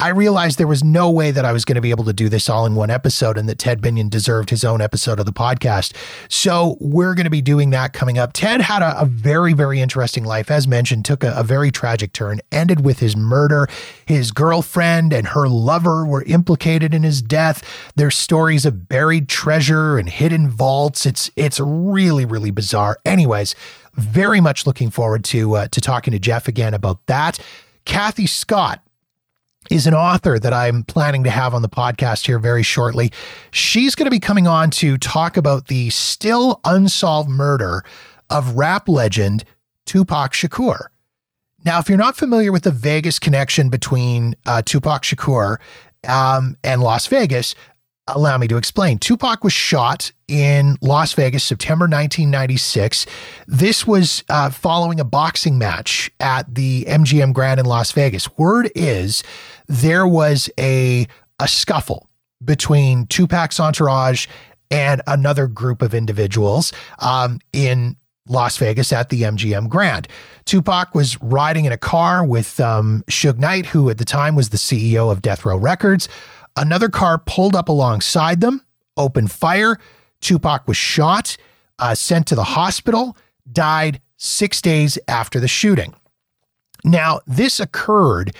I 0.00 0.08
realized 0.08 0.58
there 0.58 0.66
was 0.66 0.82
no 0.82 1.08
way 1.08 1.30
that 1.30 1.44
I 1.44 1.52
was 1.52 1.64
going 1.64 1.76
to 1.76 1.80
be 1.80 1.90
able 1.90 2.04
to 2.04 2.12
do 2.12 2.28
this 2.28 2.50
all 2.50 2.66
in 2.66 2.74
one 2.74 2.90
episode 2.90 3.38
and 3.38 3.48
that 3.48 3.60
Ted 3.60 3.80
Binion 3.80 4.10
deserved 4.10 4.50
his 4.50 4.64
own 4.64 4.80
episode 4.80 5.20
of 5.20 5.24
the 5.26 5.32
podcast. 5.32 5.94
So 6.28 6.76
we're 6.80 7.14
going 7.14 7.24
to 7.24 7.30
be 7.30 7.40
doing 7.40 7.70
that 7.70 7.92
coming 7.92 8.18
up. 8.18 8.32
Ted 8.32 8.60
had 8.60 8.82
a, 8.82 9.00
a 9.00 9.04
very, 9.04 9.52
very 9.52 9.80
interesting 9.80 10.24
life. 10.24 10.50
As 10.50 10.66
mentioned, 10.66 11.04
took 11.04 11.22
a, 11.22 11.32
a 11.36 11.44
very 11.44 11.70
tragic 11.70 12.12
turn, 12.12 12.40
ended 12.50 12.84
with 12.84 12.98
his 12.98 13.16
murder. 13.16 13.68
His 14.04 14.32
girlfriend 14.32 15.12
and 15.12 15.28
her 15.28 15.48
lover 15.48 16.04
were 16.04 16.24
implicated 16.24 16.92
in 16.92 17.04
his 17.04 17.22
death. 17.22 17.62
There's 17.94 18.16
stories 18.16 18.66
of 18.66 18.88
buried 18.88 19.28
treasure 19.28 19.96
and 19.96 20.08
hidden 20.08 20.50
vaults. 20.50 21.06
It's 21.06 21.30
it's 21.36 21.60
really, 21.60 22.24
really 22.24 22.50
bizarre. 22.50 22.98
Anyways, 23.04 23.54
very 23.94 24.40
much 24.40 24.66
looking 24.66 24.90
forward 24.90 25.24
to 25.26 25.54
uh, 25.54 25.68
to 25.68 25.80
talking 25.80 26.10
to 26.10 26.18
Geoff 26.18 26.48
again 26.48 26.74
about 26.74 27.06
that. 27.06 27.38
Cathy 27.84 28.26
Scott 28.26 28.80
is 29.70 29.86
an 29.86 29.94
author 29.94 30.38
that 30.38 30.52
I'm 30.52 30.82
planning 30.84 31.24
to 31.24 31.30
have 31.30 31.54
on 31.54 31.62
the 31.62 31.68
podcast 31.68 32.26
here 32.26 32.38
very 32.38 32.62
shortly. 32.62 33.12
She's 33.50 33.94
going 33.94 34.06
to 34.06 34.10
be 34.10 34.20
coming 34.20 34.46
on 34.46 34.70
to 34.72 34.98
talk 34.98 35.36
about 35.36 35.68
the 35.68 35.90
still 35.90 36.60
unsolved 36.64 37.28
murder 37.30 37.84
of 38.30 38.56
rap 38.56 38.88
legend 38.88 39.44
Tupac 39.86 40.32
Shakur. 40.32 40.86
Now, 41.64 41.78
if 41.78 41.88
you're 41.88 41.98
not 41.98 42.16
familiar 42.16 42.52
with 42.52 42.64
the 42.64 42.70
Vegas 42.70 43.18
connection 43.18 43.70
between 43.70 44.36
uh, 44.44 44.62
Tupac 44.62 45.02
Shakur 45.02 45.58
um, 46.06 46.56
and 46.62 46.82
Las 46.82 47.06
Vegas, 47.06 47.54
allow 48.06 48.36
me 48.36 48.46
to 48.48 48.56
explain. 48.56 48.98
Tupac 48.98 49.42
was 49.42 49.52
shot 49.52 50.12
in 50.28 50.76
Las 50.82 51.14
Vegas, 51.14 51.42
September 51.42 51.84
1996. 51.84 53.06
This 53.46 53.86
was 53.86 54.24
uh, 54.28 54.50
following 54.50 55.00
a 55.00 55.04
boxing 55.04 55.56
match 55.56 56.10
at 56.20 56.54
the 56.54 56.84
MGM 56.84 57.32
Grand 57.32 57.60
in 57.60 57.66
Las 57.66 57.92
Vegas. 57.92 58.36
Word 58.36 58.70
is 58.74 59.22
there 59.66 60.06
was 60.06 60.50
a 60.58 61.06
a 61.40 61.48
scuffle 61.48 62.08
between 62.44 63.06
Tupac's 63.06 63.58
entourage 63.58 64.26
and 64.70 65.02
another 65.06 65.46
group 65.46 65.82
of 65.82 65.94
individuals 65.94 66.72
um, 66.98 67.40
in 67.52 67.96
Las 68.28 68.56
Vegas 68.56 68.92
at 68.92 69.10
the 69.10 69.22
MGM 69.22 69.68
Grand. 69.68 70.08
Tupac 70.46 70.94
was 70.94 71.20
riding 71.20 71.64
in 71.64 71.72
a 71.72 71.76
car 71.78 72.24
with 72.24 72.58
um, 72.60 73.04
Suge 73.08 73.38
Knight, 73.38 73.66
who 73.66 73.90
at 73.90 73.98
the 73.98 74.04
time 74.04 74.34
was 74.34 74.48
the 74.48 74.56
CEO 74.56 75.10
of 75.10 75.22
Death 75.22 75.44
Row 75.44 75.56
Records. 75.56 76.08
Another 76.56 76.88
car 76.88 77.18
pulled 77.18 77.54
up 77.54 77.68
alongside 77.68 78.40
them, 78.40 78.64
opened 78.96 79.30
fire. 79.30 79.78
Tupac 80.20 80.66
was 80.66 80.76
shot, 80.76 81.36
uh, 81.78 81.94
sent 81.94 82.26
to 82.28 82.34
the 82.34 82.44
hospital, 82.44 83.16
died 83.52 84.00
six 84.16 84.62
days 84.62 84.98
after 85.06 85.38
the 85.38 85.48
shooting. 85.48 85.94
Now, 86.84 87.20
this 87.26 87.60
occurred 87.60 88.34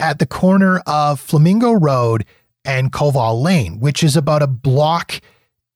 at 0.00 0.18
the 0.18 0.26
corner 0.26 0.78
of 0.86 1.20
Flamingo 1.20 1.72
Road 1.72 2.24
and 2.64 2.92
Koval 2.92 3.42
Lane, 3.42 3.78
which 3.80 4.02
is 4.02 4.16
about 4.16 4.42
a 4.42 4.46
block 4.46 5.20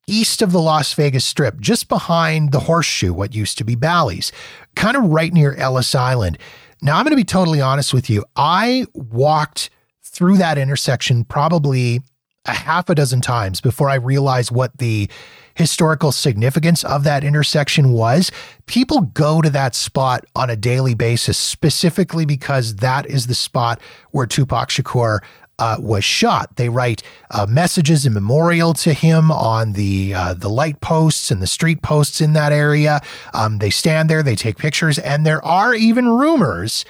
east 0.06 0.42
of 0.42 0.52
the 0.52 0.60
Las 0.60 0.92
Vegas 0.94 1.24
Strip, 1.24 1.60
just 1.60 1.88
behind 1.88 2.52
the 2.52 2.60
Horseshoe, 2.60 3.12
what 3.12 3.34
used 3.34 3.58
to 3.58 3.64
be 3.64 3.74
Bally's, 3.74 4.32
kind 4.74 4.96
of 4.96 5.04
right 5.04 5.32
near 5.32 5.54
Ellis 5.54 5.94
Island. 5.94 6.38
Now, 6.82 6.98
I'm 6.98 7.04
going 7.04 7.12
to 7.12 7.16
be 7.16 7.24
totally 7.24 7.60
honest 7.60 7.94
with 7.94 8.10
you. 8.10 8.24
I 8.36 8.86
walked 8.92 9.70
through 10.02 10.36
that 10.38 10.58
intersection 10.58 11.24
probably 11.24 12.02
a 12.44 12.52
half 12.52 12.90
a 12.90 12.94
dozen 12.94 13.20
times 13.20 13.60
before 13.60 13.88
I 13.88 13.94
realized 13.94 14.50
what 14.50 14.76
the 14.78 15.08
historical 15.54 16.12
significance 16.12 16.84
of 16.84 17.04
that 17.04 17.24
intersection 17.24 17.92
was. 17.92 18.30
People 18.66 19.02
go 19.02 19.40
to 19.40 19.50
that 19.50 19.74
spot 19.74 20.24
on 20.34 20.50
a 20.50 20.56
daily 20.56 20.94
basis 20.94 21.38
specifically 21.38 22.26
because 22.26 22.76
that 22.76 23.06
is 23.06 23.26
the 23.26 23.34
spot 23.34 23.80
where 24.10 24.26
Tupac 24.26 24.68
Shakur 24.68 25.20
uh, 25.58 25.76
was 25.78 26.04
shot. 26.04 26.56
They 26.56 26.68
write 26.68 27.02
uh, 27.30 27.46
messages 27.48 28.04
and 28.04 28.14
memorial 28.14 28.74
to 28.74 28.92
him 28.92 29.30
on 29.30 29.72
the 29.72 30.12
uh, 30.14 30.34
the 30.34 30.48
light 30.48 30.80
posts 30.80 31.30
and 31.30 31.40
the 31.40 31.46
street 31.46 31.82
posts 31.82 32.20
in 32.20 32.32
that 32.32 32.52
area. 32.52 33.00
Um, 33.32 33.58
they 33.58 33.70
stand 33.70 34.10
there, 34.10 34.22
they 34.22 34.36
take 34.36 34.58
pictures, 34.58 34.98
and 34.98 35.24
there 35.24 35.44
are 35.44 35.74
even 35.74 36.08
rumors 36.08 36.84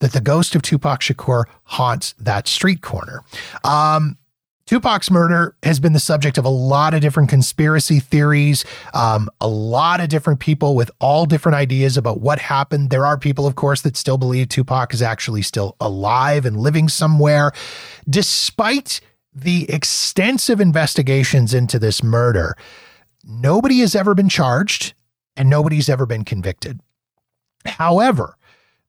that 0.00 0.12
the 0.12 0.20
ghost 0.20 0.54
of 0.54 0.62
Tupac 0.62 1.00
Shakur 1.00 1.44
haunts 1.64 2.14
that 2.18 2.48
street 2.48 2.82
corner. 2.82 3.22
Um, 3.64 4.16
Tupac's 4.70 5.10
murder 5.10 5.56
has 5.64 5.80
been 5.80 5.94
the 5.94 5.98
subject 5.98 6.38
of 6.38 6.44
a 6.44 6.48
lot 6.48 6.94
of 6.94 7.00
different 7.00 7.28
conspiracy 7.28 7.98
theories, 7.98 8.64
um, 8.94 9.28
a 9.40 9.48
lot 9.48 9.98
of 10.00 10.08
different 10.08 10.38
people 10.38 10.76
with 10.76 10.92
all 11.00 11.26
different 11.26 11.56
ideas 11.56 11.96
about 11.96 12.20
what 12.20 12.38
happened. 12.38 12.90
There 12.90 13.04
are 13.04 13.18
people, 13.18 13.48
of 13.48 13.56
course, 13.56 13.82
that 13.82 13.96
still 13.96 14.16
believe 14.16 14.48
Tupac 14.48 14.94
is 14.94 15.02
actually 15.02 15.42
still 15.42 15.74
alive 15.80 16.46
and 16.46 16.56
living 16.56 16.88
somewhere. 16.88 17.50
Despite 18.08 19.00
the 19.34 19.68
extensive 19.68 20.60
investigations 20.60 21.52
into 21.52 21.80
this 21.80 22.00
murder, 22.00 22.56
nobody 23.24 23.80
has 23.80 23.96
ever 23.96 24.14
been 24.14 24.28
charged 24.28 24.94
and 25.36 25.50
nobody's 25.50 25.88
ever 25.88 26.06
been 26.06 26.24
convicted. 26.24 26.78
However, 27.66 28.36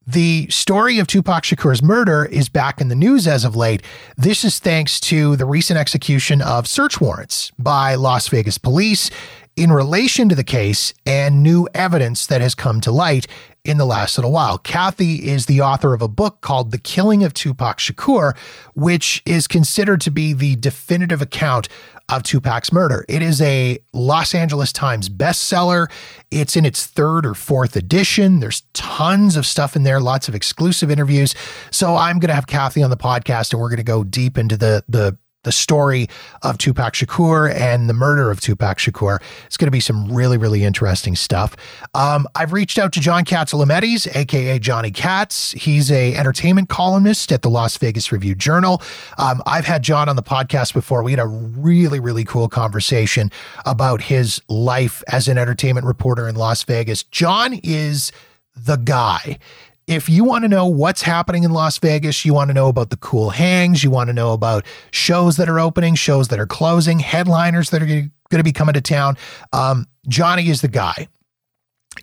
the 0.08 0.48
story 0.50 0.98
of 0.98 1.08
Tupac 1.08 1.44
Shakur's 1.44 1.84
murder 1.84 2.26
is 2.26 2.50
back 2.50 2.82
in 2.82 2.88
the 2.88 2.96
news 2.96 3.28
as 3.28 3.46
of 3.46 3.56
late. 3.56 3.84
This 4.18 4.44
is 4.44 4.58
thanks 4.58 5.00
to 5.02 5.36
the 5.36 5.46
recent 5.46 5.80
execution 5.80 6.42
of 6.42 6.68
search 6.68 7.00
warrants 7.00 7.52
by 7.60 7.96
Las 7.96 8.28
Vegas 8.28 8.58
police 8.58 9.12
in 9.56 9.72
relation 9.72 10.28
to 10.30 10.36
the 10.36 10.44
case 10.44 10.94
and 11.06 11.44
new 11.44 11.68
evidence 11.74 12.26
that 12.26 12.42
has 12.42 12.56
come 12.56 12.82
to 12.82 12.92
light 12.92 13.28
in 13.64 13.78
the 13.78 13.86
last 13.86 14.18
little 14.18 14.32
while. 14.32 14.58
Cathy 14.58 15.30
is 15.30 15.46
the 15.46 15.62
author 15.62 15.94
of 15.94 16.02
a 16.02 16.08
book 16.08 16.42
called 16.42 16.72
The 16.72 16.80
Killing 16.80 17.24
of 17.24 17.34
Tupac 17.34 17.78
Shakur, 17.78 18.36
which 18.74 19.22
is 19.26 19.48
considered 19.48 20.02
to 20.02 20.12
be 20.12 20.34
the 20.34 20.56
definitive 20.56 21.22
account 21.22 21.70
of 22.10 22.24
Tupac's 22.24 22.72
murder. 22.72 23.06
It 23.08 23.22
is 23.22 23.42
a 23.42 23.80
Los 23.94 24.36
Angeles 24.36 24.72
Times 24.72 25.10
bestseller. 25.10 25.90
It's 26.30 26.56
in 26.56 26.66
its 26.66 26.86
third 26.86 27.26
or 27.26 27.34
fourth 27.34 27.76
edition. 27.76 28.40
There's 28.40 28.64
tons 28.74 29.36
of 29.36 29.46
stuff 29.46 29.76
in 29.76 29.84
there, 29.84 30.00
lots 30.00 30.28
of 30.28 30.36
exclusive 30.36 30.92
interviews. 30.92 31.36
So 31.72 31.96
I'm 31.96 32.20
going 32.20 32.30
to 32.30 32.36
have 32.36 32.48
Cathy 32.48 32.84
on 32.84 32.90
the 32.90 32.98
podcast 32.98 33.54
and 33.54 33.62
we're 33.62 33.70
going 33.70 33.78
to 33.78 33.84
go 33.84 34.04
deep 34.04 34.38
into 34.38 34.58
the 34.58 34.84
the 34.88 35.18
the 35.44 35.52
story 35.52 36.08
of 36.44 36.58
Tupac 36.58 36.94
Shakur 36.94 37.54
and 37.54 37.90
the 37.90 37.94
murder 37.94 38.30
of 38.30 38.40
Tupac 38.40 38.78
Shakur. 38.78 39.20
It's 39.46 39.58
going 39.58 39.68
to 39.68 39.72
be 39.72 39.80
some 39.80 40.12
really, 40.14 40.38
really 40.38 40.64
interesting 40.64 41.16
stuff. 41.16 41.56
Um, 41.94 42.28
I've 42.36 42.54
reached 42.54 42.78
out 42.78 42.94
to 42.94 43.00
John 43.00 43.26
Katsilometes, 43.26 44.14
aka 44.16 44.60
Johnny 44.60 44.92
Kats. 44.92 45.52
He's 45.54 45.92
a 45.92 46.16
entertainment 46.16 46.70
columnist 46.70 47.32
at 47.32 47.42
the 47.42 47.50
Las 47.50 47.78
Vegas 47.78 48.12
Review 48.12 48.36
Journal. 48.36 48.82
Um, 49.18 49.42
I've 49.46 49.66
had 49.66 49.84
John 49.84 50.10
on 50.10 50.16
the 50.16 50.24
podcast 50.24 50.74
before. 50.74 51.04
We 51.04 51.12
had 51.12 51.20
a 51.20 51.28
really, 51.28 52.00
really 52.00 52.24
cool 52.24 52.48
conversation 52.48 53.32
about 53.66 54.02
his 54.02 54.42
life 54.48 55.04
as 55.08 55.28
an 55.28 55.38
entertainment 55.38 55.86
reporter 55.86 56.28
in 56.28 56.36
Las 56.36 56.64
Vegas. 56.64 57.04
John 57.04 57.60
is 57.64 58.12
the 58.56 58.76
guy 58.76 59.40
if 59.88 60.08
you 60.08 60.24
want 60.24 60.44
to 60.44 60.48
know 60.48 60.66
what's 60.68 61.02
happening 61.02 61.44
in 61.44 61.52
Las 61.52 61.78
Vegas, 61.80 62.24
you 62.24 62.34
want 62.34 62.50
to 62.50 62.54
know 62.54 62.68
about 62.68 62.90
the 62.90 62.98
cool 62.98 63.32
hangs, 63.32 63.84
you 63.84 63.92
want 63.92 64.08
to 64.08 64.14
know 64.14 64.34
about 64.34 64.66
shows 64.92 65.38
that 65.38 65.50
are 65.50 65.60
opening, 65.60 65.96
shows 65.96 66.30
that 66.30 66.40
are 66.40 66.48
closing, 66.48 67.00
headliners 67.00 67.72
that 67.72 67.82
are 67.82 67.86
going 67.86 68.12
to 68.32 68.44
be 68.44 68.52
coming 68.52 68.74
to 68.74 68.82
town, 68.82 69.18
um, 69.54 69.88
Johnny 70.08 70.50
is 70.50 70.62
the 70.62 70.68
guy. 70.68 71.08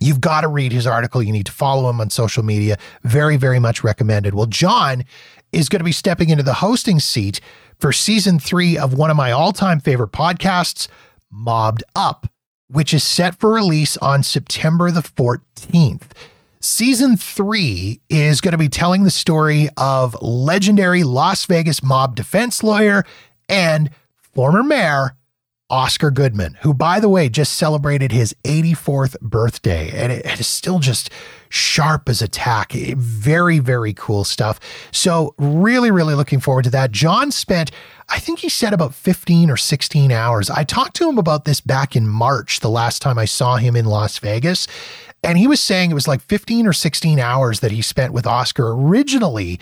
You've 0.00 0.20
got 0.20 0.42
to 0.42 0.48
read 0.48 0.70
his 0.70 0.86
article. 0.86 1.22
You 1.22 1.32
need 1.32 1.46
to 1.46 1.52
follow 1.52 1.88
him 1.88 2.00
on 2.00 2.10
social 2.10 2.42
media. 2.42 2.76
Very, 3.04 3.36
very 3.36 3.58
much 3.58 3.82
recommended. 3.82 4.34
Well, 4.34 4.46
John 4.46 5.04
is 5.50 5.68
going 5.68 5.80
to 5.80 5.84
be 5.84 5.92
stepping 5.92 6.28
into 6.28 6.42
the 6.42 6.54
hosting 6.54 7.00
seat 7.00 7.40
for 7.78 7.92
season 7.92 8.38
three 8.38 8.76
of 8.76 8.92
one 8.92 9.10
of 9.10 9.16
my 9.16 9.32
all 9.32 9.52
time 9.52 9.80
favorite 9.80 10.12
podcasts, 10.12 10.88
Mobbed 11.30 11.84
Up, 11.96 12.30
which 12.68 12.92
is 12.92 13.02
set 13.02 13.38
for 13.40 13.54
release 13.54 13.96
on 13.96 14.22
September 14.22 14.90
the 14.90 15.00
14th. 15.00 16.10
Season 16.60 17.16
three 17.16 18.00
is 18.08 18.40
going 18.40 18.52
to 18.52 18.58
be 18.58 18.68
telling 18.68 19.04
the 19.04 19.10
story 19.10 19.68
of 19.76 20.20
legendary 20.20 21.04
Las 21.04 21.44
Vegas 21.44 21.82
mob 21.82 22.16
defense 22.16 22.62
lawyer 22.62 23.04
and 23.48 23.90
former 24.34 24.62
mayor 24.62 25.14
Oscar 25.70 26.10
Goodman, 26.10 26.56
who, 26.62 26.72
by 26.72 26.98
the 26.98 27.10
way, 27.10 27.28
just 27.28 27.52
celebrated 27.52 28.10
his 28.10 28.34
84th 28.44 29.20
birthday. 29.20 29.90
And 29.92 30.10
it 30.10 30.40
is 30.40 30.46
still 30.46 30.78
just 30.78 31.10
sharp 31.50 32.08
as 32.08 32.22
a 32.22 32.28
tack. 32.28 32.74
Eh, 32.74 32.94
very, 32.96 33.58
very 33.58 33.92
cool 33.92 34.24
stuff. 34.24 34.58
So, 34.92 35.34
really, 35.36 35.90
really 35.90 36.14
looking 36.14 36.40
forward 36.40 36.64
to 36.64 36.70
that. 36.70 36.90
John 36.90 37.30
spent, 37.30 37.70
I 38.08 38.18
think 38.18 38.38
he 38.38 38.48
said 38.48 38.72
about 38.72 38.94
15 38.94 39.50
or 39.50 39.58
16 39.58 40.10
hours. 40.10 40.48
I 40.48 40.64
talked 40.64 40.96
to 40.96 41.08
him 41.08 41.18
about 41.18 41.44
this 41.44 41.60
back 41.60 41.94
in 41.94 42.08
March, 42.08 42.60
the 42.60 42.70
last 42.70 43.02
time 43.02 43.18
I 43.18 43.26
saw 43.26 43.56
him 43.56 43.76
in 43.76 43.84
Las 43.84 44.18
Vegas. 44.18 44.66
And 45.22 45.36
he 45.38 45.46
was 45.46 45.60
saying 45.60 45.90
it 45.90 45.94
was 45.94 46.08
like 46.08 46.20
15 46.20 46.66
or 46.66 46.72
16 46.72 47.18
hours 47.18 47.60
that 47.60 47.72
he 47.72 47.82
spent 47.82 48.12
with 48.12 48.26
Oscar. 48.26 48.72
Originally, 48.72 49.58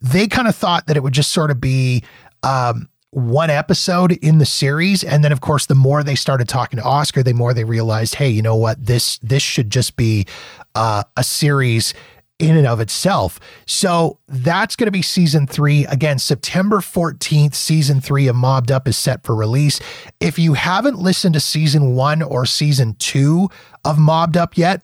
they 0.00 0.26
kind 0.26 0.48
of 0.48 0.54
thought 0.54 0.86
that 0.86 0.96
it 0.96 1.02
would 1.02 1.12
just 1.12 1.32
sort 1.32 1.50
of 1.50 1.60
be 1.60 2.02
um, 2.42 2.88
one 3.10 3.50
episode 3.50 4.12
in 4.12 4.38
the 4.38 4.46
series 4.46 5.02
and 5.02 5.24
then 5.24 5.32
of 5.32 5.40
course 5.40 5.66
the 5.66 5.74
more 5.74 6.04
they 6.04 6.14
started 6.14 6.48
talking 6.48 6.78
to 6.78 6.84
Oscar 6.84 7.24
the 7.24 7.34
more 7.34 7.52
they 7.52 7.64
realized 7.64 8.14
hey 8.14 8.28
you 8.28 8.40
know 8.40 8.54
what 8.54 8.86
this 8.86 9.18
this 9.18 9.42
should 9.42 9.68
just 9.68 9.96
be 9.96 10.24
uh, 10.76 11.02
a 11.16 11.24
series 11.24 11.92
in 12.40 12.56
and 12.56 12.66
of 12.66 12.80
itself. 12.80 13.38
So 13.66 14.18
that's 14.26 14.74
going 14.74 14.86
to 14.86 14.92
be 14.92 15.02
season 15.02 15.46
three. 15.46 15.84
Again, 15.86 16.18
September 16.18 16.78
14th, 16.78 17.54
season 17.54 18.00
three 18.00 18.26
of 18.26 18.34
Mobbed 18.34 18.72
Up 18.72 18.88
is 18.88 18.96
set 18.96 19.22
for 19.22 19.34
release. 19.34 19.78
If 20.20 20.38
you 20.38 20.54
haven't 20.54 20.98
listened 20.98 21.34
to 21.34 21.40
season 21.40 21.94
one 21.94 22.22
or 22.22 22.46
season 22.46 22.96
two 22.98 23.50
of 23.84 23.98
Mobbed 23.98 24.36
Up 24.36 24.56
yet, 24.56 24.82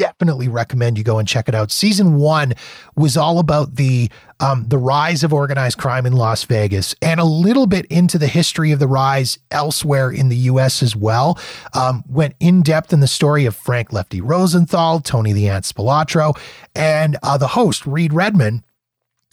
definitely 0.00 0.48
recommend 0.48 0.96
you 0.96 1.04
go 1.04 1.18
and 1.18 1.28
check 1.28 1.46
it 1.46 1.54
out. 1.54 1.70
Season 1.70 2.16
one 2.16 2.54
was 2.96 3.18
all 3.18 3.38
about 3.38 3.76
the 3.76 4.10
um, 4.40 4.64
the 4.66 4.78
rise 4.78 5.22
of 5.22 5.34
organized 5.34 5.76
crime 5.76 6.06
in 6.06 6.14
Las 6.14 6.44
Vegas 6.44 6.94
and 7.02 7.20
a 7.20 7.24
little 7.24 7.66
bit 7.66 7.84
into 7.86 8.16
the 8.16 8.26
history 8.26 8.72
of 8.72 8.78
the 8.78 8.88
rise 8.88 9.38
elsewhere 9.50 10.10
in 10.10 10.30
the 10.30 10.36
U.S. 10.36 10.82
as 10.82 10.96
well. 10.96 11.38
Um, 11.74 12.02
went 12.08 12.34
in 12.40 12.62
depth 12.62 12.94
in 12.94 13.00
the 13.00 13.06
story 13.06 13.44
of 13.44 13.54
Frank 13.54 13.92
Lefty 13.92 14.22
Rosenthal, 14.22 15.00
Tony 15.00 15.34
the 15.34 15.50
Ant 15.50 15.66
Spilotro, 15.66 16.34
and 16.74 17.18
uh, 17.22 17.36
the 17.36 17.48
host 17.48 17.86
Reed 17.86 18.14
Redman 18.14 18.64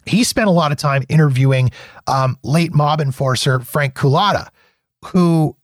he 0.06 0.24
spent 0.24 0.48
a 0.48 0.52
lot 0.52 0.72
of 0.72 0.78
time 0.78 1.04
interviewing 1.10 1.70
um, 2.08 2.38
late 2.42 2.74
mob 2.74 3.02
enforcer 3.02 3.60
Frank 3.60 3.94
Cullotta, 3.94 4.48
who 5.04 5.57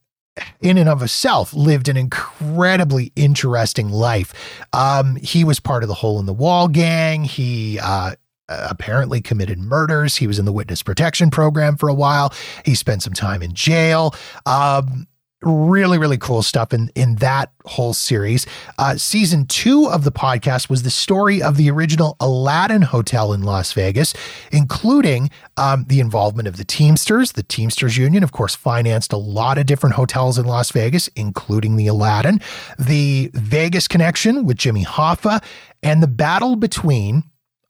in 0.62 0.78
and 0.78 0.90
of 0.90 1.00
himself 1.00 1.54
lived 1.54 1.88
an 1.90 1.98
incredibly 1.98 3.12
interesting 3.16 3.90
life. 3.90 4.34
Um, 4.74 5.16
he 5.18 5.44
was 5.44 5.60
part 5.60 5.84
of 5.84 5.90
the 5.90 5.96
Hole 5.96 6.20
in 6.20 6.26
the 6.26 6.34
Wall 6.34 6.68
gang. 6.68 7.24
He 7.24 7.80
uh, 7.80 8.16
apparently 8.50 9.22
committed 9.22 9.60
murders. 9.60 10.18
He 10.18 10.28
was 10.28 10.40
in 10.40 10.46
the 10.46 10.52
witness 10.54 10.84
protection 10.84 11.30
program 11.30 11.78
for 11.78 11.90
a 11.90 11.94
while. 11.94 12.34
He 12.66 12.76
spent 12.76 13.04
some 13.04 13.14
time 13.14 13.42
in 13.42 13.54
jail. 13.54 14.16
Um, 14.46 15.08
really 15.44 15.98
really 15.98 16.18
cool 16.18 16.42
stuff 16.42 16.74
in 16.74 16.90
in 16.96 17.16
that 17.16 17.52
whole 17.66 17.94
series. 17.94 18.46
Uh, 18.78 18.96
season 18.98 19.46
two 19.46 19.88
of 19.88 20.04
the 20.04 20.12
podcast 20.12 20.70
was 20.70 20.84
the 20.84 20.90
story 20.90 21.42
of 21.42 21.58
the 21.58 21.70
original 21.70 22.16
aladdin 22.20 22.82
hotel 22.82 23.34
in 23.34 23.42
las 23.42 23.74
vegas 23.74 24.14
including 24.52 25.30
um, 25.58 25.86
the 25.88 26.00
involvement 26.00 26.48
of 26.48 26.58
the 26.58 26.64
teamsters 26.64 27.34
the 27.34 27.44
teamsters 27.44 27.98
union 27.98 28.24
of 28.24 28.32
course 28.32 28.56
financed 28.56 29.14
a 29.14 29.18
lot 29.18 29.58
of 29.58 29.66
different 29.66 29.96
hotels 29.96 30.38
in 30.38 30.46
las 30.46 30.72
vegas 30.72 31.08
including 31.16 31.76
the 31.76 31.88
aladdin 31.88 32.40
the 32.80 33.30
vegas 33.34 33.88
connection 33.88 34.46
with 34.46 34.58
jimmy 34.58 34.84
hoffa 34.84 35.44
and 35.82 36.02
the 36.02 36.08
battle 36.08 36.56
between 36.56 37.24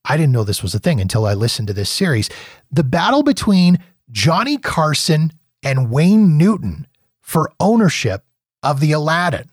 i 0.05 0.17
didn't 0.17 0.31
know 0.31 0.43
this 0.43 0.63
was 0.63 0.73
a 0.73 0.79
thing 0.79 1.01
until 1.01 1.25
i 1.25 1.33
listened 1.33 1.67
to 1.67 1.73
this 1.73 1.89
series 1.89 2.29
the 2.71 2.83
battle 2.83 3.23
between 3.23 3.77
johnny 4.11 4.57
carson 4.57 5.31
and 5.63 5.89
wayne 5.89 6.37
newton 6.37 6.87
for 7.23 7.51
ownership 7.59 8.23
of 8.61 8.79
the 8.79 8.91
Aladdin. 8.91 9.49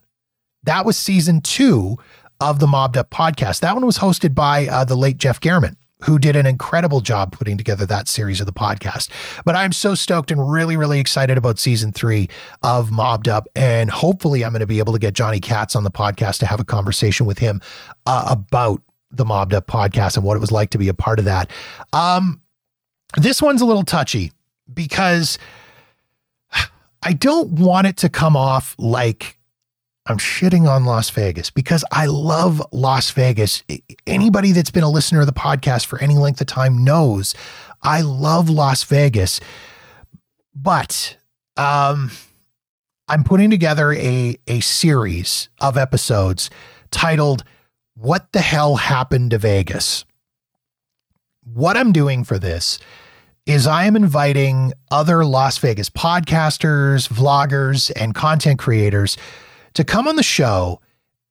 That 0.64 0.85
was 0.85 0.99
season 0.99 1.41
two 1.41 1.97
of 2.41 2.59
the 2.59 2.66
Mobbed 2.66 2.99
Up 2.99 3.11
podcast. 3.11 3.61
That 3.61 3.75
one 3.75 3.87
was 3.87 3.99
hosted 3.99 4.35
by 4.35 4.66
uh, 4.66 4.85
the 4.85 4.97
late 4.97 5.16
Jeff 5.16 5.41
German, 5.41 5.77
who 6.03 6.18
did 6.18 6.37
an 6.37 6.47
incredible 6.47 7.01
job 7.01 7.33
putting 7.33 7.57
together 7.57 7.87
that 7.87 8.09
series 8.09 8.41
of 8.41 8.47
the 8.47 8.53
podcast. 8.53 9.09
But 9.45 9.57
I'm 9.57 9.73
so 9.73 9.95
stoked 9.95 10.31
and 10.31 10.51
really, 10.51 10.77
really 10.77 11.01
excited 11.01 11.39
about 11.39 11.59
season 11.59 11.93
three 11.93 12.29
of 12.62 12.91
Mobbed 12.91 13.29
Up. 13.29 13.47
And 13.55 13.91
hopefully, 13.91 14.45
I'm 14.45 14.53
going 14.53 14.61
to 14.61 14.66
be 14.66 14.81
able 14.81 14.93
to 14.93 14.99
get 14.99 15.14
Johnny 15.14 15.41
Kats 15.41 15.75
on 15.75 15.85
the 15.85 15.91
podcast 15.91 16.39
to 16.41 16.47
have 16.47 16.61
a 16.61 16.64
conversation 16.64 17.25
with 17.25 17.39
him 17.39 17.61
uh, 18.05 18.27
about 18.29 18.83
the 19.11 19.25
Mobbed 19.25 19.55
Up 19.55 19.66
podcast 19.66 20.16
and 20.16 20.25
what 20.25 20.37
it 20.37 20.41
was 20.41 20.53
like 20.53 20.71
to 20.71 20.79
be 20.79 20.89
a 20.89 20.95
part 20.95 21.18
of 21.18 21.25
that. 21.25 21.51
Um, 21.93 22.43
this 23.16 23.41
one's 23.41 23.61
a 23.61 23.66
little 23.66 23.83
touchy 23.83 24.33
because 24.73 25.39
I 27.03 27.13
don't 27.13 27.53
want 27.53 27.87
it 27.87 27.97
to 27.99 28.09
come 28.09 28.37
off 28.37 28.75
like 28.79 29.39
I'm 30.07 30.19
shitting 30.19 30.69
on 30.69 30.85
Las 30.85 31.11
Vegas 31.11 31.51
because 31.51 31.85
I 31.93 32.07
love 32.07 32.63
Las 32.73 33.11
Vegas. 33.11 33.63
Anybody 34.07 34.53
that's 34.53 34.71
been 34.71 34.83
a 34.83 34.91
listener 34.91 35.21
of 35.21 35.27
the 35.27 35.33
podcast 35.33 35.87
for 35.87 35.99
any 36.01 36.17
length 36.17 36.41
of 36.41 36.47
time 36.47 36.85
knows 36.85 37.35
I 37.83 38.03
love 38.03 38.51
Las 38.51 38.83
Vegas. 38.85 39.41
But 40.55 41.17
um, 41.57 42.11
I'm 43.09 43.25
putting 43.25 43.51
together 43.51 43.93
a, 43.93 44.37
a 44.47 44.61
series 44.61 45.49
of 45.61 45.77
episodes 45.77 46.51
titled 46.91 47.45
What 47.95 48.33
the 48.33 48.41
Hell 48.41 48.77
Happened 48.77 49.31
to 49.31 49.39
Vegas? 49.39 50.05
What 51.45 51.77
I'm 51.77 51.93
doing 51.93 52.25
for 52.25 52.39
this 52.39 52.79
is 53.47 53.66
I 53.66 53.84
am 53.84 53.97
inviting 53.97 54.72
other 54.91 55.24
Las 55.24 55.59
Vegas 55.59 55.91
podcasters, 55.91 57.09
vloggers, 57.09 57.91
and 57.97 58.14
content 58.14 58.59
creators 58.59 59.16
to 59.74 59.84
come 59.84 60.07
on 60.07 60.16
the 60.16 60.22
show 60.22 60.80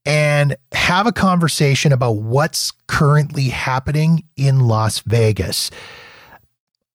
and 0.05 0.55
have 0.71 1.07
a 1.07 1.11
conversation 1.11 1.91
about 1.91 2.17
what's 2.17 2.71
currently 2.87 3.49
happening 3.49 4.23
in 4.35 4.61
Las 4.61 4.99
Vegas. 4.99 5.69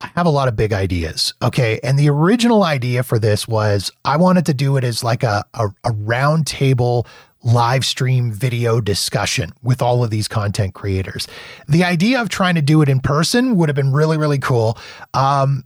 I 0.01 0.11
have 0.17 0.27
a 0.27 0.31
lot 0.31 0.49
of 0.49 0.57
big 0.57 0.73
ideas. 0.73 1.33
Okay. 1.41 1.81
And 1.83 1.99
the 1.99 2.11
original 2.11 2.65
idea 2.65 3.03
for 3.03 3.19
this 3.19 3.49
was 3.49 3.91
I 4.05 4.17
wanted 4.17 4.47
to 4.47 4.55
do 4.55 4.77
it 4.77 4.85
as 4.85 5.03
like 5.05 5.23
a, 5.23 5.45
a, 5.55 5.69
a 5.85 5.93
round 5.93 6.47
table 6.47 7.07
live 7.45 7.85
stream 7.85 8.33
video 8.33 8.81
discussion 8.81 9.53
with 9.63 9.83
all 9.83 10.03
of 10.03 10.11
these 10.11 10.27
content 10.27 10.75
creators. 10.75 11.29
The 11.69 11.85
idea 11.85 12.21
of 12.21 12.29
trying 12.31 12.55
to 12.57 12.63
do 12.63 12.83
it 12.83 12.89
in 12.89 13.01
person 13.01 13.57
would 13.57 13.69
have 13.69 13.77
been 13.77 13.93
really, 13.93 14.17
really 14.17 14.39
cool. 14.39 14.79
Um, 15.13 15.65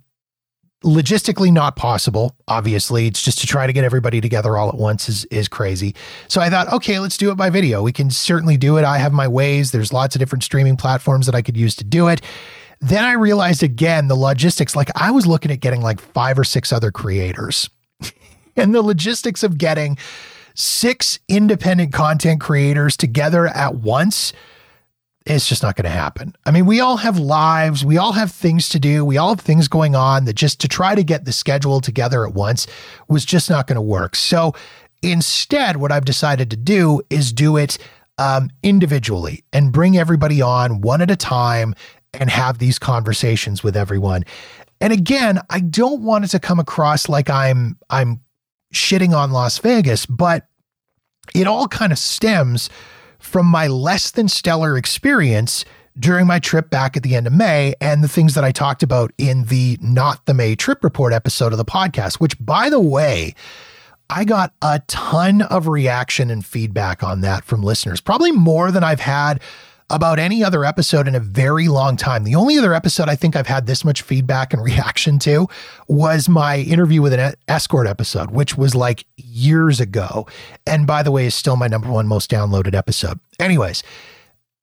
logistically 0.84 1.52
not 1.52 1.74
possible 1.74 2.36
obviously. 2.46 3.06
It's 3.08 3.22
just 3.22 3.40
to 3.40 3.46
try 3.46 3.66
to 3.66 3.72
get 3.72 3.84
everybody 3.84 4.20
together 4.20 4.56
all 4.56 4.68
at 4.68 4.76
once 4.76 5.08
is 5.08 5.24
is 5.26 5.48
crazy. 5.48 5.94
So 6.28 6.40
i 6.40 6.48
thought 6.48 6.72
okay 6.72 7.00
let's 7.00 7.16
do 7.16 7.32
it 7.32 7.34
by 7.34 7.50
video. 7.50 7.82
We 7.82 7.92
can 7.92 8.10
certainly 8.10 8.56
do 8.56 8.76
it. 8.76 8.84
I 8.84 8.98
have 8.98 9.12
my 9.12 9.26
ways. 9.26 9.72
There's 9.72 9.92
lots 9.92 10.14
of 10.14 10.20
different 10.20 10.44
streaming 10.44 10.76
platforms 10.76 11.26
that 11.26 11.34
i 11.34 11.42
could 11.42 11.56
use 11.56 11.74
to 11.76 11.84
do 11.84 12.06
it. 12.06 12.20
Then 12.80 13.04
i 13.04 13.12
realized 13.12 13.64
again 13.64 14.06
the 14.06 14.14
logistics 14.14 14.76
like 14.76 14.88
i 14.94 15.10
was 15.10 15.26
looking 15.26 15.50
at 15.50 15.58
getting 15.58 15.80
like 15.80 16.00
five 16.00 16.38
or 16.38 16.44
six 16.44 16.72
other 16.72 16.90
creators. 16.90 17.68
And 18.56 18.74
the 18.74 18.82
logistics 18.82 19.44
of 19.44 19.56
getting 19.56 19.98
six 20.58 21.20
independent 21.28 21.92
content 21.92 22.40
creators 22.40 22.96
together 22.96 23.46
at 23.46 23.76
once 23.76 24.32
it's 25.26 25.46
just 25.46 25.62
not 25.62 25.76
going 25.76 25.84
to 25.84 25.90
happen. 25.90 26.34
I 26.46 26.50
mean, 26.50 26.64
we 26.64 26.80
all 26.80 26.96
have 26.96 27.18
lives, 27.18 27.84
we 27.84 27.98
all 27.98 28.12
have 28.12 28.32
things 28.32 28.68
to 28.70 28.78
do, 28.78 29.04
we 29.04 29.18
all 29.18 29.30
have 29.30 29.40
things 29.40 29.68
going 29.68 29.94
on 29.94 30.24
that 30.24 30.34
just 30.34 30.58
to 30.60 30.68
try 30.68 30.94
to 30.94 31.02
get 31.04 31.26
the 31.26 31.32
schedule 31.32 31.80
together 31.80 32.26
at 32.26 32.32
once 32.32 32.66
was 33.08 33.26
just 33.26 33.50
not 33.50 33.66
going 33.66 33.76
to 33.76 33.82
work. 33.82 34.16
So 34.16 34.54
instead, 35.02 35.76
what 35.76 35.92
I've 35.92 36.06
decided 36.06 36.50
to 36.50 36.56
do 36.56 37.02
is 37.10 37.32
do 37.32 37.58
it 37.58 37.76
um, 38.16 38.48
individually 38.62 39.44
and 39.52 39.70
bring 39.70 39.98
everybody 39.98 40.40
on 40.40 40.80
one 40.80 41.02
at 41.02 41.10
a 41.10 41.16
time 41.16 41.74
and 42.14 42.30
have 42.30 42.58
these 42.58 42.78
conversations 42.78 43.62
with 43.62 43.76
everyone. 43.76 44.24
And 44.80 44.92
again, 44.92 45.40
I 45.50 45.60
don't 45.60 46.02
want 46.02 46.24
it 46.24 46.28
to 46.28 46.38
come 46.38 46.58
across 46.58 47.08
like 47.08 47.28
I'm 47.28 47.76
I'm 47.90 48.20
shitting 48.72 49.16
on 49.16 49.30
Las 49.30 49.58
Vegas, 49.58 50.06
but 50.06 50.46
it 51.34 51.46
all 51.46 51.68
kind 51.68 51.92
of 51.92 51.98
stems 51.98 52.70
from 53.18 53.46
my 53.46 53.66
less 53.66 54.10
than 54.10 54.28
stellar 54.28 54.76
experience 54.76 55.64
during 55.98 56.26
my 56.26 56.38
trip 56.38 56.70
back 56.70 56.96
at 56.96 57.02
the 57.02 57.16
end 57.16 57.26
of 57.26 57.32
May 57.32 57.74
and 57.80 58.04
the 58.04 58.08
things 58.08 58.34
that 58.34 58.44
I 58.44 58.52
talked 58.52 58.82
about 58.82 59.12
in 59.18 59.44
the 59.44 59.78
Not 59.80 60.26
the 60.26 60.34
May 60.34 60.54
Trip 60.54 60.84
Report 60.84 61.12
episode 61.12 61.52
of 61.52 61.58
the 61.58 61.64
podcast, 61.64 62.14
which, 62.14 62.36
by 62.44 62.70
the 62.70 62.80
way, 62.80 63.34
I 64.08 64.24
got 64.24 64.54
a 64.62 64.80
ton 64.86 65.42
of 65.42 65.68
reaction 65.68 66.30
and 66.30 66.44
feedback 66.44 67.02
on 67.02 67.20
that 67.22 67.44
from 67.44 67.62
listeners, 67.62 68.00
probably 68.00 68.32
more 68.32 68.70
than 68.70 68.84
I've 68.84 69.00
had 69.00 69.40
about 69.90 70.18
any 70.18 70.44
other 70.44 70.64
episode 70.64 71.08
in 71.08 71.14
a 71.14 71.20
very 71.20 71.68
long 71.68 71.96
time. 71.96 72.24
The 72.24 72.34
only 72.34 72.58
other 72.58 72.74
episode 72.74 73.08
I 73.08 73.16
think 73.16 73.34
I've 73.34 73.46
had 73.46 73.66
this 73.66 73.84
much 73.84 74.02
feedback 74.02 74.52
and 74.52 74.62
reaction 74.64 75.18
to 75.20 75.48
was 75.86 76.28
my 76.28 76.58
interview 76.58 77.02
with 77.02 77.12
an 77.12 77.34
escort 77.48 77.86
episode, 77.86 78.30
which 78.30 78.56
was 78.56 78.74
like 78.74 79.04
years 79.16 79.80
ago. 79.80 80.26
And 80.66 80.86
by 80.86 81.02
the 81.02 81.10
way, 81.10 81.26
is 81.26 81.34
still 81.34 81.56
my 81.56 81.68
number 81.68 81.90
one 81.90 82.06
most 82.06 82.30
downloaded 82.30 82.74
episode. 82.74 83.18
Anyways, 83.40 83.82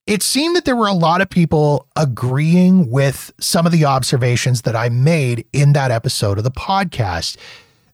it 0.06 0.22
seemed 0.22 0.56
that 0.56 0.66
there 0.66 0.76
were 0.76 0.88
a 0.88 0.94
lot 0.94 1.22
of 1.22 1.30
people 1.30 1.88
agreeing 1.96 2.92
with 2.92 3.34
some 3.40 3.66
of 3.66 3.72
the 3.72 3.86
observations 3.86 4.62
that 4.62 4.76
I 4.76 4.90
made 4.90 5.46
in 5.52 5.74
that 5.74 5.90
episode 5.90 6.38
of 6.38 6.44
the 6.44 6.52
podcast. 6.52 7.38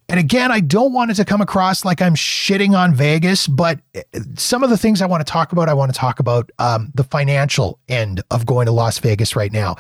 And 0.09 0.19
again, 0.19 0.51
I 0.51 0.59
don't 0.59 0.91
want 0.91 1.11
it 1.11 1.13
to 1.15 1.25
come 1.25 1.39
across 1.39 1.85
like 1.85 2.01
I'm 2.01 2.15
shitting 2.15 2.77
on 2.77 2.93
Vegas, 2.93 3.47
but 3.47 3.79
eh, 3.95 4.01
some 4.35 4.61
of 4.61 4.69
the 4.69 4.77
things 4.77 5.01
I 5.01 5.05
want 5.05 5.25
to 5.25 5.31
talk 5.31 5.53
about, 5.53 5.69
I 5.69 5.73
want 5.73 5.93
to 5.93 5.97
talk 5.97 6.19
about 6.19 6.51
um, 6.59 6.91
the 6.93 7.05
financial 7.05 7.79
end 7.87 8.21
of 8.29 8.45
going 8.45 8.65
to 8.65 8.73
Las 8.73 8.99
Vegas 8.99 9.35
right 9.35 9.53
now, 9.53 9.77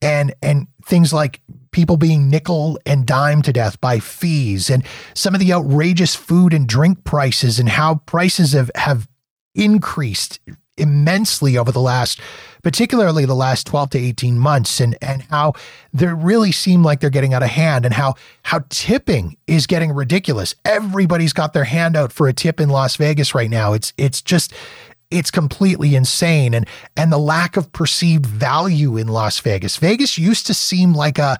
and 0.00 0.34
and 0.40 0.68
things 0.84 1.12
like 1.12 1.40
people 1.72 1.96
being 1.96 2.30
nickel 2.30 2.78
and 2.86 3.06
dime 3.06 3.42
to 3.42 3.52
death 3.52 3.80
by 3.80 3.98
fees, 3.98 4.70
and 4.70 4.84
some 5.14 5.34
of 5.34 5.40
the 5.40 5.52
outrageous 5.52 6.14
food 6.14 6.54
and 6.54 6.68
drink 6.68 7.02
prices, 7.02 7.58
and 7.58 7.68
how 7.68 7.96
prices 8.06 8.52
have 8.52 8.70
have 8.76 9.08
increased 9.54 10.38
immensely 10.76 11.58
over 11.58 11.70
the 11.70 11.80
last 11.80 12.20
particularly 12.62 13.24
the 13.24 13.34
last 13.34 13.66
12 13.66 13.90
to 13.90 13.98
18 13.98 14.38
months 14.38 14.80
and 14.80 14.96
and 15.02 15.22
how 15.22 15.52
they 15.92 16.06
really 16.06 16.52
seem 16.52 16.82
like 16.82 17.00
they're 17.00 17.10
getting 17.10 17.34
out 17.34 17.42
of 17.42 17.50
hand 17.50 17.84
and 17.84 17.94
how 17.94 18.14
how 18.44 18.64
tipping 18.70 19.36
is 19.46 19.66
getting 19.66 19.92
ridiculous. 19.92 20.54
Everybody's 20.64 21.32
got 21.32 21.52
their 21.52 21.64
hand 21.64 21.96
out 21.96 22.12
for 22.12 22.28
a 22.28 22.32
tip 22.32 22.60
in 22.60 22.68
Las 22.68 22.96
Vegas 22.96 23.34
right 23.34 23.50
now. 23.50 23.72
It's 23.72 23.92
it's 23.98 24.22
just 24.22 24.54
it's 25.10 25.30
completely 25.30 25.94
insane 25.94 26.54
and 26.54 26.66
and 26.96 27.12
the 27.12 27.18
lack 27.18 27.56
of 27.56 27.70
perceived 27.72 28.24
value 28.24 28.96
in 28.96 29.08
Las 29.08 29.38
Vegas. 29.40 29.76
Vegas 29.76 30.16
used 30.16 30.46
to 30.46 30.54
seem 30.54 30.94
like 30.94 31.18
a 31.18 31.38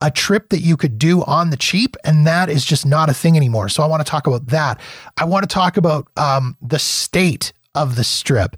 a 0.00 0.10
trip 0.10 0.50
that 0.50 0.60
you 0.60 0.76
could 0.76 0.98
do 0.98 1.22
on 1.24 1.48
the 1.48 1.56
cheap, 1.56 1.96
and 2.04 2.26
that 2.26 2.50
is 2.50 2.64
just 2.64 2.84
not 2.84 3.08
a 3.08 3.14
thing 3.14 3.36
anymore. 3.36 3.70
So 3.70 3.82
I 3.82 3.86
want 3.86 4.04
to 4.04 4.10
talk 4.10 4.26
about 4.26 4.48
that. 4.48 4.78
I 5.16 5.24
want 5.24 5.48
to 5.48 5.52
talk 5.52 5.78
about 5.78 6.08
um, 6.18 6.58
the 6.60 6.78
state 6.78 7.54
of 7.74 7.96
the 7.96 8.04
strip 8.04 8.56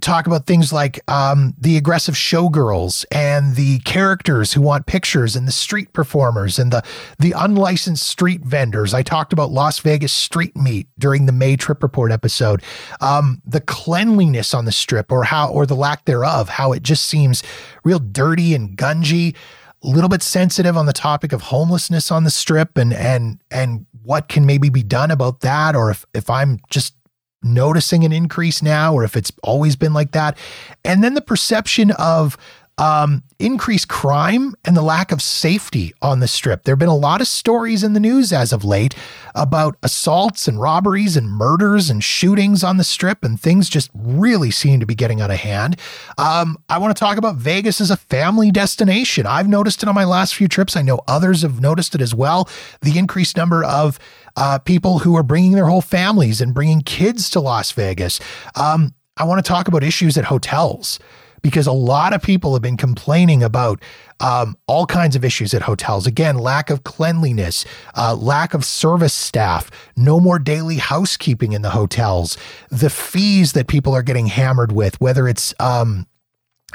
talk 0.00 0.26
about 0.26 0.46
things 0.46 0.72
like 0.72 1.00
um, 1.08 1.54
the 1.58 1.76
aggressive 1.76 2.14
showgirls 2.14 3.04
and 3.12 3.54
the 3.54 3.78
characters 3.80 4.52
who 4.52 4.60
want 4.60 4.86
pictures 4.86 5.36
and 5.36 5.46
the 5.46 5.52
street 5.52 5.92
performers 5.92 6.58
and 6.58 6.72
the 6.72 6.82
the 7.18 7.32
unlicensed 7.32 8.06
street 8.06 8.40
vendors. 8.42 8.92
I 8.92 9.02
talked 9.02 9.32
about 9.32 9.50
Las 9.50 9.78
Vegas 9.78 10.12
street 10.12 10.56
meat 10.56 10.88
during 10.98 11.26
the 11.26 11.32
May 11.32 11.56
Trip 11.56 11.82
Report 11.82 12.10
episode. 12.10 12.62
Um, 13.00 13.40
the 13.46 13.60
cleanliness 13.60 14.52
on 14.52 14.64
the 14.64 14.72
strip 14.72 15.12
or 15.12 15.24
how 15.24 15.50
or 15.50 15.64
the 15.64 15.76
lack 15.76 16.06
thereof, 16.06 16.48
how 16.48 16.72
it 16.72 16.82
just 16.82 17.06
seems 17.06 17.42
real 17.84 18.00
dirty 18.00 18.54
and 18.54 18.76
gungy. 18.76 19.36
A 19.84 19.86
little 19.86 20.08
bit 20.08 20.24
sensitive 20.24 20.76
on 20.76 20.86
the 20.86 20.92
topic 20.92 21.32
of 21.32 21.40
homelessness 21.40 22.10
on 22.10 22.24
the 22.24 22.30
strip 22.30 22.76
and 22.76 22.92
and 22.92 23.40
and 23.48 23.86
what 24.02 24.28
can 24.28 24.44
maybe 24.44 24.70
be 24.70 24.82
done 24.82 25.12
about 25.12 25.38
that 25.40 25.76
or 25.76 25.92
if 25.92 26.04
if 26.14 26.28
I'm 26.28 26.58
just 26.68 26.94
noticing 27.42 28.04
an 28.04 28.12
increase 28.12 28.62
now 28.62 28.94
or 28.94 29.04
if 29.04 29.16
it's 29.16 29.32
always 29.42 29.76
been 29.76 29.92
like 29.92 30.12
that. 30.12 30.36
And 30.84 31.02
then 31.04 31.14
the 31.14 31.20
perception 31.20 31.90
of 31.92 32.36
um, 32.78 33.24
increased 33.40 33.88
crime 33.88 34.54
and 34.64 34.76
the 34.76 34.82
lack 34.82 35.10
of 35.10 35.20
safety 35.20 35.92
on 36.00 36.20
the 36.20 36.28
strip. 36.28 36.62
There 36.62 36.72
have 36.72 36.78
been 36.78 36.88
a 36.88 36.96
lot 36.96 37.20
of 37.20 37.26
stories 37.26 37.82
in 37.82 37.92
the 37.92 38.00
news 38.00 38.32
as 38.32 38.52
of 38.52 38.64
late 38.64 38.94
about 39.34 39.76
assaults 39.82 40.48
and 40.48 40.60
robberies 40.60 41.16
and 41.16 41.28
murders 41.28 41.90
and 41.90 42.02
shootings 42.02 42.62
on 42.62 42.76
the 42.76 42.84
strip, 42.84 43.24
and 43.24 43.38
things 43.40 43.68
just 43.68 43.90
really 43.94 44.50
seem 44.50 44.80
to 44.80 44.86
be 44.86 44.94
getting 44.94 45.20
out 45.20 45.30
of 45.30 45.38
hand. 45.38 45.78
Um, 46.16 46.56
I 46.68 46.78
want 46.78 46.96
to 46.96 47.00
talk 47.00 47.18
about 47.18 47.36
Vegas 47.36 47.80
as 47.80 47.90
a 47.90 47.96
family 47.96 48.50
destination. 48.50 49.26
I've 49.26 49.48
noticed 49.48 49.82
it 49.82 49.88
on 49.88 49.94
my 49.94 50.04
last 50.04 50.34
few 50.34 50.48
trips. 50.48 50.76
I 50.76 50.82
know 50.82 51.00
others 51.08 51.42
have 51.42 51.60
noticed 51.60 51.94
it 51.94 52.00
as 52.00 52.14
well. 52.14 52.48
The 52.82 52.98
increased 52.98 53.36
number 53.36 53.64
of 53.64 53.98
uh, 54.36 54.58
people 54.60 55.00
who 55.00 55.16
are 55.16 55.24
bringing 55.24 55.52
their 55.52 55.66
whole 55.66 55.82
families 55.82 56.40
and 56.40 56.54
bringing 56.54 56.80
kids 56.80 57.28
to 57.30 57.40
Las 57.40 57.72
Vegas. 57.72 58.20
Um, 58.54 58.94
I 59.16 59.24
want 59.24 59.44
to 59.44 59.48
talk 59.48 59.66
about 59.66 59.82
issues 59.82 60.16
at 60.16 60.26
hotels 60.26 61.00
because 61.42 61.66
a 61.66 61.72
lot 61.72 62.12
of 62.12 62.22
people 62.22 62.52
have 62.52 62.62
been 62.62 62.76
complaining 62.76 63.42
about 63.42 63.82
um, 64.20 64.56
all 64.66 64.86
kinds 64.86 65.16
of 65.16 65.24
issues 65.24 65.54
at 65.54 65.62
hotels. 65.62 66.06
Again, 66.06 66.38
lack 66.38 66.70
of 66.70 66.84
cleanliness, 66.84 67.64
uh, 67.96 68.14
lack 68.14 68.54
of 68.54 68.64
service 68.64 69.14
staff, 69.14 69.70
no 69.96 70.20
more 70.20 70.38
daily 70.38 70.76
housekeeping 70.76 71.52
in 71.52 71.62
the 71.62 71.70
hotels, 71.70 72.36
the 72.70 72.90
fees 72.90 73.52
that 73.52 73.68
people 73.68 73.94
are 73.94 74.02
getting 74.02 74.26
hammered 74.26 74.72
with, 74.72 75.00
whether 75.00 75.28
it's 75.28 75.54
um, 75.60 76.06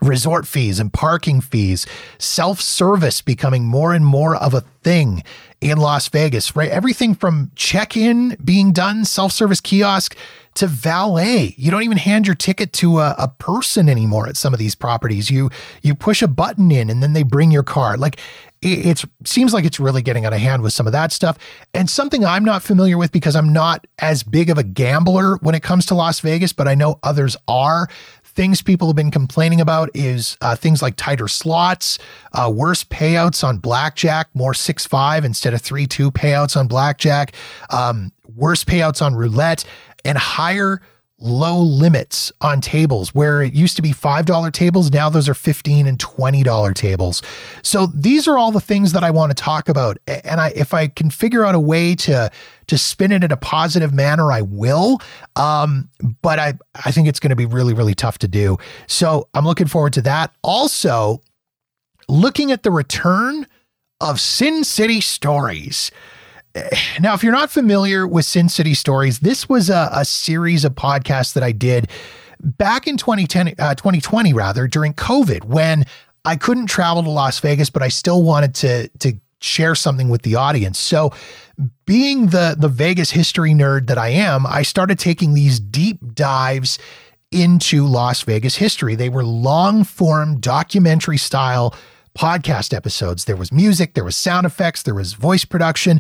resort 0.01 0.47
fees 0.47 0.79
and 0.79 0.91
parking 0.91 1.41
fees, 1.41 1.85
self 2.17 2.59
service 2.59 3.21
becoming 3.21 3.65
more 3.65 3.93
and 3.93 4.05
more 4.05 4.35
of 4.35 4.53
a 4.53 4.61
thing 4.83 5.23
in 5.61 5.77
Las 5.77 6.07
Vegas, 6.09 6.55
right? 6.55 6.69
Everything 6.69 7.15
from 7.15 7.51
check 7.55 7.95
in 7.95 8.35
being 8.43 8.71
done, 8.71 9.05
self 9.05 9.31
service 9.31 9.61
kiosk 9.61 10.15
to 10.55 10.67
valet. 10.67 11.55
You 11.57 11.71
don't 11.71 11.83
even 11.83 11.97
hand 11.97 12.27
your 12.27 12.35
ticket 12.35 12.73
to 12.73 12.99
a, 12.99 13.15
a, 13.17 13.27
person 13.27 13.89
anymore 13.89 14.27
at 14.27 14.37
some 14.37 14.53
of 14.53 14.59
these 14.59 14.75
properties. 14.75 15.29
You 15.29 15.49
you 15.81 15.95
push 15.95 16.21
a 16.21 16.27
button 16.27 16.71
in 16.71 16.89
and 16.89 17.01
then 17.01 17.13
they 17.13 17.23
bring 17.23 17.51
your 17.51 17.63
car. 17.63 17.97
Like 17.97 18.19
it 18.61 19.03
seems 19.25 19.53
like 19.53 19.65
it's 19.65 19.79
really 19.79 20.01
getting 20.01 20.25
out 20.25 20.33
of 20.33 20.39
hand 20.39 20.61
with 20.61 20.71
some 20.71 20.87
of 20.87 20.93
that 20.93 21.11
stuff. 21.11 21.37
And 21.73 21.89
something 21.89 22.23
I'm 22.23 22.45
not 22.45 22.63
familiar 22.63 22.97
with 22.97 23.11
because 23.11 23.35
I'm 23.35 23.51
not 23.51 23.85
as 23.99 24.23
big 24.23 24.49
of 24.49 24.57
a 24.57 24.63
gambler 24.63 25.37
when 25.37 25.55
it 25.55 25.63
comes 25.63 25.85
to 25.87 25.95
Las 25.95 26.21
Vegas, 26.21 26.53
but 26.53 26.67
I 26.67 26.75
know 26.75 26.99
others 27.03 27.35
are 27.47 27.89
things 28.33 28.61
people 28.61 28.87
have 28.87 28.95
been 28.95 29.11
complaining 29.11 29.61
about 29.61 29.89
is 29.93 30.37
uh, 30.41 30.55
things 30.55 30.81
like 30.81 30.95
tighter 30.95 31.27
slots, 31.27 31.99
uh, 32.33 32.51
worse 32.53 32.83
payouts 32.83 33.43
on 33.43 33.57
blackjack, 33.57 34.27
more 34.33 34.53
six 34.53 34.85
five 34.85 35.23
instead 35.23 35.53
of 35.53 35.61
three 35.61 35.85
two 35.85 36.11
payouts 36.11 36.57
on 36.57 36.67
blackjack, 36.67 37.33
um, 37.69 38.11
worse 38.35 38.63
payouts 38.63 39.01
on 39.01 39.13
roulette, 39.15 39.65
and 40.05 40.17
higher 40.17 40.81
low 41.19 41.59
limits 41.59 42.33
on 42.41 42.59
tables 42.59 43.15
where 43.15 43.41
it 43.41 43.53
used 43.53 43.77
to 43.77 43.81
be 43.81 43.93
$5 43.93 44.51
tables 44.51 44.91
now 44.91 45.09
those 45.09 45.29
are 45.29 45.33
15 45.33 45.87
and 45.87 45.97
$20 45.97 46.73
tables. 46.73 47.21
So 47.61 47.85
these 47.87 48.27
are 48.27 48.37
all 48.37 48.51
the 48.51 48.59
things 48.59 48.91
that 48.91 49.03
i 49.03 49.11
want 49.11 49.29
to 49.31 49.41
talk 49.41 49.69
about. 49.69 49.97
And 50.07 50.41
i 50.41 50.49
if 50.49 50.73
i 50.73 50.87
can 50.87 51.09
figure 51.09 51.45
out 51.45 51.55
a 51.55 51.59
way 51.59 51.95
to 51.95 52.29
to 52.67 52.77
spin 52.77 53.11
it 53.11 53.23
in 53.23 53.31
a 53.31 53.37
positive 53.37 53.93
manner 53.93 54.31
i 54.31 54.41
will. 54.41 54.99
Um, 55.35 55.89
but 56.21 56.39
i 56.39 56.53
i 56.83 56.91
think 56.91 57.07
it's 57.07 57.21
going 57.21 57.29
to 57.29 57.37
be 57.37 57.45
really 57.45 57.73
really 57.73 57.95
tough 57.95 58.17
to 58.19 58.27
do. 58.27 58.57
So 58.87 59.29
i'm 59.33 59.45
looking 59.45 59.67
forward 59.67 59.93
to 59.93 60.01
that. 60.01 60.33
Also 60.41 61.21
looking 62.09 62.51
at 62.51 62.63
the 62.63 62.71
return 62.71 63.47
of 64.01 64.19
sin 64.19 64.65
city 64.65 64.99
stories 64.99 65.89
now, 66.99 67.13
if 67.13 67.23
you're 67.23 67.31
not 67.31 67.51
familiar 67.51 68.07
with 68.07 68.25
Sin 68.25 68.49
City 68.49 68.73
Stories, 68.73 69.19
this 69.19 69.49
was 69.49 69.69
a, 69.69 69.89
a 69.91 70.05
series 70.05 70.65
of 70.65 70.73
podcasts 70.73 71.33
that 71.33 71.43
I 71.43 71.51
did 71.51 71.89
back 72.39 72.87
in 72.87 72.97
2010, 72.97 73.55
uh, 73.59 73.75
2020, 73.75 74.33
rather, 74.33 74.67
during 74.67 74.93
COVID, 74.93 75.45
when 75.45 75.85
I 76.25 76.35
couldn't 76.35 76.67
travel 76.67 77.03
to 77.03 77.09
Las 77.09 77.39
Vegas, 77.39 77.69
but 77.69 77.81
I 77.81 77.87
still 77.87 78.23
wanted 78.23 78.55
to, 78.55 78.87
to 78.99 79.13
share 79.41 79.75
something 79.75 80.09
with 80.09 80.21
the 80.21 80.35
audience. 80.35 80.79
So, 80.79 81.11
being 81.85 82.27
the 82.27 82.55
the 82.57 82.67
Vegas 82.67 83.11
history 83.11 83.51
nerd 83.51 83.87
that 83.87 83.97
I 83.97 84.09
am, 84.09 84.47
I 84.47 84.63
started 84.63 84.97
taking 84.97 85.33
these 85.33 85.59
deep 85.59 86.15
dives 86.15 86.79
into 87.31 87.85
Las 87.85 88.21
Vegas 88.23 88.55
history. 88.55 88.95
They 88.95 89.09
were 89.09 89.23
long 89.23 89.83
form 89.83 90.39
documentary 90.39 91.17
style 91.17 91.75
podcast 92.17 92.73
episodes. 92.73 93.25
There 93.25 93.35
was 93.35 93.51
music, 93.51 93.93
there 93.93 94.03
was 94.03 94.15
sound 94.15 94.45
effects, 94.45 94.83
there 94.83 94.95
was 94.95 95.13
voice 95.13 95.45
production. 95.45 95.99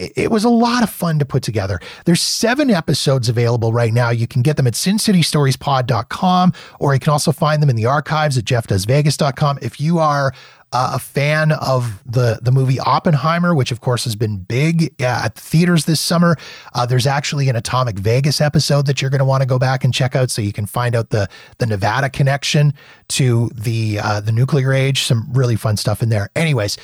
It 0.00 0.30
was 0.30 0.44
a 0.44 0.48
lot 0.48 0.82
of 0.82 0.90
fun 0.90 1.18
to 1.18 1.24
put 1.24 1.42
together. 1.42 1.78
There's 2.06 2.22
seven 2.22 2.70
episodes 2.70 3.28
available 3.28 3.72
right 3.72 3.92
now. 3.92 4.10
You 4.10 4.26
can 4.26 4.42
get 4.42 4.56
them 4.56 4.66
at 4.66 4.72
sincitystoriespod.com, 4.72 6.52
or 6.78 6.94
you 6.94 7.00
can 7.00 7.12
also 7.12 7.32
find 7.32 7.62
them 7.62 7.68
in 7.68 7.76
the 7.76 7.86
archives 7.86 8.38
at 8.38 8.44
jeffdoesvegas.com. 8.44 9.58
If 9.60 9.80
you 9.80 9.98
are 9.98 10.32
uh, 10.72 10.92
a 10.94 10.98
fan 10.98 11.52
of 11.52 12.02
the 12.06 12.38
the 12.42 12.52
movie 12.52 12.78
Oppenheimer, 12.78 13.54
which 13.54 13.72
of 13.72 13.80
course 13.80 14.04
has 14.04 14.14
been 14.14 14.38
big 14.38 14.94
uh, 15.00 15.22
at 15.24 15.34
the 15.34 15.40
theaters 15.40 15.84
this 15.84 16.00
summer. 16.00 16.36
Uh, 16.74 16.86
there's 16.86 17.06
actually 17.06 17.48
an 17.48 17.56
Atomic 17.56 17.98
Vegas 17.98 18.40
episode 18.40 18.86
that 18.86 19.02
you're 19.02 19.10
going 19.10 19.18
to 19.20 19.24
want 19.24 19.42
to 19.42 19.48
go 19.48 19.58
back 19.58 19.84
and 19.84 19.92
check 19.92 20.14
out, 20.14 20.30
so 20.30 20.40
you 20.40 20.52
can 20.52 20.66
find 20.66 20.94
out 20.94 21.10
the 21.10 21.28
the 21.58 21.66
Nevada 21.66 22.08
connection 22.08 22.72
to 23.08 23.50
the 23.54 23.98
uh, 24.00 24.20
the 24.20 24.32
nuclear 24.32 24.72
age. 24.72 25.02
Some 25.02 25.28
really 25.32 25.56
fun 25.56 25.76
stuff 25.76 26.02
in 26.02 26.08
there. 26.08 26.30
Anyways, 26.36 26.78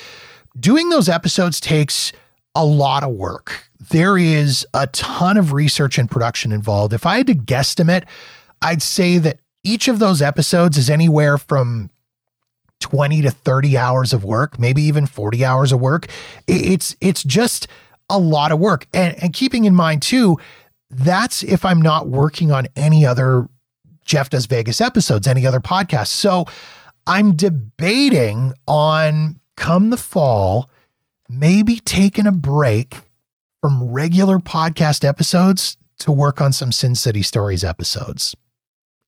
doing 0.58 0.88
those 0.88 1.08
episodes 1.08 1.60
takes 1.60 2.12
a 2.56 2.64
lot 2.64 3.04
of 3.04 3.10
work. 3.10 3.68
There 3.90 4.16
is 4.16 4.66
a 4.72 4.86
ton 4.88 5.36
of 5.36 5.52
research 5.52 5.98
and 5.98 6.10
production 6.10 6.50
involved. 6.50 6.94
If 6.94 7.04
I 7.04 7.18
had 7.18 7.26
to 7.28 7.34
guesstimate, 7.34 8.04
I'd 8.62 8.82
say 8.82 9.18
that 9.18 9.38
each 9.62 9.88
of 9.88 9.98
those 9.98 10.22
episodes 10.22 10.78
is 10.78 10.88
anywhere 10.88 11.36
from 11.36 11.90
20 12.80 13.22
to 13.22 13.30
30 13.30 13.76
hours 13.76 14.12
of 14.12 14.24
work, 14.24 14.58
maybe 14.58 14.82
even 14.82 15.06
40 15.06 15.44
hours 15.44 15.70
of 15.70 15.80
work. 15.80 16.06
It's 16.48 16.96
it's 17.00 17.22
just 17.22 17.68
a 18.08 18.18
lot 18.18 18.52
of 18.52 18.58
work. 18.58 18.86
And, 18.94 19.22
and 19.22 19.32
keeping 19.34 19.64
in 19.64 19.74
mind 19.74 20.02
too, 20.02 20.38
that's 20.88 21.42
if 21.42 21.64
I'm 21.64 21.82
not 21.82 22.08
working 22.08 22.52
on 22.52 22.68
any 22.74 23.04
other 23.04 23.48
Jeff 24.04 24.30
Does 24.30 24.46
Vegas 24.46 24.80
episodes, 24.80 25.26
any 25.26 25.46
other 25.46 25.60
podcasts. 25.60 26.08
So 26.08 26.46
I'm 27.06 27.36
debating 27.36 28.54
on 28.66 29.40
come 29.56 29.90
the 29.90 29.96
fall, 29.96 30.70
maybe 31.28 31.80
taking 31.80 32.26
a 32.26 32.32
break 32.32 32.96
from 33.60 33.90
regular 33.90 34.38
podcast 34.38 35.04
episodes 35.04 35.76
to 35.98 36.12
work 36.12 36.40
on 36.40 36.52
some 36.52 36.72
Sin 36.72 36.94
City 36.94 37.22
Stories 37.22 37.64
episodes 37.64 38.36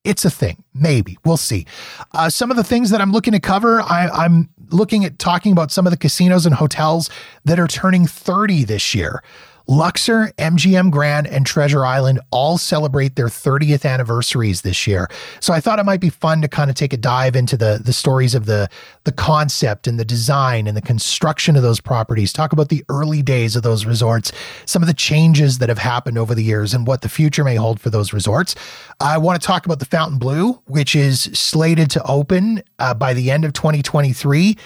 it's 0.03 0.25
a 0.25 0.29
thing. 0.29 0.63
Maybe 0.73 1.17
we'll 1.25 1.37
see. 1.37 1.65
Uh, 2.13 2.29
some 2.29 2.51
of 2.51 2.57
the 2.57 2.63
things 2.63 2.89
that 2.89 3.01
I'm 3.01 3.11
looking 3.11 3.33
to 3.33 3.39
cover, 3.39 3.81
I, 3.81 4.25
am 4.25 4.49
looking 4.69 5.03
at 5.03 5.19
talking 5.19 5.51
about 5.51 5.71
some 5.71 5.85
of 5.85 5.91
the 5.91 5.97
casinos 5.97 6.45
and 6.45 6.55
hotels 6.55 7.09
that 7.45 7.59
are 7.59 7.67
turning 7.67 8.05
30 8.07 8.63
this 8.63 8.95
year. 8.95 9.21
Luxor, 9.69 10.33
MGM 10.39 10.89
Grand, 10.89 11.27
and 11.27 11.45
Treasure 11.45 11.85
Island 11.85 12.19
all 12.31 12.57
celebrate 12.57 13.15
their 13.15 13.27
30th 13.27 13.85
anniversaries 13.87 14.63
this 14.63 14.87
year. 14.87 15.07
So 15.41 15.53
I 15.53 15.59
thought 15.59 15.77
it 15.77 15.85
might 15.85 15.99
be 15.99 16.09
fun 16.09 16.41
to 16.41 16.47
kind 16.47 16.71
of 16.71 16.75
take 16.75 16.91
a 16.91 16.97
dive 16.97 17.35
into 17.35 17.55
the 17.55 17.79
the 17.83 17.93
stories 17.93 18.33
of 18.33 18.47
the 18.47 18.67
the 19.03 19.11
concept 19.11 19.85
and 19.85 19.99
the 19.99 20.05
design 20.05 20.65
and 20.65 20.75
the 20.75 20.81
construction 20.81 21.55
of 21.55 21.61
those 21.61 21.79
properties. 21.79 22.33
Talk 22.33 22.51
about 22.51 22.69
the 22.69 22.83
early 22.89 23.21
days 23.21 23.55
of 23.55 23.61
those 23.61 23.85
resorts, 23.85 24.31
some 24.65 24.81
of 24.81 24.87
the 24.87 24.93
changes 24.93 25.59
that 25.59 25.69
have 25.69 25.77
happened 25.77 26.17
over 26.17 26.33
the 26.33 26.43
years, 26.43 26.73
and 26.73 26.87
what 26.87 27.01
the 27.01 27.09
future 27.09 27.43
may 27.43 27.55
hold 27.55 27.79
for 27.79 27.91
those 27.91 28.11
resorts. 28.11 28.55
I 28.99 29.19
want 29.19 29.39
to 29.39 29.45
talk 29.45 29.67
about 29.67 29.77
the 29.77 29.85
Fontainebleau, 29.85 30.63
which 30.65 30.95
is 30.95 31.21
slated 31.21 31.91
to 31.91 32.03
open 32.05 32.63
uh, 32.79 32.95
by 32.95 33.13
the 33.13 33.29
end 33.29 33.45
of 33.45 33.53
2023. 33.53 34.57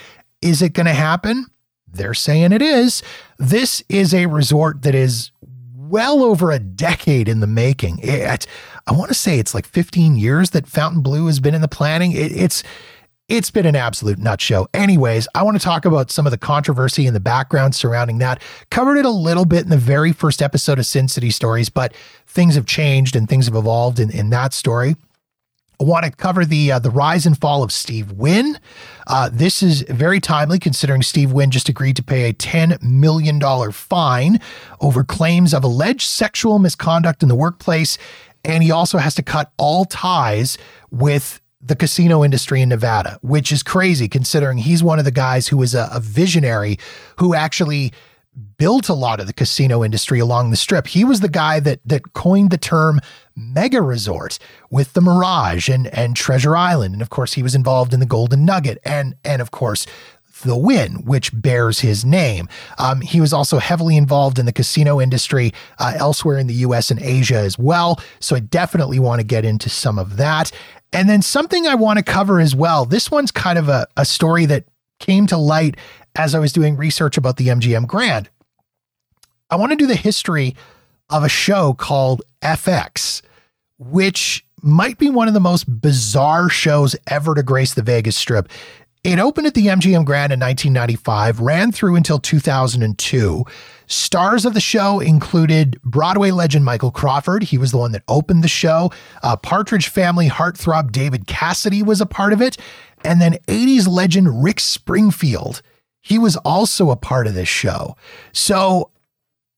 Is 0.42 0.62
it 0.62 0.72
going 0.72 0.86
to 0.86 0.94
happen? 0.94 1.48
They're 1.94 2.14
saying 2.14 2.52
it 2.52 2.62
is. 2.62 3.04
This 3.38 3.84
is 3.88 4.14
a 4.14 4.26
resort 4.26 4.82
that 4.82 4.96
is 4.96 5.32
well 5.76 6.24
over 6.24 6.52
a 6.52 6.60
decade 6.60 7.30
in 7.30 7.40
the 7.40 7.48
making. 7.48 8.00
It, 8.02 8.48
I 8.88 8.92
want 8.92 9.10
to 9.10 9.14
say 9.14 9.40
it's 9.40 9.54
like 9.54 9.66
15 9.66 10.16
years 10.18 10.50
that 10.50 10.68
Fontainebleau 10.68 11.28
has 11.28 11.40
been 11.40 11.54
in 11.54 11.62
the 11.62 11.68
planning. 11.68 12.12
It, 12.12 12.32
it's 12.32 12.64
it's 13.30 13.50
been 13.50 13.66
an 13.66 13.76
absolute 13.76 14.20
nut 14.20 14.42
show. 14.42 14.68
Anyways, 14.74 15.28
I 15.34 15.44
want 15.44 15.58
to 15.58 15.64
talk 15.64 15.86
about 15.86 16.12
some 16.12 16.28
of 16.28 16.32
the 16.32 16.38
controversy 16.38 17.08
in 17.08 17.14
the 17.14 17.22
background 17.22 17.74
surrounding 17.74 18.18
that. 18.18 18.42
Covered 18.70 18.98
it 18.98 19.06
a 19.06 19.10
little 19.10 19.46
bit 19.46 19.64
in 19.64 19.70
the 19.70 19.78
very 19.78 20.12
first 20.12 20.42
episode 20.42 20.78
of 20.78 20.86
Sin 20.86 21.08
City 21.08 21.32
Stories, 21.32 21.70
but 21.70 21.94
things 22.28 22.56
have 22.56 22.66
changed 22.66 23.16
and 23.16 23.30
things 23.30 23.46
have 23.46 23.56
evolved 23.56 24.00
in, 24.00 24.12
in 24.12 24.30
that 24.32 24.54
story. 24.54 24.98
Want 25.84 26.06
to 26.06 26.12
cover 26.12 26.46
the 26.46 26.72
uh, 26.72 26.80
the 26.80 26.90
rise 26.90 27.26
and 27.26 27.38
fall 27.38 27.62
of 27.62 27.72
Steve 27.72 28.14
Wynn. 28.14 28.58
Uh, 29.06 29.30
this 29.32 29.62
is 29.62 29.82
very 29.90 30.22
timely 30.22 30.58
considering 30.58 31.02
Steve 31.02 31.34
Wynn 31.34 31.52
just 31.52 31.68
agreed 31.68 31.98
to 31.98 32.04
pay 32.04 32.30
a 32.30 32.34
$10 32.34 32.82
million 32.82 33.42
fine 33.74 34.40
over 34.80 35.04
claims 35.04 35.54
of 35.54 35.66
alleged 35.66 36.08
sexual 36.08 36.58
misconduct 36.58 37.22
in 37.22 37.28
the 37.28 37.36
workplace. 37.36 37.98
And 38.46 38.64
he 38.64 38.72
also 38.72 38.98
has 38.98 39.14
to 39.16 39.24
cut 39.24 39.52
all 39.58 39.84
ties 39.84 40.58
with 40.90 41.42
the 41.62 41.76
casino 41.76 42.24
industry 42.24 42.62
in 42.62 42.70
Nevada, 42.70 43.20
which 43.22 43.52
is 43.52 43.62
crazy 43.62 44.08
considering 44.08 44.60
he's 44.60 44.82
one 44.82 45.00
of 45.00 45.06
the 45.06 45.12
guys 45.12 45.50
who 45.50 45.62
is 45.62 45.76
a, 45.76 45.90
a 45.92 46.00
visionary 46.00 46.80
who 47.18 47.36
actually 47.36 47.92
built 48.58 48.90
a 48.90 48.94
lot 48.94 49.20
of 49.20 49.28
the 49.28 49.34
casino 49.34 49.84
industry 49.84 50.20
along 50.20 50.50
the 50.50 50.58
strip. 50.58 50.88
He 50.88 51.04
was 51.04 51.20
the 51.20 51.30
guy 51.30 51.60
that 51.60 51.80
that 51.86 52.14
coined 52.14 52.52
the 52.52 52.58
term 52.58 53.00
mega 53.36 53.82
resort 53.82 54.40
with 54.70 54.94
the 54.94 55.02
Mirage 55.02 55.70
and 55.70 55.88
and 55.88 56.16
Treasure 56.16 56.56
Island, 56.56 56.94
and 56.94 57.02
of 57.02 57.10
course 57.10 57.34
he 57.34 57.44
was 57.44 57.56
involved 57.56 57.94
in 57.94 58.00
the 58.00 58.06
Golden 58.06 58.46
Nugget 58.46 58.80
and 58.84 59.16
and 59.24 59.42
of 59.42 59.52
course 59.52 59.86
the 60.44 60.58
Wynn, 60.58 61.06
which 61.06 61.32
bears 61.34 61.80
his 61.80 62.04
name. 62.04 62.48
Um, 62.78 63.02
he 63.02 63.22
was 63.22 63.34
also 63.34 63.60
heavily 63.60 63.98
involved 63.98 64.40
in 64.40 64.46
the 64.46 64.52
casino 64.52 65.00
industry 65.00 65.54
uh, 65.80 65.94
elsewhere 65.96 66.38
in 66.38 66.48
the 66.48 66.54
US 66.56 66.92
and 66.92 67.02
Asia 67.02 67.38
as 67.38 67.58
well. 67.58 68.00
So 68.20 68.36
I 68.36 68.40
definitely 68.40 69.00
want 69.00 69.20
to 69.20 69.24
get 69.26 69.46
into 69.46 69.70
some 69.70 69.98
of 69.98 70.18
that. 70.18 70.52
And 70.92 71.10
then 71.10 71.22
something 71.22 71.66
I 71.66 71.76
want 71.76 71.98
to 71.98 72.04
cover 72.04 72.40
as 72.40 72.56
well. 72.56 72.86
This 72.86 73.10
one's 73.10 73.32
kind 73.32 73.58
of 73.58 73.70
a, 73.70 73.88
a 73.98 74.06
story 74.06 74.46
that 74.48 74.66
came 75.00 75.28
to 75.28 75.38
light 75.38 75.76
as 76.16 76.36
I 76.36 76.40
was 76.40 76.54
doing 76.54 76.78
research 76.78 77.18
about 77.18 77.38
the 77.38 77.48
MGM 77.48 77.88
Grand. 77.88 78.30
I 79.50 79.56
want 79.56 79.72
to 79.72 79.76
do 79.76 79.88
the 79.88 79.96
history 79.96 80.56
of 81.10 81.24
a 81.24 81.30
show 81.30 81.74
called 81.74 82.22
FX, 82.42 83.22
which 83.78 84.46
might 84.62 84.98
be 84.98 85.10
one 85.10 85.28
of 85.28 85.34
the 85.34 85.40
most 85.40 85.82
bizarre 85.82 86.50
shows 86.50 86.96
ever 87.08 87.36
to 87.36 87.44
grace 87.44 87.74
the 87.74 87.82
Vegas 87.82 88.16
Strip. 88.16 88.50
It 89.04 89.20
opened 89.20 89.48
at 89.48 89.54
the 89.54 89.68
MGM 89.68 90.06
Grand 90.06 90.32
in 90.32 90.40
1995, 90.40 91.42
ran 91.42 91.74
through 91.74 91.98
until 91.98 92.20
2002. 92.20 93.44
Stars 93.86 94.46
of 94.46 94.54
the 94.54 94.62
show 94.62 95.02
included 95.02 95.78
Broadway 95.84 96.32
legend 96.32 96.64
Michael 96.64 96.90
Crawford. 96.90 97.44
He 97.44 97.58
was 97.58 97.72
the 97.72 97.78
one 97.78 97.92
that 97.92 98.04
opened 98.08 98.46
the 98.46 98.48
show. 98.48 98.92
Uh, 99.22 99.36
Partridge 99.36 99.90
Family 99.90 100.30
heartthrob 100.30 100.94
David 100.94 101.28
Cassidy 101.28 101.84
was 101.84 102.00
a 102.00 102.06
part 102.06 102.32
of 102.32 102.42
it. 102.42 102.56
And 103.04 103.22
then 103.22 103.34
80s 103.50 103.90
legend 103.90 104.42
Rick 104.42 104.62
Springfield. 104.62 105.62
He 106.00 106.18
was 106.18 106.38
also 106.38 106.90
a 106.90 106.96
part 106.96 107.28
of 107.28 107.34
this 107.34 107.50
show. 107.50 107.98
So 108.32 108.90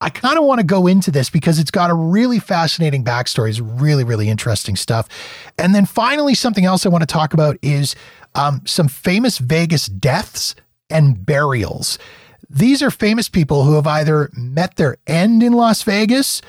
I 0.06 0.10
kind 0.10 0.38
of 0.38 0.44
want 0.44 0.60
to 0.60 0.64
go 0.64 0.86
into 0.86 1.10
this 1.10 1.32
because 1.32 1.58
it's 1.58 1.72
got 1.72 1.90
a 1.90 1.96
really 1.96 2.38
fascinating 2.38 3.04
backstory. 3.04 3.50
It's 3.50 3.60
really, 3.60 4.04
really 4.04 4.30
interesting 4.30 4.76
stuff. 4.76 5.10
And 5.58 5.74
then 5.74 5.88
finally, 5.88 6.36
something 6.36 6.64
else 6.64 6.86
I 6.86 6.90
want 6.90 7.02
to 7.02 7.08
talk 7.08 7.34
about 7.34 7.58
is 7.64 7.96
um, 8.36 8.62
some 8.68 8.88
famous 8.88 9.40
Vegas 9.40 9.88
deaths 9.88 10.54
and 10.92 11.26
burials. 11.26 11.98
These 12.48 12.84
are 12.84 12.92
famous 12.92 13.30
people 13.30 13.64
who 13.64 13.74
have 13.74 13.88
either 13.88 14.30
met 14.38 14.76
their 14.76 14.98
end 15.08 15.42
in 15.42 15.54
Las 15.54 15.82
Vegas 15.82 16.40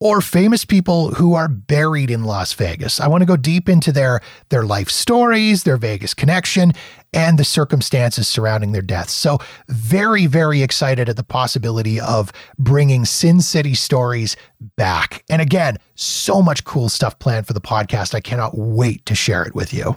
or 0.00 0.22
famous 0.22 0.64
people 0.64 1.14
who 1.14 1.34
are 1.34 1.46
buried 1.46 2.10
in 2.10 2.24
Las 2.24 2.54
Vegas. 2.54 3.00
I 3.00 3.06
want 3.06 3.20
to 3.20 3.26
go 3.26 3.36
deep 3.36 3.68
into 3.68 3.92
their 3.92 4.20
their 4.48 4.64
life 4.64 4.88
stories, 4.88 5.62
their 5.62 5.76
Vegas 5.76 6.14
connection, 6.14 6.72
and 7.12 7.38
the 7.38 7.44
circumstances 7.44 8.26
surrounding 8.26 8.72
their 8.72 8.82
deaths. 8.82 9.12
So, 9.12 9.38
very 9.68 10.26
very 10.26 10.62
excited 10.62 11.08
at 11.08 11.16
the 11.16 11.22
possibility 11.22 12.00
of 12.00 12.32
bringing 12.58 13.04
Sin 13.04 13.40
City 13.40 13.74
stories 13.74 14.36
back. 14.76 15.22
And 15.28 15.42
again, 15.42 15.76
so 15.94 16.42
much 16.42 16.64
cool 16.64 16.88
stuff 16.88 17.18
planned 17.18 17.46
for 17.46 17.52
the 17.52 17.60
podcast. 17.60 18.14
I 18.14 18.20
cannot 18.20 18.56
wait 18.56 19.04
to 19.06 19.14
share 19.14 19.42
it 19.42 19.54
with 19.54 19.72
you. 19.74 19.96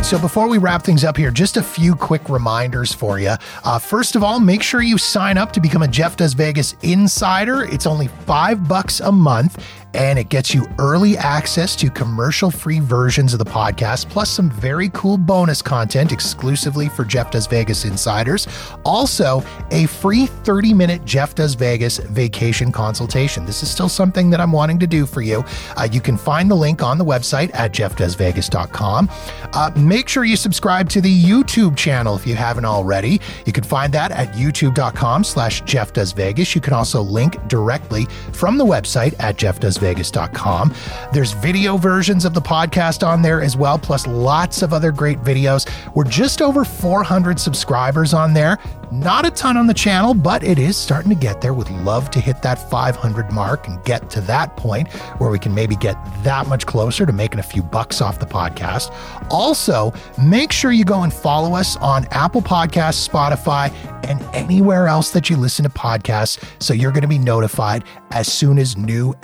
Right, 0.00 0.06
so 0.06 0.18
before 0.18 0.48
we 0.48 0.56
wrap 0.56 0.82
things 0.82 1.04
up 1.04 1.16
here, 1.16 1.30
just 1.30 1.56
a 1.56 1.62
few 1.62 1.94
quick 1.94 2.28
reminders 2.28 2.92
for 2.92 3.18
you. 3.18 3.34
Uh, 3.64 3.78
first 3.78 4.16
of 4.16 4.22
all, 4.22 4.40
make 4.40 4.62
sure 4.62 4.80
you 4.80 4.96
sign 4.96 5.36
up 5.36 5.52
to 5.52 5.60
become 5.60 5.82
a 5.82 5.88
Jeff 5.88 6.16
Does 6.16 6.32
Vegas 6.32 6.74
insider. 6.82 7.64
It's 7.64 7.86
only 7.86 8.08
five 8.08 8.66
bucks 8.66 9.00
a 9.00 9.12
month, 9.12 9.62
and 9.94 10.18
it 10.18 10.28
gets 10.28 10.54
you 10.54 10.66
early 10.78 11.16
access 11.18 11.74
to 11.76 11.90
commercial 11.90 12.50
free 12.50 12.80
versions 12.80 13.32
of 13.32 13.38
the 13.38 13.44
podcast, 13.44 14.08
plus 14.08 14.30
some 14.30 14.50
very 14.50 14.88
cool 14.90 15.18
bonus 15.18 15.62
content 15.62 16.12
exclusively 16.12 16.88
for 16.88 17.04
Jeff 17.04 17.30
Does 17.30 17.46
Vegas 17.46 17.84
insiders. 17.84 18.46
Also, 18.84 19.42
a 19.70 19.86
free 19.86 20.26
30 20.26 20.74
minute 20.74 21.04
Jeff 21.04 21.34
Does 21.34 21.54
Vegas 21.54 21.98
vacation 21.98 22.72
consultation. 22.72 23.44
This 23.44 23.62
is 23.62 23.70
still 23.70 23.88
something 23.88 24.30
that 24.30 24.40
I'm 24.40 24.52
wanting 24.52 24.78
to 24.78 24.86
do 24.86 25.06
for 25.06 25.22
you. 25.22 25.44
Uh, 25.76 25.88
you 25.90 26.00
can 26.00 26.16
find 26.16 26.50
the 26.50 26.54
link 26.54 26.82
on 26.82 26.98
the 26.98 27.04
website 27.04 27.50
at 27.54 27.72
jeffdoesvegas.com. 27.72 29.10
Uh, 29.52 29.70
make 29.76 30.08
sure 30.08 30.24
you 30.24 30.36
subscribe 30.36 30.88
to 30.90 31.00
the 31.00 31.24
YouTube 31.24 31.76
channel 31.76 32.14
if 32.16 32.26
you 32.26 32.34
haven't 32.34 32.64
already. 32.64 33.20
You 33.46 33.52
can 33.52 33.64
find 33.64 33.92
that 33.94 34.12
at 34.12 34.34
youtube.com 34.34 35.24
slash 35.24 35.62
Jeff 35.62 35.92
Does 35.92 36.12
Vegas. 36.12 36.54
You 36.54 36.60
can 36.60 36.72
also 36.72 37.02
link 37.02 37.36
directly 37.48 38.06
from 38.32 38.58
the 38.58 38.64
website 38.64 39.18
at 39.20 39.36
jeffdoesvegas.com. 39.80 40.74
There's 41.12 41.32
video 41.32 41.76
versions 41.76 42.24
of 42.24 42.34
the 42.34 42.40
podcast 42.40 43.06
on 43.06 43.22
there 43.22 43.40
as 43.40 43.56
well, 43.56 43.78
plus 43.78 44.06
lots 44.06 44.62
of 44.62 44.72
other 44.72 44.92
great 44.92 45.18
videos. 45.20 45.68
We're 45.94 46.04
just 46.04 46.42
over 46.42 46.64
400 46.64 47.38
subscribers 47.38 48.14
on 48.14 48.34
there. 48.34 48.58
Not 48.92 49.24
a 49.24 49.30
ton 49.30 49.56
on 49.56 49.68
the 49.68 49.74
channel, 49.74 50.14
but 50.14 50.42
it 50.42 50.58
is 50.58 50.76
starting 50.76 51.10
to 51.10 51.16
get 51.16 51.40
there. 51.40 51.54
Would 51.54 51.70
love 51.70 52.10
to 52.10 52.20
hit 52.20 52.42
that 52.42 52.70
500 52.70 53.30
mark 53.30 53.68
and 53.68 53.82
get 53.84 54.10
to 54.10 54.20
that 54.22 54.56
point 54.56 54.88
where 55.18 55.30
we 55.30 55.38
can 55.38 55.54
maybe 55.54 55.76
get 55.76 55.96
that 56.24 56.48
much 56.48 56.66
closer 56.66 57.06
to 57.06 57.12
making 57.12 57.38
a 57.38 57.42
few 57.42 57.62
bucks 57.62 58.00
off 58.00 58.18
the 58.18 58.26
podcast. 58.26 58.92
Also, 59.30 59.92
make 60.20 60.50
sure 60.50 60.72
you 60.72 60.84
go 60.84 61.04
and 61.04 61.12
follow 61.14 61.54
us 61.54 61.76
on 61.76 62.04
Apple 62.10 62.42
Podcasts, 62.42 63.08
Spotify, 63.08 63.72
and 64.04 64.20
anywhere 64.34 64.88
else 64.88 65.12
that 65.12 65.30
you 65.30 65.36
listen 65.36 65.62
to 65.62 65.70
podcasts 65.70 66.42
so 66.60 66.74
you're 66.74 66.90
going 66.90 67.02
to 67.02 67.08
be 67.08 67.18
notified 67.18 67.84
as 68.10 68.32
soon 68.32 68.58
as 68.58 68.76
new 68.76 69.14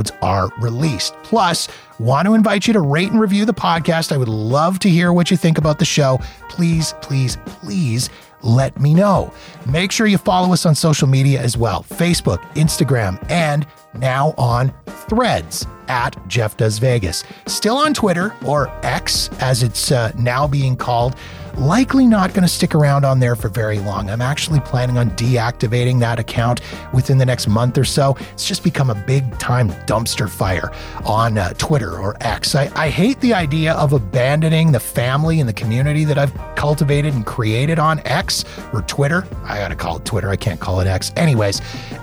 episodes 0.00 0.18
are 0.22 0.50
released. 0.60 1.14
Plus, 1.22 1.68
want 1.98 2.26
to 2.26 2.34
invite 2.34 2.66
you 2.66 2.72
to 2.72 2.80
rate 2.80 3.10
and 3.10 3.20
review 3.20 3.44
the 3.44 3.54
podcast. 3.54 4.12
I 4.12 4.16
would 4.16 4.28
love 4.28 4.78
to 4.80 4.88
hear 4.88 5.12
what 5.12 5.30
you 5.30 5.36
think 5.36 5.58
about 5.58 5.78
the 5.78 5.84
show. 5.84 6.18
Please, 6.48 6.94
please, 7.02 7.36
please 7.46 8.10
let 8.42 8.80
me 8.80 8.94
know. 8.94 9.32
Make 9.66 9.92
sure 9.92 10.06
you 10.06 10.16
follow 10.16 10.52
us 10.52 10.64
on 10.64 10.74
social 10.74 11.06
media 11.06 11.40
as 11.40 11.56
well 11.56 11.84
Facebook, 11.84 12.40
Instagram, 12.54 13.18
and 13.30 13.66
now 13.94 14.34
on 14.38 14.72
threads 14.86 15.66
at 15.88 16.16
Jeff 16.28 16.56
Does 16.56 16.78
Vegas. 16.78 17.24
Still 17.46 17.76
on 17.76 17.92
Twitter 17.92 18.34
or 18.46 18.70
X 18.82 19.28
as 19.40 19.62
it's 19.62 19.92
uh, 19.92 20.12
now 20.16 20.46
being 20.46 20.76
called 20.76 21.16
likely 21.58 22.06
not 22.06 22.30
going 22.30 22.42
to 22.42 22.48
stick 22.48 22.74
around 22.74 23.04
on 23.04 23.20
there 23.20 23.36
for 23.36 23.48
very 23.48 23.78
long. 23.78 24.10
I'm 24.10 24.22
actually 24.22 24.60
planning 24.60 24.98
on 24.98 25.10
deactivating 25.10 26.00
that 26.00 26.18
account 26.18 26.60
within 26.92 27.18
the 27.18 27.26
next 27.26 27.48
month 27.48 27.78
or 27.78 27.84
so. 27.84 28.16
It's 28.32 28.46
just 28.46 28.62
become 28.62 28.90
a 28.90 28.94
big 28.94 29.38
time 29.38 29.70
dumpster 29.86 30.28
fire 30.28 30.70
on 31.04 31.38
uh, 31.38 31.52
Twitter 31.54 31.98
or 31.98 32.16
X. 32.20 32.54
I, 32.54 32.70
I 32.74 32.88
hate 32.88 33.20
the 33.20 33.34
idea 33.34 33.74
of 33.74 33.92
abandoning 33.92 34.72
the 34.72 34.80
family 34.80 35.40
and 35.40 35.48
the 35.48 35.52
community 35.52 36.04
that 36.04 36.18
I've 36.18 36.32
cultivated 36.54 37.14
and 37.14 37.24
created 37.24 37.78
on 37.78 38.00
X 38.04 38.44
or 38.72 38.82
Twitter. 38.82 39.26
I 39.44 39.58
got 39.58 39.68
to 39.68 39.76
call 39.76 39.96
it 39.96 40.04
Twitter. 40.04 40.28
I 40.28 40.36
can't 40.36 40.60
call 40.60 40.80
it 40.80 40.86
X. 40.86 41.12
Anyways, 41.16 41.60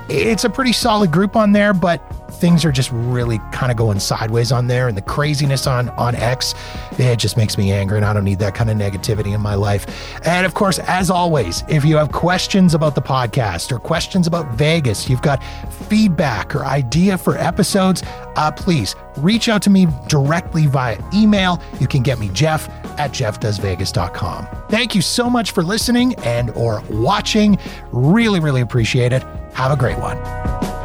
it's 0.10 0.44
a 0.44 0.50
pretty 0.50 0.74
solid 0.74 1.12
group 1.12 1.36
on 1.36 1.52
there, 1.52 1.74
but 1.74 2.02
things 2.30 2.66
are 2.66 2.72
just 2.72 2.92
really 2.92 3.40
kind 3.52 3.72
of 3.72 3.78
going 3.78 4.00
sideways 4.00 4.52
on 4.52 4.68
there 4.68 4.88
and 4.88 4.98
the 4.98 5.02
craziness 5.02 5.68
on 5.68 5.90
on 5.92 6.16
X 6.16 6.54
it 7.00 7.20
just 7.20 7.38
makes 7.38 7.58
me 7.58 7.72
angry 7.72 7.98
and 7.98 8.06
I 8.06 8.14
don't 8.14 8.24
need 8.24 8.40
that 8.40 8.56
kind 8.56 8.70
of 8.70 8.78
negativity 8.78 9.34
in 9.34 9.42
my 9.42 9.56
life. 9.56 9.86
And 10.26 10.46
of 10.46 10.54
course, 10.54 10.80
as 10.80 11.10
always, 11.10 11.64
if 11.68 11.86
you 11.86 11.98
have 11.98 12.12
questions 12.12 12.74
about 12.74 12.96
the 12.96 13.02
podcast 13.02 13.72
or 13.72 13.80
questions 13.80 14.28
about 14.28 14.54
Vegas, 14.54 15.10
you've 15.10 15.22
got 15.22 15.44
feedback 15.72 16.56
or 16.56 16.66
idea 16.66 17.18
for 17.18 17.38
episodes, 17.38 18.04
uh, 18.36 18.52
please 18.52 18.96
reach 19.18 19.50
out 19.50 19.62
to 19.64 19.70
me 19.70 19.88
directly 20.08 20.68
via 20.68 20.98
email. 21.14 21.62
You 21.80 21.88
can 21.88 22.04
get 22.04 22.20
me 22.20 22.30
Jeff 22.34 22.70
at 23.00 23.12
jeffdoesvegas.com. 23.12 24.48
Thank 24.70 24.96
you 24.96 25.02
so 25.02 25.30
much 25.30 25.52
for 25.52 25.64
listening 25.64 26.16
and 26.16 26.50
or 26.52 26.82
watching. 26.90 27.58
Really, 27.92 28.40
really 28.40 28.62
appreciate 28.62 29.14
it. 29.14 29.24
Have 29.54 29.72
a 29.72 29.78
great 29.78 29.98
one. 29.98 30.77